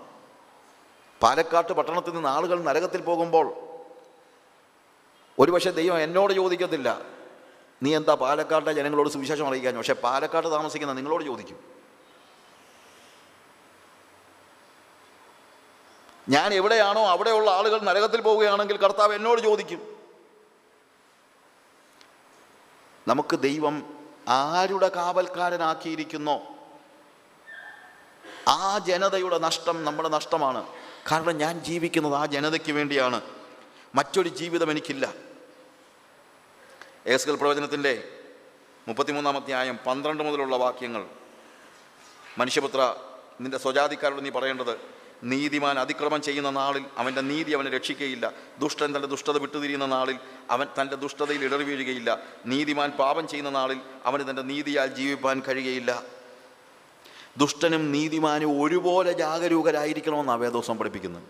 [1.22, 3.54] പാലക്കാട്ട് പട്ടണത്തിൽ നിന്ന് ആളുകൾ നരകത്തിൽ പോകുമ്പോൾ
[5.38, 7.00] ഒരുപക്ഷെ ദൈവം എന്നോട് ചോദിക്കത്തില്ല.
[7.82, 11.85] നീ എന്താ പാലക്കാട്ടെ ജനങ്ങളോട് സുവിശേഷം അറിയിക്കാൻ പക്ഷേ പാലക്കാട് താമസിക്കുന്ന നിങ്ങളോട് ചോദിക്കും.
[16.28, 19.96] ഞാൻ എവിടെയാണോ അവിടെയുള്ള ആളുകൾ നരകത്തിൽ പോവുകയാണെങ്കിൽ കർത്താവ് എന്നോട് ചോദിക്കും.
[23.08, 23.94] നമുക്ക് ദൈവം
[24.28, 26.40] ആരുടെ കാവൽക്കാരനാക്കിയിരിക്കുന്നു?
[28.48, 30.68] ആ ജനതയുടെ നഷ്ടം നമ്മുടെ നഷ്ടമാണ്.
[31.10, 33.20] കാരണം ഞാൻ ജീവിക്കുന്നത് ആ ജനതയ്ക്ക് വേണ്ടിയാണ്.
[33.94, 35.14] മറ്റൊരു ജീവിതം എനിക്കില്ല.
[37.06, 38.20] ഏസ്കൽ പ്രവചനത്തിന്റെ
[38.88, 41.06] മുപ്പത്തിമൂന്നാം അധ്യായം പന്ത്രണ്ട് മുതലുള്ള വാക്യങ്ങൾ.
[42.38, 42.94] മനുഷ്യപുത്ര
[43.40, 49.38] നിന്റെ സ്വജാതിക്കാരോട് നീ പറയേണ്ടത് നീതിമാൻ അതിക്രമം ചെയ്യുന്ന നാളിൽ അവന്റെ നീതി അവനെ രക്ഷിക്കുകയില്ല ദുഷ്ടൻ തന്റെ ദുഷ്ടത
[49.38, 50.18] വിട്ടുതിരിയുന്ന നാളിൽ
[50.50, 52.18] അവൻ തന്റെ ദുഷ്ടതയിൽ ഇടറി വീഴുകയില്ല.
[52.46, 56.02] നീതിമാൻ പാപം ചെയ്യുന്ന നാളിൽ അവന് തന്റെ നീതിയാൽ ജീവിപ്പാൻ കഴിയുകയില്ല
[57.36, 61.20] ദുഷ്ടനും നീതിമാനും ഒരുപോലെ ജാഗരൂകരായിരിക്കണമെന്നാണ് വേദോസം പഠിപ്പിക്കുന്നു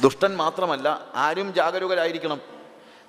[0.00, 2.40] ദുഷ്ടൻ മാത്രമല്ല ആരും ജാഗരൂകരായിരിക്കണം.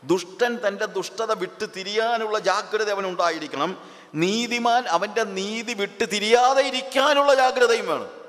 [0.03, 3.77] ദുഷ്ടൻ തന്റെ ദുഷ്ടത വിട്ട് തിരിയാനുള്ള ജാഗ്രത അവനുണ്ടായിരിക്കണം
[4.15, 8.20] നീതിമാൻ അവന്റെ നീതി വിട്ട് തിരിയാതെ ഇരിക്കാനുള്ള ജാഗ്രതയും വേണം.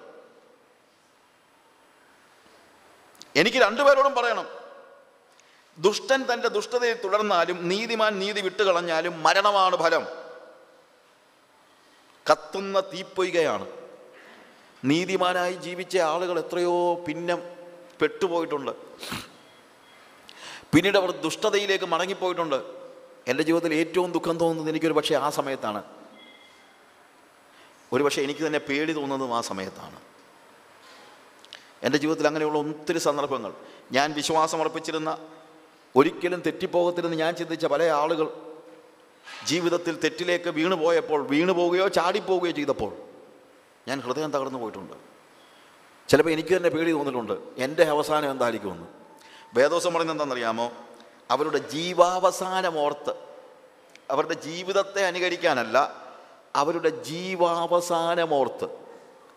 [3.37, 4.47] എനിക്ക് രണ്ടുപേരോടും പറയണം.
[5.79, 10.07] ദുഷ്ടൻ തന്റെ ദുഷ്ടതയെ തുടർന്നാലും നീതിമാൻ നീതി വിട്ടുകളഞ്ഞാലും മരണമാണ് ഫലം.
[12.31, 13.67] കത്തുന്ന തീപ്പൊയ്കയാണ്.
[14.85, 17.35] നീതിമാനായി ജീവിച്ച ആളുകൾ എത്രയോ പിന്നെ
[18.01, 18.71] പെട്ടുപോയിട്ടുണ്ട്.
[20.75, 22.65] പിന്നീട് അവർ ദുഷ്ടതയിലേക്ക് മടങ്ങിപ്പോയിട്ടുണ്ട്.
[23.29, 25.85] എന്റെ ജീവിതത്തിൽ ഏറ്റവും ദുഃഖം തോന്നുന്നത് എനിക്കൊരു പക്ഷേ ആ സമയത്താണ്.
[27.93, 30.12] ഒരു പക്ഷേ എനിക്ക് തന്നെ പേടി തോന്നുന്നതും ആ സമയത്താണ്.
[31.85, 33.53] എന്റെ ജീവിതത്തിൽ അങ്ങനെയുള്ള ഒത്തിരി സന്ദർഭങ്ങൾ.
[33.93, 35.19] ഞാൻ വിശ്വാസം അർപ്പിച്ചിരുന്ന
[35.97, 38.33] ഒരിക്കലും തെറ്റിപ്പോകത്തില്ലെന്ന് ഞാൻ ചിന്തിച്ച പല ആളുകൾ
[39.47, 42.93] ജീവിതത്തിൽ തെറ്റിലേക്ക് വീണു പോയപ്പോൾ വീണു പോവുകയോ ചാടിപ്പോവുകയോ ചെയ്തപ്പോൾ
[43.89, 44.93] ഞാൻ ഹൃദയം തകർന്നു പോയിട്ടുണ്ട്.
[46.09, 48.87] ചിലപ്പോൾ എനിക്ക് തന്നെ പേടി തോന്നിയിട്ടുണ്ട് എന്റെ അവസാനം എന്തായിരിക്കുമെന്ന്.
[49.55, 50.73] വേദോസം പറയുന്നത് എന്താണെന്നറിയാമോ?
[51.31, 53.15] അവരുടെ ജീവാവസാനം ഓർത്ത്
[54.11, 56.07] അവരുടെ ജീവിതത്തെ അനുകരിക്കാനല്ല
[56.57, 58.69] അവരുടെ ജീവാവസാനമോർത്ത്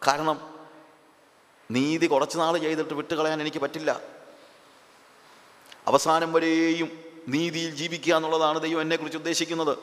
[0.08, 0.55] കാരണം
[1.72, 4.02] നീതി കുറച്ച് നാൾ ചെയ്തിട്ട് വിട്ടുകളയാൻ എനിക്ക് പറ്റില്ല.
[5.88, 6.92] അവസാനം വരെയും
[7.28, 9.78] നീതിയിൽ ജീവിക്കുക എന്നുള്ളതാണ് ദൈവം എന്നെക്കുറിച്ച് ഉദ്ദേശിക്കുന്നത്.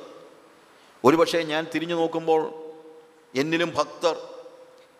[1.05, 2.53] ഒരുപക്ഷെ ഞാൻ തിരിഞ്ഞു നോക്കുമ്പോൾ
[3.35, 4.17] എന്നിലും ഭക്തർ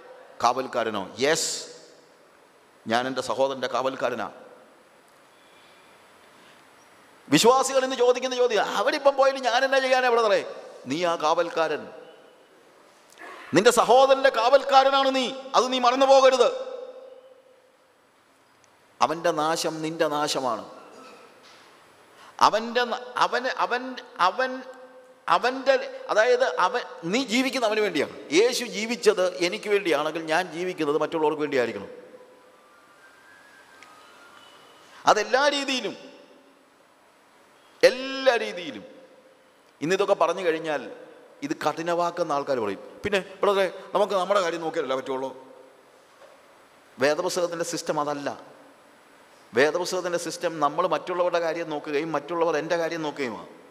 [0.42, 1.10] കാവൽക്കാരനോ.
[1.18, 1.66] യെസ്
[2.86, 4.30] ഞാൻ എന്റെ സഹോദരന്റെ കാവൽക്കാരനാ.
[7.28, 10.54] വിശ്വാസികൾ ഇന്ന് ചോദിക്കുന്ന ചോദ്യം അവരിപ്പം പോയിട്ട് ഞാൻ എന്നാ ചെയ്യാനാ ബ്രദറെ
[10.86, 11.88] നീ ആ കാവൽക്കാരൻ.
[13.54, 15.32] നിന്റെ സഹോദരന്റെ കാവൽക്കാരനാണ് നീ.
[15.54, 16.74] അത് നീ മറന്നു പോകരുത്.
[19.02, 20.70] അവന്റെ നാശം നിന്റെ നാശമാണ്.
[22.40, 22.84] അവന്റെ
[23.16, 24.62] അവന് അവൻ അവൻ
[25.28, 28.32] അവന്റെ അതായത് അവൻ നീ ജീവിക്കുന്ന അവന് വേണ്ടിയാണ്.
[28.32, 31.88] യേശു ജീവിച്ചത് എനിക്ക് വേണ്ടിയാണെങ്കിൽ ഞാൻ ജീവിക്കുന്നത് മറ്റുള്ളവർക്ക് വേണ്ടിയായിരിക്കണം.
[35.06, 35.96] അതെല്ലാ രീതിയിലും
[37.84, 38.84] എല്ലാ രീതിയിലും.
[39.80, 40.90] ഇന്നിതൊക്കെ പറഞ്ഞു കഴിഞ്ഞാൽ
[41.42, 43.00] ഇത് കഠിനവാക്കുന്ന ആൾക്കാർ പറയും.
[43.04, 45.44] പിന്നെ ഇവിടെ നമുക്ക് നമ്മുടെ കാര്യം നോക്കിയല്ല പറ്റുള്ളൂ?
[46.98, 48.40] വേദപുസ്തകത്തിന്റെ സിസ്റ്റം അതല്ല.
[49.54, 53.63] വേദപുസ്തകത്തിന്റെ സിസ്റ്റം നമ്മൾ മറ്റുള്ളവരുടെ കാര്യം നോക്കുകയും മറ്റുള്ളവർ എന്റെ കാര്യം നോക്കുകയുമാണ്.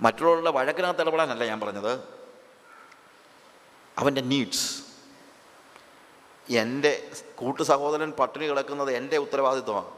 [0.00, 2.08] മറ്റുള്ളവരുടെ വഴക്കിനകത്ത് ഇടപെടാനല്ല ഞാൻ പറഞ്ഞത്.
[3.98, 4.82] അവന്റെ നീഡ്സ്
[6.50, 9.90] എന്റെ കൂട്ടു സഹോദരൻ പട്ടിണി കിടക്കുന്നത് എന്റെ ഉത്തരവാദിത്വമാണ്.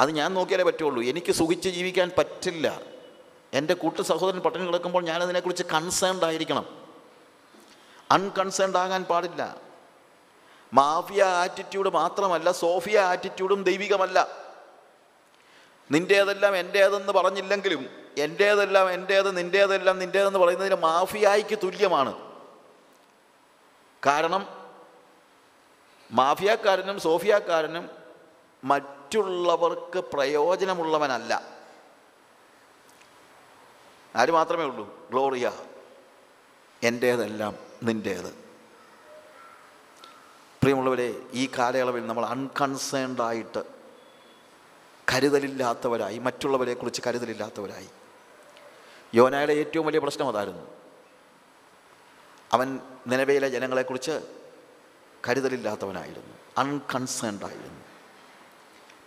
[0.00, 1.02] അത് ഞാൻ നോക്കിയാലേ പറ്റുള്ളൂ.
[1.02, 2.80] എനിക്ക് സുഖിച്ച് ജീവിക്കാൻ പറ്റില്ല.
[3.52, 6.84] എന്റെ കൂട്ടു സഹോദരൻ പട്ടിണി കിടക്കുമ്പോൾ ഞാനതിനെക്കുറിച്ച് കൺസേൺഡ് ആയിരിക്കണം.
[8.10, 9.56] അൺകൺസേൺഡ് ആകാൻ പാടില്ല.
[10.74, 14.43] മാഫിയ ആറ്റിറ്റ്യൂഡ് മാത്രമല്ല സോഫിയ ആറ്റിറ്റ്യൂഡും ദൈവികമല്ല.
[15.90, 22.14] നിന്റേതെല്ലാം എന്റേതെന്ന് പറഞ്ഞില്ലെങ്കിലും എന്റേതെല്ലാം എന്റേത് നിന്റേതെല്ലാം നിന്റേതെന്ന് പറയുന്നതിന് മാഫിയായിക്ക് തുല്യമാണ്.
[24.06, 24.48] കാരണം
[26.12, 27.90] മാഫിയക്കാരനും സോഫിയാക്കാരനും
[28.64, 31.42] മറ്റുള്ളവർക്ക് പ്രയോജനമുള്ളവനല്ല.
[34.16, 35.08] ആര് മാത്രമേ ഉള്ളൂ?
[35.10, 35.52] ഗ്ലോറിയ.
[36.82, 38.44] എന്റേതെല്ലാം നിന്റേത്
[40.62, 43.73] പ്രിയമുള്ളവരെ ഈ കാലയളവിൽ നമ്മൾ അൺകൺസേൺഡ് ആയിട്ട്
[45.12, 47.88] കരുതലില്ലാത്തവരായി മറ്റുള്ളവരെക്കുറിച്ച് കരുതലില്ലാത്തവരായി.
[49.14, 50.62] യോനായുടെ ഏറ്റവും വലിയ പ്രശ്നം അതായിരുന്നു.
[52.52, 54.20] അവൻ നിലവിലെ ജനങ്ങളെക്കുറിച്ച്
[55.28, 57.84] കരുതലില്ലാത്തവനായിരുന്നു അൺകൺസേൺഡ് ആയിരുന്നു.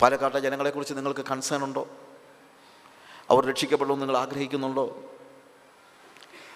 [0.01, 1.87] പാലക്കാട്ടെ ജനങ്ങളെക്കുറിച്ച് നിങ്ങൾക്ക് കൺസേൺ ഉണ്ടോ?
[3.29, 5.03] അവർ രക്ഷിക്കപ്പെടുമെന്ന് നിങ്ങൾ ആഗ്രഹിക്കുന്നുണ്ടോ?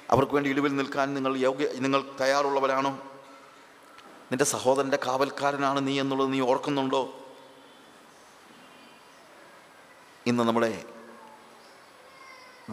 [0.09, 2.89] അവർക്ക് വേണ്ടി ഇടിവിൽ നിൽക്കാൻ നിങ്ങൾ യോഗ്യ നിങ്ങൾ തയ്യാറുള്ളവരാണോ?
[4.31, 7.20] നിന്റെ സഹോദരന്റെ കാവൽക്കാരനാണ് നീ എന്നുള്ളത് നീ ഓർക്കുന്നുണ്ടോ?
[10.29, 10.71] ഇന്ന് നമ്മുടെ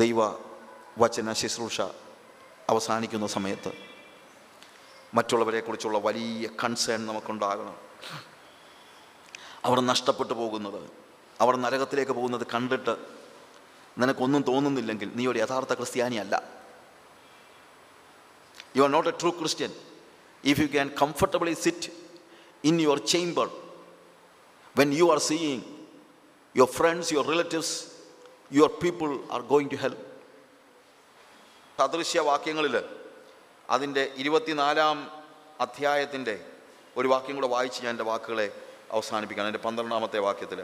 [0.01, 0.20] ദൈവ
[1.03, 1.80] വചന ശുശ്രൂഷ
[2.72, 3.70] അവസാനിക്കുന്ന സമയത്ത്
[5.14, 7.76] മറ്റുള്ളവരെക്കുറിച്ചുള്ള വലിയ കൺസേൺ നമുക്കുണ്ടാകണം.
[9.64, 10.82] അവർ നഷ്ടപ്പെട്ടു പോകുന്നത്
[11.40, 12.94] അവർ നരകത്തിലേക്ക് പോകുന്നത് കണ്ടിട്ട്
[14.01, 16.34] നിനക്കൊന്നും തോന്നുന്നില്ലെങ്കിൽ നീ ഒരു യഥാർത്ഥ ക്രിസ്ത്യാനിയല്ല.
[18.76, 19.72] You are not a true Christian
[20.44, 21.90] if you can comfortably sit
[22.64, 23.49] in your chamber
[24.76, 25.64] when you are seeing
[26.55, 27.74] your friends your relatives
[28.53, 30.05] your people are going to help
[31.78, 32.76] സദൃശ്യവാക്യങ്ങളിൽ
[33.68, 34.99] അതിന്റെ ഇരുപത്തിനാലാം
[35.61, 36.34] അധ്യായത്തിന്റെ
[36.96, 38.46] ഒരു വാക്യം കൂടെ വായിച്ച് ഞാൻ എന്റെ വാക്കുകളെ
[38.92, 40.61] അവസാനിപ്പിക്കുകയാണ് എന്റെ പന്ത്രണ്ടാമത്തെ വാക്യത്തിൽ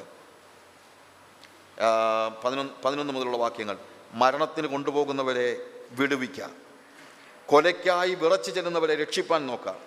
[2.45, 3.77] പതിനൊന്ന് പതിനൊന്ന് മുതലുള്ള വാക്യങ്ങൾ.
[4.15, 5.49] മരണത്തിന് കൊണ്ടുപോകുന്നവരെ
[5.99, 6.51] വിടുവിക്കുക
[7.49, 9.79] കൊലയ്ക്കായി വിറച്ചു ചെല്ലുന്നവരെ രക്ഷിപ്പാൻ നോക്കാം.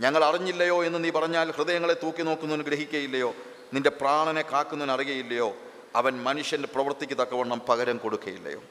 [0.00, 3.30] ഞങ്ങൾ അറിഞ്ഞില്ലയോ എന്ന് നീ പറഞ്ഞാൽ ഹൃദയങ്ങളെ തൂക്കി നോക്കുന്നവന് ഗ്രഹിക്കുകയില്ലയോ
[3.72, 5.56] നിന്റെ പ്രാണനെ കാക്കുന്നതിന് അറിയുകയില്ലയോ
[5.96, 8.62] അവൻ മനുഷ്യന്റെ പ്രവൃത്തിക്ക് തക്കവണ്ണം പകരം കൊടുക്കുകയില്ലയോ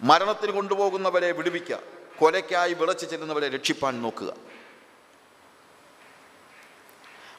[0.00, 1.78] മരണത്തിന് കൊണ്ടുപോകുന്നവരെ വിടുവിക്കുക
[2.18, 4.36] കൊലയ്ക്കായി വിളച്ചു ചെല്ലുന്നവരെ രക്ഷിപ്പാൻ നോക്കുക.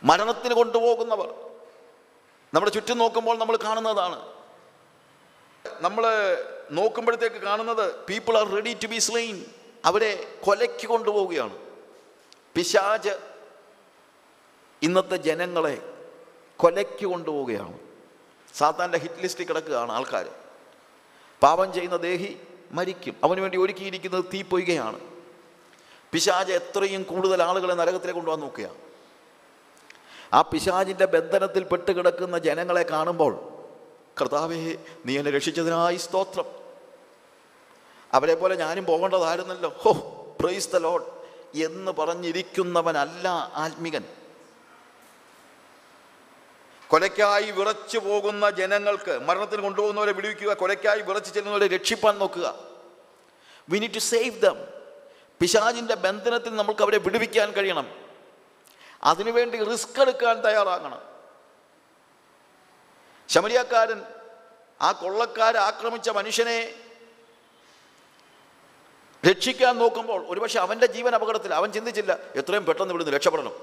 [0.03, 1.29] മരണത്തിന് കൊണ്ടുപോകുന്നവർ
[2.53, 4.33] നമ്മുടെ ചുറ്റും നോക്കുമ്പോൾ നമ്മൾ കാണുന്നതാണ്.
[5.81, 6.03] നമ്മൾ
[6.71, 9.45] നോക്കുമ്പോഴത്തേക്ക് കാണുന്നത് people are ready to be slain
[9.85, 11.57] അവരെ കൊലയ്ക്ക് കൊണ്ടുപോവുകയാണ്.
[12.55, 13.19] പിശാജ്
[14.81, 15.94] ഇന്നത്തെ ജനങ്ങളെ
[16.57, 17.79] കൊലയ്ക്ക് കൊണ്ടുപോവുകയാണ്.
[18.53, 20.29] സാത്താന്റെ ഹിറ്റ് ലിസ്റ്റിൽ കിടക്കുകയാണ് ആൾക്കാർ
[21.43, 22.37] പാപം ചെയ്യുന്ന ദേഹി
[22.71, 23.15] മരിക്കും.
[23.23, 24.99] അവന് വേണ്ടി ഒരുക്കിയിരിക്കുന്നത് തീപ്പൊയ്കയാണ്
[26.11, 28.77] പിശാജ് എത്രയും കൂടുതൽ ആളുകളെ നരകത്തിലേക്ക് കൊണ്ടുപോകാൻ നോക്കുകയാണ്.
[30.33, 33.33] ആ പിശാജിന്റെ ബന്ധനത്തിൽ പെട്ട് കിടക്കുന്ന ജനങ്ങളെ കാണുമ്പോൾ
[34.21, 36.45] കർത്താവേ നീ എന്നെ രക്ഷിച്ചതിനായി സ്തോത്രം.
[38.13, 39.69] അവരെ പോലെ ഞാനും പോകേണ്ടതായിരുന്നല്ലോ.
[39.69, 39.91] ഹോ
[40.39, 41.03] പ്രൈസ് ദ ലോഡ്
[41.57, 44.03] എന്ന് പറഞ്ഞിരിക്കുന്നവനല്ല ആത്മികൻ.
[46.89, 52.59] കൊലയ്ക്കായി വിറച്ചു പോകുന്ന ജനങ്ങൾക്ക് മരണത്തിന് കൊണ്ടുപോകുന്നവരെ വിടുവിക്കുക കൊലയ്ക്കായി വിറച്ചു ചെല്ലുന്നവരെ രക്ഷിപ്പാൻ നോക്കുക.
[53.69, 54.57] We need to save them
[55.39, 57.95] പിശാജിന്റെ ബന്ധനത്തിൽ നമുക്ക് അവരെ വിടുവിക്കാൻ കഴിയണം.
[59.03, 61.01] അതിനുവേണ്ടി റിസ്ക് എടുക്കാൻ തയ്യാറാകണം.
[63.29, 64.03] ശമരിയാക്കാരൻ
[64.81, 66.75] ആ കൊള്ളക്കാരെ ആക്രമിച്ച മനുഷ്യനെ
[69.29, 73.53] രക്ഷിക്കാൻ നോക്കുമ്പോൾ ഒരുപക്ഷെ അവന്റെ ജീവൻ അപകടത്തിൽ അവൻ ചിന്തിച്ചില്ല എത്രയും പെട്ടെന്ന് ഇവിടുന്ന് രക്ഷപ്പെടണം.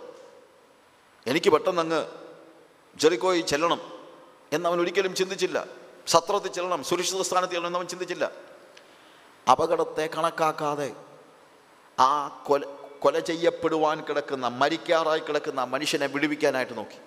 [1.26, 2.21] എനിക്ക് പെട്ടെന്ന് അങ്ങ്
[2.97, 3.80] ജെറിക്കോയി ചെല്ലണം
[4.53, 5.66] എന്നവൻ ഒരിക്കലും ചിന്തിച്ചില്ല.
[6.07, 8.32] സത്രത്തിൽ ചെല്ലണം സുരക്ഷിത സ്ഥാനത്ത് ചെല്ലണം എന്നവൻ ചിന്തിച്ചില്ല.
[9.51, 10.95] അപകടത്തെ കണക്കാക്കാതെ
[11.99, 12.64] ആ കൊല
[13.01, 16.99] കൊല ചെയ്യപ്പെടുവാൻ കിടക്കുന്ന മരിക്കാറായി കിടക്കുന്ന മനുഷ്യനെ വിടുവിക്കാനായിട്ട് നോക്കി.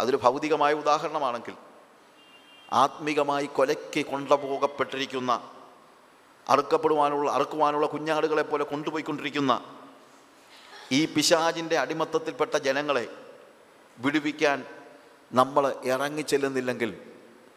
[0.00, 1.54] അതൊരു ഭൗതികമായ ഉദാഹരണമാണെങ്കിൽ
[2.72, 5.32] ആത്മീകമായി കൊലയ്ക്ക് കൊണ്ടുപോകപ്പെട്ടിരിക്കുന്ന
[6.48, 9.52] അറുക്കപ്പെടുവാനുള്ള അറുക്കുവാനുള്ള കുഞ്ഞാടുകളെ പോലെ കൊണ്ടുപോയിക്കൊണ്ടിരിക്കുന്ന
[10.92, 13.08] ഈ പിശാജിന്റെ അടിമത്തത്തിൽപ്പെട്ട ജനങ്ങളെ
[14.00, 14.64] വിടുവിക്കാൻ
[15.32, 17.12] നമ്മൾ ഇറങ്ങി ചെല്ലുന്നില്ലെങ്കിൽ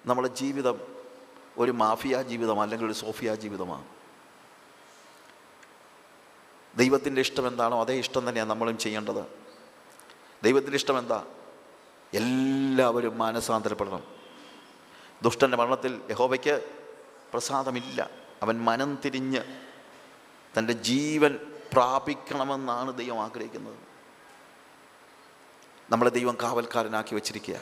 [0.05, 0.81] നമ്മുടെ ജീവിതം
[1.57, 3.85] ഒരു മാഫിയ ജീവിതം അല്ലെങ്കിൽ ഒരു സോഫിയ ജീവിതമാണ്
[6.77, 9.25] ദൈവത്തിന്റെ ഇഷ്ടം എന്താണോ അതേ ഇഷ്ടം തന്നെയാണ് നമ്മളും ചെയ്യേണ്ടത്.
[10.43, 11.25] ദൈവത്തിന്റെ ഇഷ്ടം എന്താ?
[12.13, 14.03] എല്ലാവരും മാനസാന്തരപ്പെടണം.
[15.21, 16.61] ദുഷ്ടന്റെ മരണത്തിൽ യഹോബയ്ക്ക്
[17.33, 18.09] പ്രസാദമില്ല.
[18.43, 19.41] അവൻ മനം തിരിഞ്ഞ്
[20.57, 21.39] തന്റെ ജീവൻ
[21.73, 23.92] പ്രാപിക്കണമെന്നാണ് ദൈവം ആഗ്രഹിക്കുന്നത്.
[25.89, 27.61] നമ്മളെ ദൈവം കാവൽക്കാരനാക്കി വച്ചിരിക്കുക.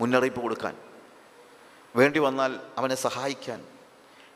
[0.00, 0.76] മുന്നറിയിപ്പ് കൊടുക്കാൻ.
[1.96, 3.66] വേണ്ടി വന്നാൽ അവനെ സഹായിക്കാൻ.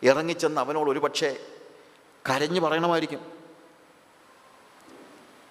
[0.02, 1.46] ഇറങ്ങിച്ചെന്ന് അവനോട് ഒരുപക്ഷെ
[2.30, 3.40] കരഞ്ഞു പറയണമായിരിക്കും.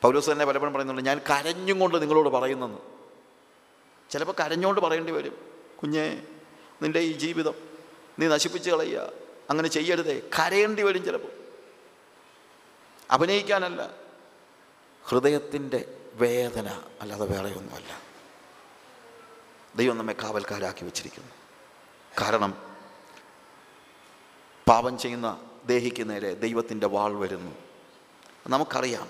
[0.01, 2.77] പൗലോസ് തന്നെ പലപ്പോഴും പറയുന്നുണ്ട് ഞാൻ കരഞ്ഞും കൊണ്ട് നിങ്ങളോട് പറയുന്നെന്ന്.
[4.09, 5.51] ചിലപ്പോൾ കരഞ്ഞുകൊണ്ട് പറയേണ്ടി വരും.
[5.81, 6.23] കുഞ്ഞേ
[6.81, 7.53] നിന്റെ ഈ ജീവിതം
[8.19, 9.11] നീ നശിപ്പിച്ച് കളയുക.
[9.49, 10.29] അങ്ങനെ ചെയ്യരുതേ.
[10.39, 11.31] കരയേണ്ടി വരും ചിലപ്പോൾ
[13.11, 13.91] അഭിനയിക്കാനല്ല.
[15.05, 18.01] ഹൃദയത്തിന്റെ വേദന അല്ലാതെ വേറെ ഒന്നുമല്ല.
[19.75, 21.31] ദൈവം നമ്മെ കാവൽക്കാരാക്കി വെച്ചിരിക്കുന്നു.
[22.21, 22.53] കാരണം
[24.69, 27.51] പാപം ചെയ്യുന്ന ദേഹിക്ക് നേരെ ദൈവത്തിന്റെ വാൾ വരുന്നു.
[28.47, 29.09] നമുക്കറിയാം.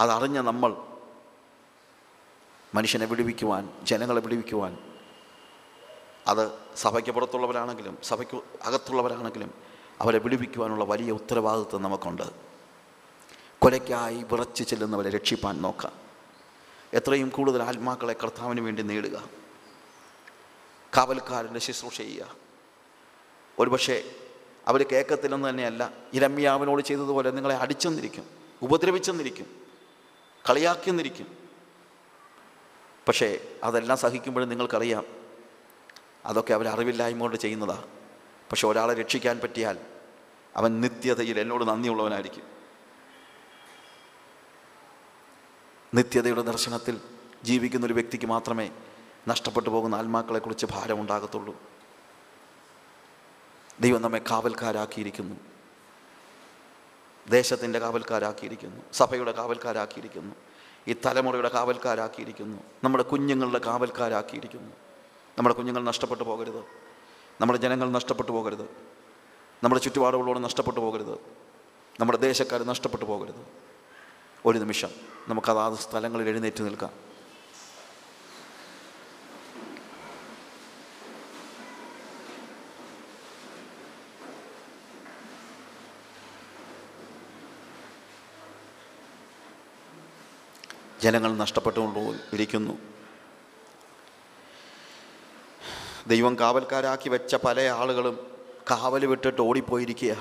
[0.00, 0.76] അതറിഞ്ഞ നമ്മൾ
[2.74, 4.78] മനുഷ്യനെ വിടുവിക്കുവാൻ ജനങ്ങളെ വിടുവിക്കുവാൻ
[6.26, 9.54] അത് സഭയ്ക്ക് പുറത്തുള്ളവരാണെങ്കിലും സഭയ്ക്ക് അകത്തുള്ളവരാണെങ്കിലും
[10.00, 12.51] അവരെ വിടുവിക്കുവാനുള്ള വലിയ ഉത്തരവാദിത്വം നമുക്കുണ്ട്.
[13.62, 15.92] കൊലയ്ക്കായി വിറച്ച് ചെല്ലുന്നവരെ രക്ഷിപ്പാൻ നോക്കാം
[16.94, 19.24] എത്രയും കൂടുതൽ ആത്മാക്കളെ കർത്താവിന് വേണ്ടി നേടുക.
[20.96, 22.34] കാവൽക്കാരന്റെ ശുശ്രൂഷ ചെയ്യുക.
[23.58, 24.16] ഒരുപക്ഷെ
[24.66, 28.24] അവർ കേൾക്കത്തില്ലെന്ന് തന്നെയല്ല ഇരമ്യാവിനോട് ചെയ്തതുപോലെ നിങ്ങളെ അടിച്ചെന്നിരിക്കും
[28.62, 29.46] ഉപദ്രവിച്ചെന്നിരിക്കും
[30.50, 31.38] കളിയാക്കിയെന്നിരിക്കും.
[33.08, 35.04] പക്ഷേ അതെല്ലാം സഹിക്കുമ്പോഴും നിങ്ങൾക്കറിയാം
[36.24, 37.84] അതൊക്കെ അവർ അറിവില്ലായ്മ കൊണ്ട് ചെയ്യുന്നതാണ്
[38.50, 39.78] പക്ഷെ ഒരാളെ രക്ഷിക്കാൻ പറ്റിയാൽ
[40.56, 42.61] അവൻ നിത്യതയിൽ എന്നോട് നന്ദിയുള്ളവനായിരിക്കും.
[45.94, 47.00] നിത്യതയുടെ ദർശനത്തിൽ
[47.44, 48.70] ജീവിക്കുന്ന ഒരു വ്യക്തിക്ക് മാത്രമേ
[49.28, 51.56] നഷ്ടപ്പെട്ടു പോകുന്ന ആത്മാക്കളെക്കുറിച്ച് ഭാരമുണ്ടാകത്തുള്ളൂ
[53.80, 55.36] ദൈവം നമ്മെ കാവൽക്കാരാക്കിയിരിക്കുന്നു.
[57.28, 58.82] ദേശത്തിന്റെ കാവൽക്കാരാക്കിയിരിക്കുന്നു.
[58.92, 60.34] സഭയുടെ കാവൽക്കാരാക്കിയിരിക്കുന്നു.
[60.88, 62.62] ഈ തലമുറയുടെ കാവൽക്കാരാക്കിയിരിക്കുന്നു.
[62.84, 64.72] നമ്മുടെ കുഞ്ഞുങ്ങളുടെ കാവൽക്കാരാക്കിയിരിക്കുന്നു.
[65.38, 66.64] നമ്മുടെ കുഞ്ഞുങ്ങൾ നഷ്ടപ്പെട്ടു പോകരുത്.
[67.40, 68.70] നമ്മുടെ ജനങ്ങൾ നഷ്ടപ്പെട്ടു പോകരുത്.
[69.64, 71.18] നമ്മുടെ ചുറ്റുപാടുകളോട് നഷ്ടപ്പെട്ടു പോകരുത്.
[72.00, 73.46] നമ്മുടെ ദേശക്കാർ നഷ്ടപ്പെട്ടു പോകരുത്.
[74.46, 75.11] ഒരു നിമിഷം.
[75.28, 76.92] നമുക്ക് അതാത് സ്ഥലങ്ങളിൽ എഴുന്നേറ്റ് നിൽക്കാം.
[91.02, 92.78] ജനങ്ങൾ നഷ്ടപ്പെട്ടുകൊണ്ട് ഇരിക്കുന്നു
[96.06, 98.36] ദൈവം കാവൽക്കാരാക്കി വെച്ച പല ആളുകളും
[98.70, 100.16] കാവൽ വിട്ടിട്ട് ഓടിപ്പോയിരിക്കുക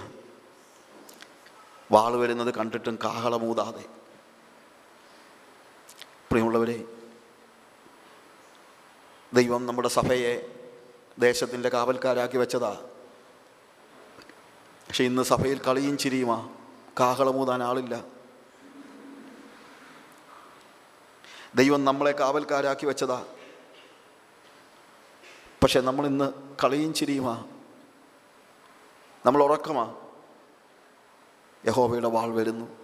[1.91, 4.00] വാൾ വരുന്നത് കണ്ടിട്ടും കാഹളമൂതാതെ.
[6.31, 6.85] പ്രിയമുള്ളവരെ
[9.33, 10.59] ദൈവം നമ്മുടെ സഭയെ
[11.19, 12.81] ദേശത്തിന്റെ കാവൽക്കാരാക്കി വെച്ചതാ.
[14.87, 16.49] പക്ഷെ ഇന്ന് സഭയിൽ കളിയും ചിരിയുമാ.
[16.99, 18.03] കാഹളമൂതാൻ ആളില്ല.
[21.55, 23.25] ദൈവം നമ്മളെ കാവൽക്കാരാക്കി വെച്ചതാ.
[25.63, 27.45] പക്ഷെ നമ്മൾ ഇന്ന് കളിയും ചിരിയുമാ.
[29.25, 29.95] നമ്മൾ ഉറക്കമാ.
[31.67, 32.80] യഹോബയുടെ വാൾ വരുന്നു.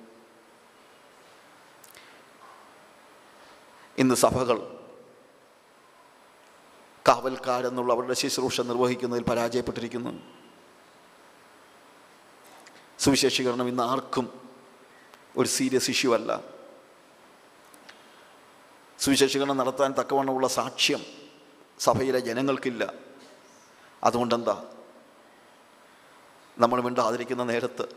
[4.00, 4.80] ഇന്ന് സഭകൾ
[7.08, 10.20] കാവൽക്കാരെന്നുള്ള അവരുടെ ശുശ്രൂഷ നിർവഹിക്കുന്നതിൽ പരാജയപ്പെട്ടിരിക്കുന്നു.
[13.00, 14.50] സുവിശേഷീകരണം ഇന്ന് ആർക്കും
[15.38, 16.44] ഒരു സീരിയസ് ഇഷ്യൂ അല്ല.
[19.00, 21.06] സുവിശേഷീകരണം നടത്താൻ തക്കവണ്ണമുള്ള സാക്ഷ്യം
[21.80, 22.94] സഭയിലെ ജനങ്ങൾക്കില്ല.
[24.04, 24.72] അതുകൊണ്ടെന്താ?
[26.58, 27.88] നമ്മൾ മിണ്ടാതിരിക്കുന്ന നേരത്ത്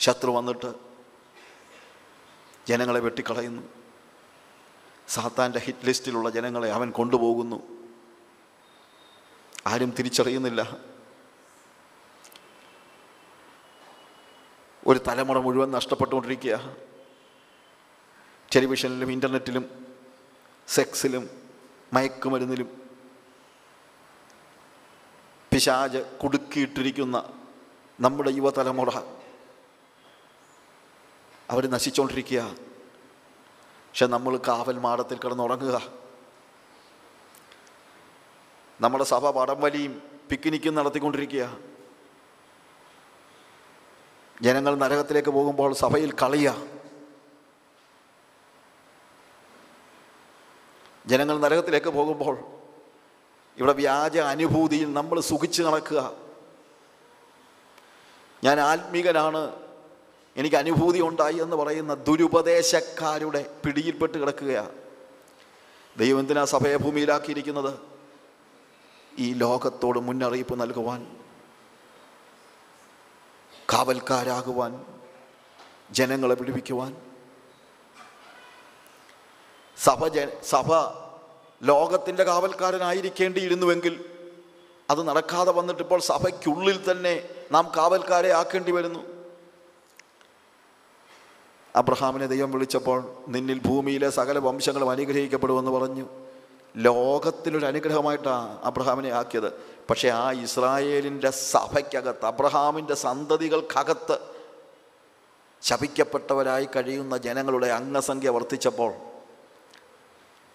[0.00, 0.74] ശത്രു വന്നിട്ട്
[2.68, 3.85] ജനങ്ങളെ വെട്ടിക്കളയുന്നു.
[5.08, 7.62] സാത്താന്റെ ഹിറ്റ് ലിസ്റ്റിലുള്ള ജനങ്ങളെ അവൻ കൊണ്ടുപോകുന്നു.
[9.66, 10.76] ആരും തിരിച്ചറിയുന്നില്ല.
[14.86, 16.76] ഒരു തലമുറ മുഴുവൻ നഷ്ടപ്പെട്ടുകൊണ്ടിരിക്കുക.
[18.54, 19.86] ടെലിവിഷനിലും ഇന്റർനെറ്റിലും
[20.68, 21.30] സെക്സിലും
[21.92, 22.90] മയക്കുമരുന്നിലും
[25.52, 27.28] പിശാജ് കുടുക്കിയിട്ടിരിക്കുന്ന
[28.00, 29.00] നമ്മുടെ യുവതലമുറ.
[31.50, 32.66] അവർ നശിച്ചുകൊണ്ടിരിക്കുക
[33.96, 35.76] പക്ഷെ നമ്മൾ കാവൽ മാടത്തിൽ കിടന്നുറങ്ങുക.
[38.80, 41.58] നമ്മുടെ സഭ പടം വലിയും പിക്നിക്കും നടത്തിക്കൊണ്ടിരിക്കുക.
[44.42, 46.48] ജനങ്ങൾ നരകത്തിലേക്ക് പോകുമ്പോൾ സഭയിൽ കളിയ.
[51.06, 52.36] ജനങ്ങൾ നരകത്തിലേക്ക് പോകുമ്പോൾ
[53.58, 56.12] ഇവിടെ വ്യാജ അനുഭൂതിയിൽ നമ്മൾ സുഖിച്ച് നടക്കുക.
[58.44, 59.65] ഞാൻ ആത്മീകനാണ്
[60.36, 64.72] എനിക്ക് അനുഭൂതി ഉണ്ടായി എന്ന് പറയുന്ന ദുരുപദേശക്കാരുടെ പിടിയിൽപ്പെട്ട് കിടക്കുകയാണ്.
[65.98, 67.78] ദൈവം എന്തിനാ സഭയെ ഭൂമിയിലാക്കിയിരിക്കുന്നത്?
[69.18, 71.16] ഈ ലോകത്തോട് മുന്നറിയിപ്പ് നൽകുവാൻ
[73.72, 74.84] കാവൽക്കാരാകുവാൻ
[75.90, 76.96] ജനങ്ങളെ പിടിപ്പിക്കുവാൻ
[79.84, 80.72] സഭ ജ സഭ
[81.62, 84.04] ലോകത്തിന്റെ കാവൽക്കാരനായിരിക്കേണ്ടിയിരുന്നുവെങ്കിൽ
[84.90, 89.15] അത് നടക്കാതെ വന്നിട്ടിപ്പോൾ സഭയ്ക്കുള്ളിൽ തന്നെ നാം കാവൽക്കാരെ ആക്കേണ്ടി വരുന്നു.
[91.76, 96.06] അബ്രഹാമിനെ ദൈവം വിളിച്ചപ്പോൾ നിന്നിൽ ഭൂമിയിലെ സകല വംശങ്ങളും അനുഗ്രഹിക്കപ്പെടുമെന്ന് പറഞ്ഞു.
[96.76, 99.52] ലോകത്തിലൊരു അനുഗ്രഹമായിട്ടാണ് അബ്രഹാമിനെ ആക്കിയത്.
[99.90, 104.18] പക്ഷേ ആ ഇസ്രായേലിന്റെ സഭയ്ക്കകത്ത് അബ്രഹാമിന്റെ സന്തതികൾക്കകത്ത്
[105.62, 108.92] ശപിക്കപ്പെട്ടവരായി കഴിയുന്ന ജനങ്ങളുടെ അംഗസംഖ്യ വർദ്ധിച്ചപ്പോൾ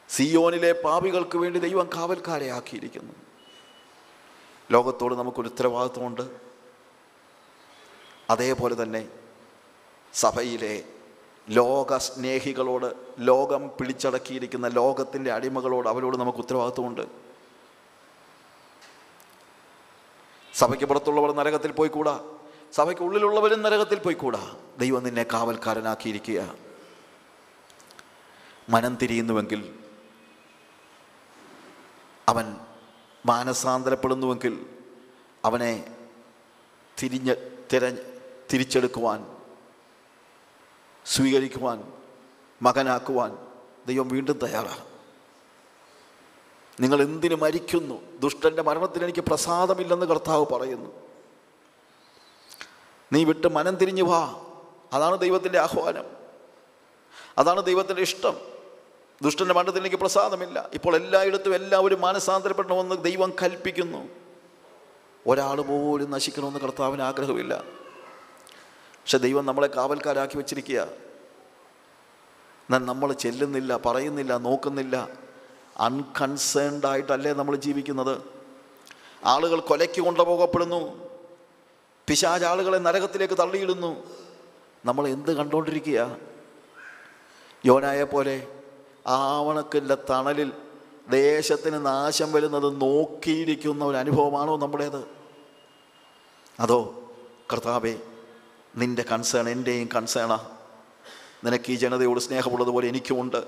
[0.09, 3.13] സിയോനിലെ പാപികൾക്ക് വേണ്ടി ദൈവം കാവൽക്കാരെ ആക്കിയിരിക്കുന്നു.
[4.72, 6.22] ലോകത്തോട് നമുക്കൊരു ഉത്തരവാദിത്വമുണ്ട്.
[8.30, 9.07] അതേപോലെ തന്നെ
[10.13, 10.84] സഭയിലെ
[11.50, 17.02] ലോക സ്നേഹികളോട് ലോകം പിടിച്ചടക്കിയിരിക്കുന്ന ലോകത്തിന്റെ അടിമകളോട് അവരോട് നമുക്ക് ഉത്തരവാദിത്വമുണ്ട്.
[20.54, 22.24] സഭയ്ക്ക് പുറത്തുള്ളവർ നരകത്തിൽ പോയിക്കൂടാ.
[22.74, 24.56] സഭയ്ക്ക് ഉള്ളിലുള്ളവരും നരകത്തിൽ പോയിക്കൂടാ.
[24.78, 26.56] ദൈവം നിന്നെ കാവൽക്കാരനാക്കിയിരിക്കുക.
[28.70, 29.80] മനം തിരിയുന്നുവെങ്കിൽ
[32.30, 32.56] അവൻ
[33.26, 34.66] മാനസാന്തരപ്പെടുന്നുവെങ്കിൽ
[35.46, 35.96] അവനെ
[37.04, 37.36] തിരിഞ്ഞ്
[37.74, 38.20] തിരഞ്ഞ്
[38.54, 39.31] തിരിച്ചെടുക്കുവാൻ
[41.06, 41.93] സ്വീകരിക്കുവാൻ
[42.62, 43.38] മകനാക്കുവാൻ
[43.88, 44.91] ദൈവം വീണ്ടും തയ്യാറാണ്.
[46.80, 48.20] നിങ്ങൾ എന്തിനു മരിക്കുന്നു?
[48.20, 50.89] ദുഷ്ടന്റെ മരണത്തിന് എനിക്ക് പ്രസാദമില്ലെന്ന് കർത്താവ് പറയുന്നു.
[53.14, 54.45] നീ വിട്ട് മനം തിരിഞ്ഞു വാ.
[54.93, 56.06] അതാണ് ദൈവത്തിന്റെ ആഹ്വാനം.
[57.38, 58.38] അതാണ് ദൈവത്തിന്റെ ഇഷ്ടം.
[59.22, 60.70] ദുഷ്ടന്റെ മരണത്തിന് എനിക്ക് പ്രസാദമില്ല.
[60.74, 64.08] ഇപ്പോൾ എല്ലായിടത്തും എല്ലാവരും മാനസാന്തരപ്പെടണമെന്ന് ദൈവം കൽപ്പിക്കുന്നു.
[65.28, 67.81] ഒരാൾ പോലും നശിക്കണമെന്ന് കർത്താവിന് ആഗ്രഹമില്ല.
[69.02, 70.80] പക്ഷെ ദൈവം നമ്മളെ കാവൽക്കാരാക്കി വെച്ചിരിക്കുക
[72.66, 75.10] എന്നാൽ നമ്മൾ ചെല്ലുന്നില്ല പറയുന്നില്ല നോക്കുന്നില്ല.
[75.78, 78.22] അൺകൺസേൺഡ് ആയിട്ടല്ലേ നമ്മൾ ജീവിക്കുന്നത്.
[79.26, 81.12] ആളുകൾ കൊലയ്ക്ക് കൊണ്ടുപോകപ്പെടുന്നു.
[82.08, 84.04] പിശാജ് ആളുകളെ നരകത്തിലേക്ക് തള്ളിയിടുന്നു.
[84.86, 86.18] നമ്മൾ എന്ത് കണ്ടുകൊണ്ടിരിക്കുക
[87.66, 88.47] യോനായെ പോലെ
[89.08, 90.52] ആവണക്കിന്റെ തണലിൽ
[91.10, 95.08] ദേശത്തിന് നാശം വരുന്നത് നോക്കിയിരിക്കുന്ന ഒരു അനുഭവമാണോ നമ്മുടേത്?
[96.60, 96.80] അതോ
[97.54, 97.99] കർത്താവേ
[98.76, 100.49] നിന്റെ കൺസേൺ എന്റെയും കൺസേണാ
[101.43, 103.43] നിനക്ക് ഈ ജനതയോട് സ്നേഹമുള്ളതുപോലെ എനിക്കുമുണ്ട്.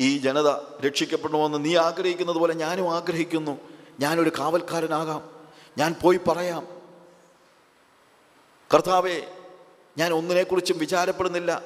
[0.00, 0.48] ഈ ജനത
[0.86, 3.60] രക്ഷിക്കപ്പെടണമെന്ന് നീ ആഗ്രഹിക്കുന്നത് പോലെ ഞാനും ആഗ്രഹിക്കുന്നു.
[4.00, 5.30] ഞാനൊരു കാവൽക്കാരനാകാം.
[5.78, 6.68] ഞാൻ പോയി പറയാം.
[8.74, 9.22] കർത്താവേ
[9.98, 11.62] ഞാൻ ഒന്നിനെക്കുറിച്ചും വിചാരപ്പെടുന്നില്ല.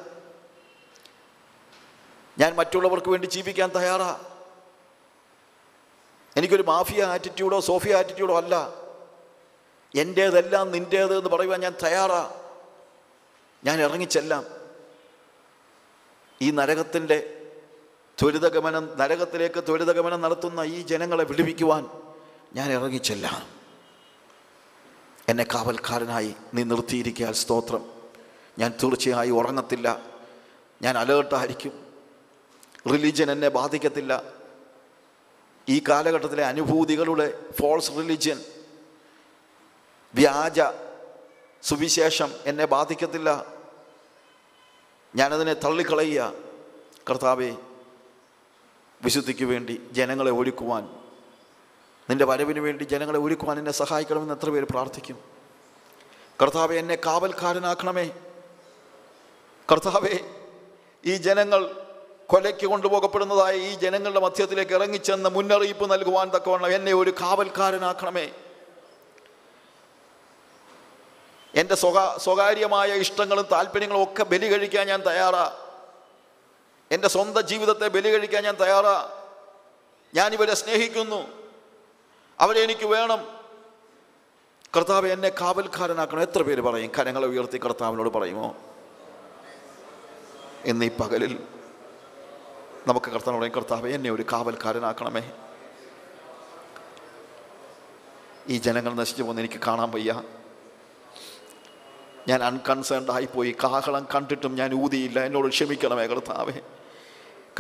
[2.38, 4.20] ഞാൻ മറ്റുള്ളവർക്ക് വേണ്ടി ജീവിക്കാൻ തയ്യാറാ.
[6.36, 8.70] എനിക്കൊരു മാഫിയ ആറ്റിറ്റ്യൂഡോ സോഫിയ ആറ്റിറ്റ്യൂഡോ അല്ല.
[9.96, 12.47] എന്റേതെല്ലാം നിന്റേത് എന്ന് പറയുവാൻ ഞാൻ തയ്യാറാ.
[13.64, 14.46] ഞാൻ ഇറങ്ങിച്ചെല്ലാം
[16.42, 17.34] ഈ നരകത്തിന്റെ
[18.20, 21.88] ത്വരിതഗമനം നരകത്തിലേക്ക് ത്വരിതഗമനം നടത്തുന്ന ഈ ജനങ്ങളെ വിടുവിക്കുവാൻ
[22.54, 23.59] ഞാൻ ഇറങ്ങിച്ചെല്ലാം
[25.28, 27.92] എന്നെ കാവൽക്കാരനായി നീ നിർത്തിയിരിക്കാൻ സ്തോത്രം.
[28.59, 30.02] ഞാൻ തീർച്ചയായും ഉറങ്ങത്തില്ല.
[30.82, 31.86] ഞാൻ അലേർട്ടായിരിക്കും
[32.92, 34.22] റിലീജിയൻ എന്നെ ബാധിക്കത്തില്ല.
[35.68, 38.40] ഈ കാലഘട്ടത്തിലെ അനുഭൂതികളുടെ ഫോൾസ് റിലീജിയൻ
[40.14, 40.61] വ്യാജ
[41.62, 43.46] സുവിശേഷം എന്നെ ബാധിക്കത്തില്ല.
[45.16, 46.32] ഞാനതിനെ തള്ളിക്കളയുക.
[47.11, 47.56] കർത്താവെ
[49.02, 50.88] വിശുദ്ധിക്ക് വേണ്ടി ജനങ്ങളെ ഒരുക്കുവാൻ
[52.11, 55.18] നിന്റെ വരവിന് വേണ്ടി ജനങ്ങളെ ഒരുക്കുവാൻ എന്നെ സഹായിക്കണമെന്ന് എത്ര പേര് പ്രാർത്ഥിക്കും.
[56.43, 58.10] കർത്താവെ എന്നെ കാവൽക്കാരനാക്കണമേ.
[59.72, 60.18] കർത്താവെ
[61.05, 61.74] ഈ ജനങ്ങൾ
[62.26, 68.30] കൊലയ്ക്ക് കൊണ്ടുപോകപ്പെടുന്നതായ ഈ ജനങ്ങളുടെ മധ്യത്തിലേക്ക് ഇറങ്ങിച്ചെന്ന് മുന്നറിയിപ്പ് നൽകുവാൻ തക്കവണ്ണം എന്നെ ഒരു കാവൽക്കാരനാക്കണമേ.
[71.54, 75.56] എന്റെ സ്വകാ സ്വകാര്യമായ ഇഷ്ടങ്ങളും താല്പര്യങ്ങളും ഒക്കെ ബലി കഴിക്കാൻ ഞാൻ തയ്യാറാ.
[76.90, 79.10] എന്റെ സ്വന്തം ജീവിതത്തെ ബലി കഴിക്കാൻ ഞാൻ തയ്യാറാ.
[80.14, 81.28] ഞാനിവരെ സ്നേഹിക്കുന്നു.
[82.40, 83.38] അവരെ എനിക്ക് വേണം.
[84.76, 86.22] കർത്താവ് എന്നെ കാവൽക്കാരനാക്കണം.
[86.22, 86.90] എത്ര പേര് പറയും?
[86.98, 88.56] കരങ്ങളെ ഉയർത്തി കർത്താവിനോട് പറയുമോ?
[90.64, 91.42] എന്നീ പകലിൽ
[92.86, 95.32] നമുക്ക് കർത്താവ് പറയും, കർത്താവ് എന്നെ ഒരു കാവൽക്കാരനാക്കണമേ.
[98.48, 100.22] ഈ ജനങ്ങൾ നശിച്ചു പോകുന്ന എനിക്ക് കാണാൻ വയ്യ.
[102.28, 103.56] ഞാൻ അൺകൺസേൺഡ് ആയിപ്പോയി.
[103.64, 105.24] കാഹളം കണ്ടിട്ടും ഞാൻ ഊതിയില്ല.
[105.24, 106.52] എന്നോട് ക്ഷമിക്കണമേ കർത്താവേ.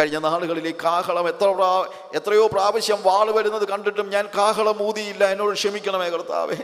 [0.00, 5.24] കഴിഞ്ഞ നാളുകളിൽ ഈ കാഹളം എത്ര പ്രാ എത്രയോ പ്രാവശ്യം വാൾ വരുന്നത് കണ്ടിട്ടും ഞാൻ കാഹളം ഊതിയില്ല.
[5.24, 6.56] എന്നോട് ക്ഷമിക്കണമേ കർത്താവേ.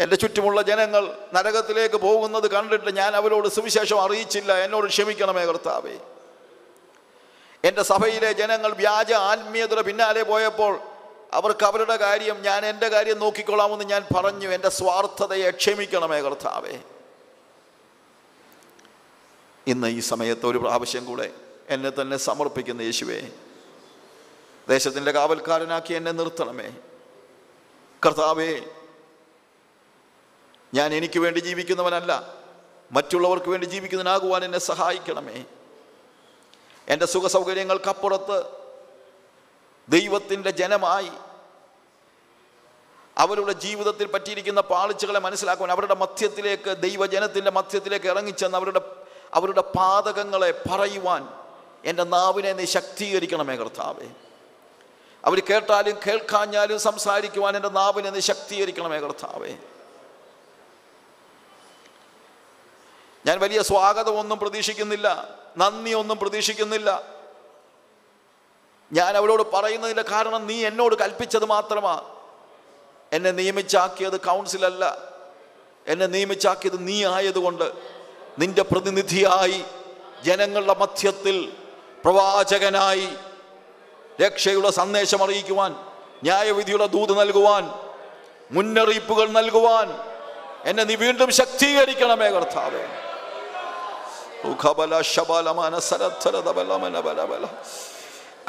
[0.00, 4.52] എന്റെ ചുറ്റുമുള്ള ജനങ്ങൾ നരകത്തിലേക്ക് പോകുന്നത് കണ്ടിട്ട് ഞാൻ അവരോട് സുവിശേഷം അറിയിച്ചില്ല.
[4.52, 5.92] എന്നോട് ക്ഷമിക്കണമേ കർത്താവേ.
[7.64, 10.80] എന്റെ സഭയിലെ ജനങ്ങൾ വ്യാജ ആത്മീയതയുടെ പിന്നാലെ പോയപ്പോൾ
[11.34, 14.48] അവർക്ക് അവരുടെ കാര്യം ഞാൻ എന്റെ കാര്യം നോക്കിക്കൊള്ളാമെന്ന് ഞാൻ പറഞ്ഞു.
[14.48, 16.78] എന്റെ സ്വാർത്ഥതയെ ക്ഷമിക്കണമേ കർത്താവേ.
[19.66, 21.30] ഇന്ന് ഈ സമയത്ത് ഒരു പ്രാവശ്യം കൂടെ
[21.68, 23.28] എന്നെ തന്നെ സമർപ്പിക്കുന്ന യേശുവേ
[24.68, 26.70] ദേശത്തിന്റെ കാവൽക്കാരനാക്കി എന്നെ നിർത്തണമേ.
[28.06, 28.60] കർത്താവേ
[30.74, 32.34] ഞാൻ എനിക്ക് വേണ്ടി ജീവിക്കുന്നവനല്ല
[32.92, 35.44] മറ്റുള്ളവർക്ക് വേണ്ടി ജീവിക്കുന്നതിനാകുവാൻ എന്നെ സഹായിക്കണമേ.
[36.88, 38.64] എന്റെ സുഖ സൗകര്യങ്ങൾക്കപ്പുറത്ത്
[39.88, 41.10] ദൈവത്തിന്റെ ജനമായി
[43.18, 48.80] അവരുടെ ജീവിതത്തിൽ പറ്റിയിരിക്കുന്ന പാളിച്ചകളെ മനസ്സിലാക്കുവാൻ അവരുടെ മധ്യത്തിലേക്ക് ദൈവജനത്തിന്റെ മധ്യത്തിലേക്ക് ഇറങ്ങിച്ചെന്ന് അവരുടെ
[49.34, 51.28] അവരുടെ പാതകങ്ങളെ പറയുവാൻ
[51.84, 54.06] എന്റെ നാവിനെ നീ ശക്തീകരിക്കണമേ കർത്താവേ.
[55.24, 59.56] അവർ കേട്ടാലും കേൾക്കാഞ്ഞാലും സംസാരിക്കുവാൻ എന്റെ നാവിനെ നീ ശക്തീകരിക്കണമേ കർത്താവേ.
[63.26, 67.02] ഞാൻ വലിയ സ്വാഗതമൊന്നും പ്രതീക്ഷിക്കുന്നില്ല നന്ദിയൊന്നും പ്രതീക്ഷിക്കുന്നില്ല.
[68.92, 72.13] ഞാൻ അവരോട് പറയുന്നതിന്റെ കാരണം നീ എന്നോട് കൽപ്പിച്ചത് മാത്രമാ.
[73.14, 74.98] എന്നെ നിയമിച്ചാക്കിയത് കൗൺസിലല്ല.
[75.86, 77.64] എന്നെ നിയമിച്ചാക്കിയത് നീ ആയതുകൊണ്ട്
[78.38, 79.64] നിന്റെ പ്രതിനിധിയായി
[80.22, 81.52] ജനങ്ങളുടെ മധ്യത്തിൽ
[82.04, 83.08] പ്രവാചകനായി
[84.22, 85.72] രക്ഷയുടെ സന്ദേശം അറിയിക്കുവാൻ
[86.22, 87.64] ന്യായവിധിയുടെ ദൂത് നൽകുവാൻ
[88.50, 89.88] മുന്നറിയിപ്പുകൾ നൽകുവാൻ
[90.64, 92.84] എന്നെ നീ വീണ്ടും ശക്തീകരിക്കണമേ കർത്താവേ.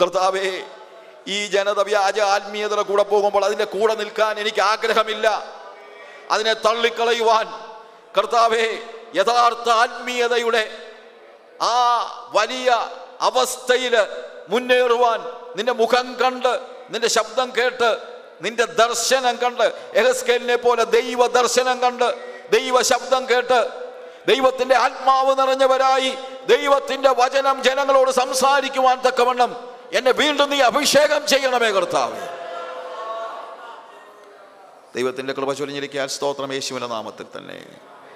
[0.02, 0.48] കർത്താവേ
[1.28, 5.28] ഈ ജനത വ്യാജ ആത്മീയതയുടെ കൂടെ പോകുമ്പോൾ അതിന്റെ കൂടെ നിൽക്കാൻ എനിക്ക് ആഗ്രഹമില്ല.
[6.30, 7.48] അതിനെ തള്ളിക്കളയുവാൻ
[8.18, 8.66] കർത്താവേ
[9.14, 10.64] യഥാർത്ഥ ആത്മീയതയുടെ
[11.68, 11.76] ആ
[12.34, 12.70] വലിയ
[13.22, 13.96] അവസ്ഥയിൽ
[14.50, 15.20] മുന്നേറുവാൻ
[15.56, 16.54] നിന്റെ മുഖം കണ്ട്
[16.90, 17.90] നിന്റെ ശബ്ദം കേട്ട്
[18.42, 22.08] നിന്റെ ദർശനം കണ്ട് എഹസ്കേലിനെ പോലെ ദൈവ ദർശനം കണ്ട്
[22.52, 23.60] ദൈവ ശബ്ദം കേട്ട്
[24.28, 26.12] ദൈവത്തിന്റെ ആത്മാവ് നിറഞ്ഞവരായി
[26.48, 29.52] ദൈവത്തിന്റെ വചനം ജനങ്ങളോട് സംസാരിക്കുവാൻ തക്കവണ്ണം
[29.94, 32.36] എന്നെ വീണ്ടും നീ അഭിഷേകം ചെയ്യണമേ കർത്താവ്.
[34.96, 37.66] ദൈവത്തിന്റെ കൃപ ചൊലിഞ്ഞിരിക്കാൻ സ്തോത്രം യേശുവിന്റെ നാമത്തിൽ തന്നെ.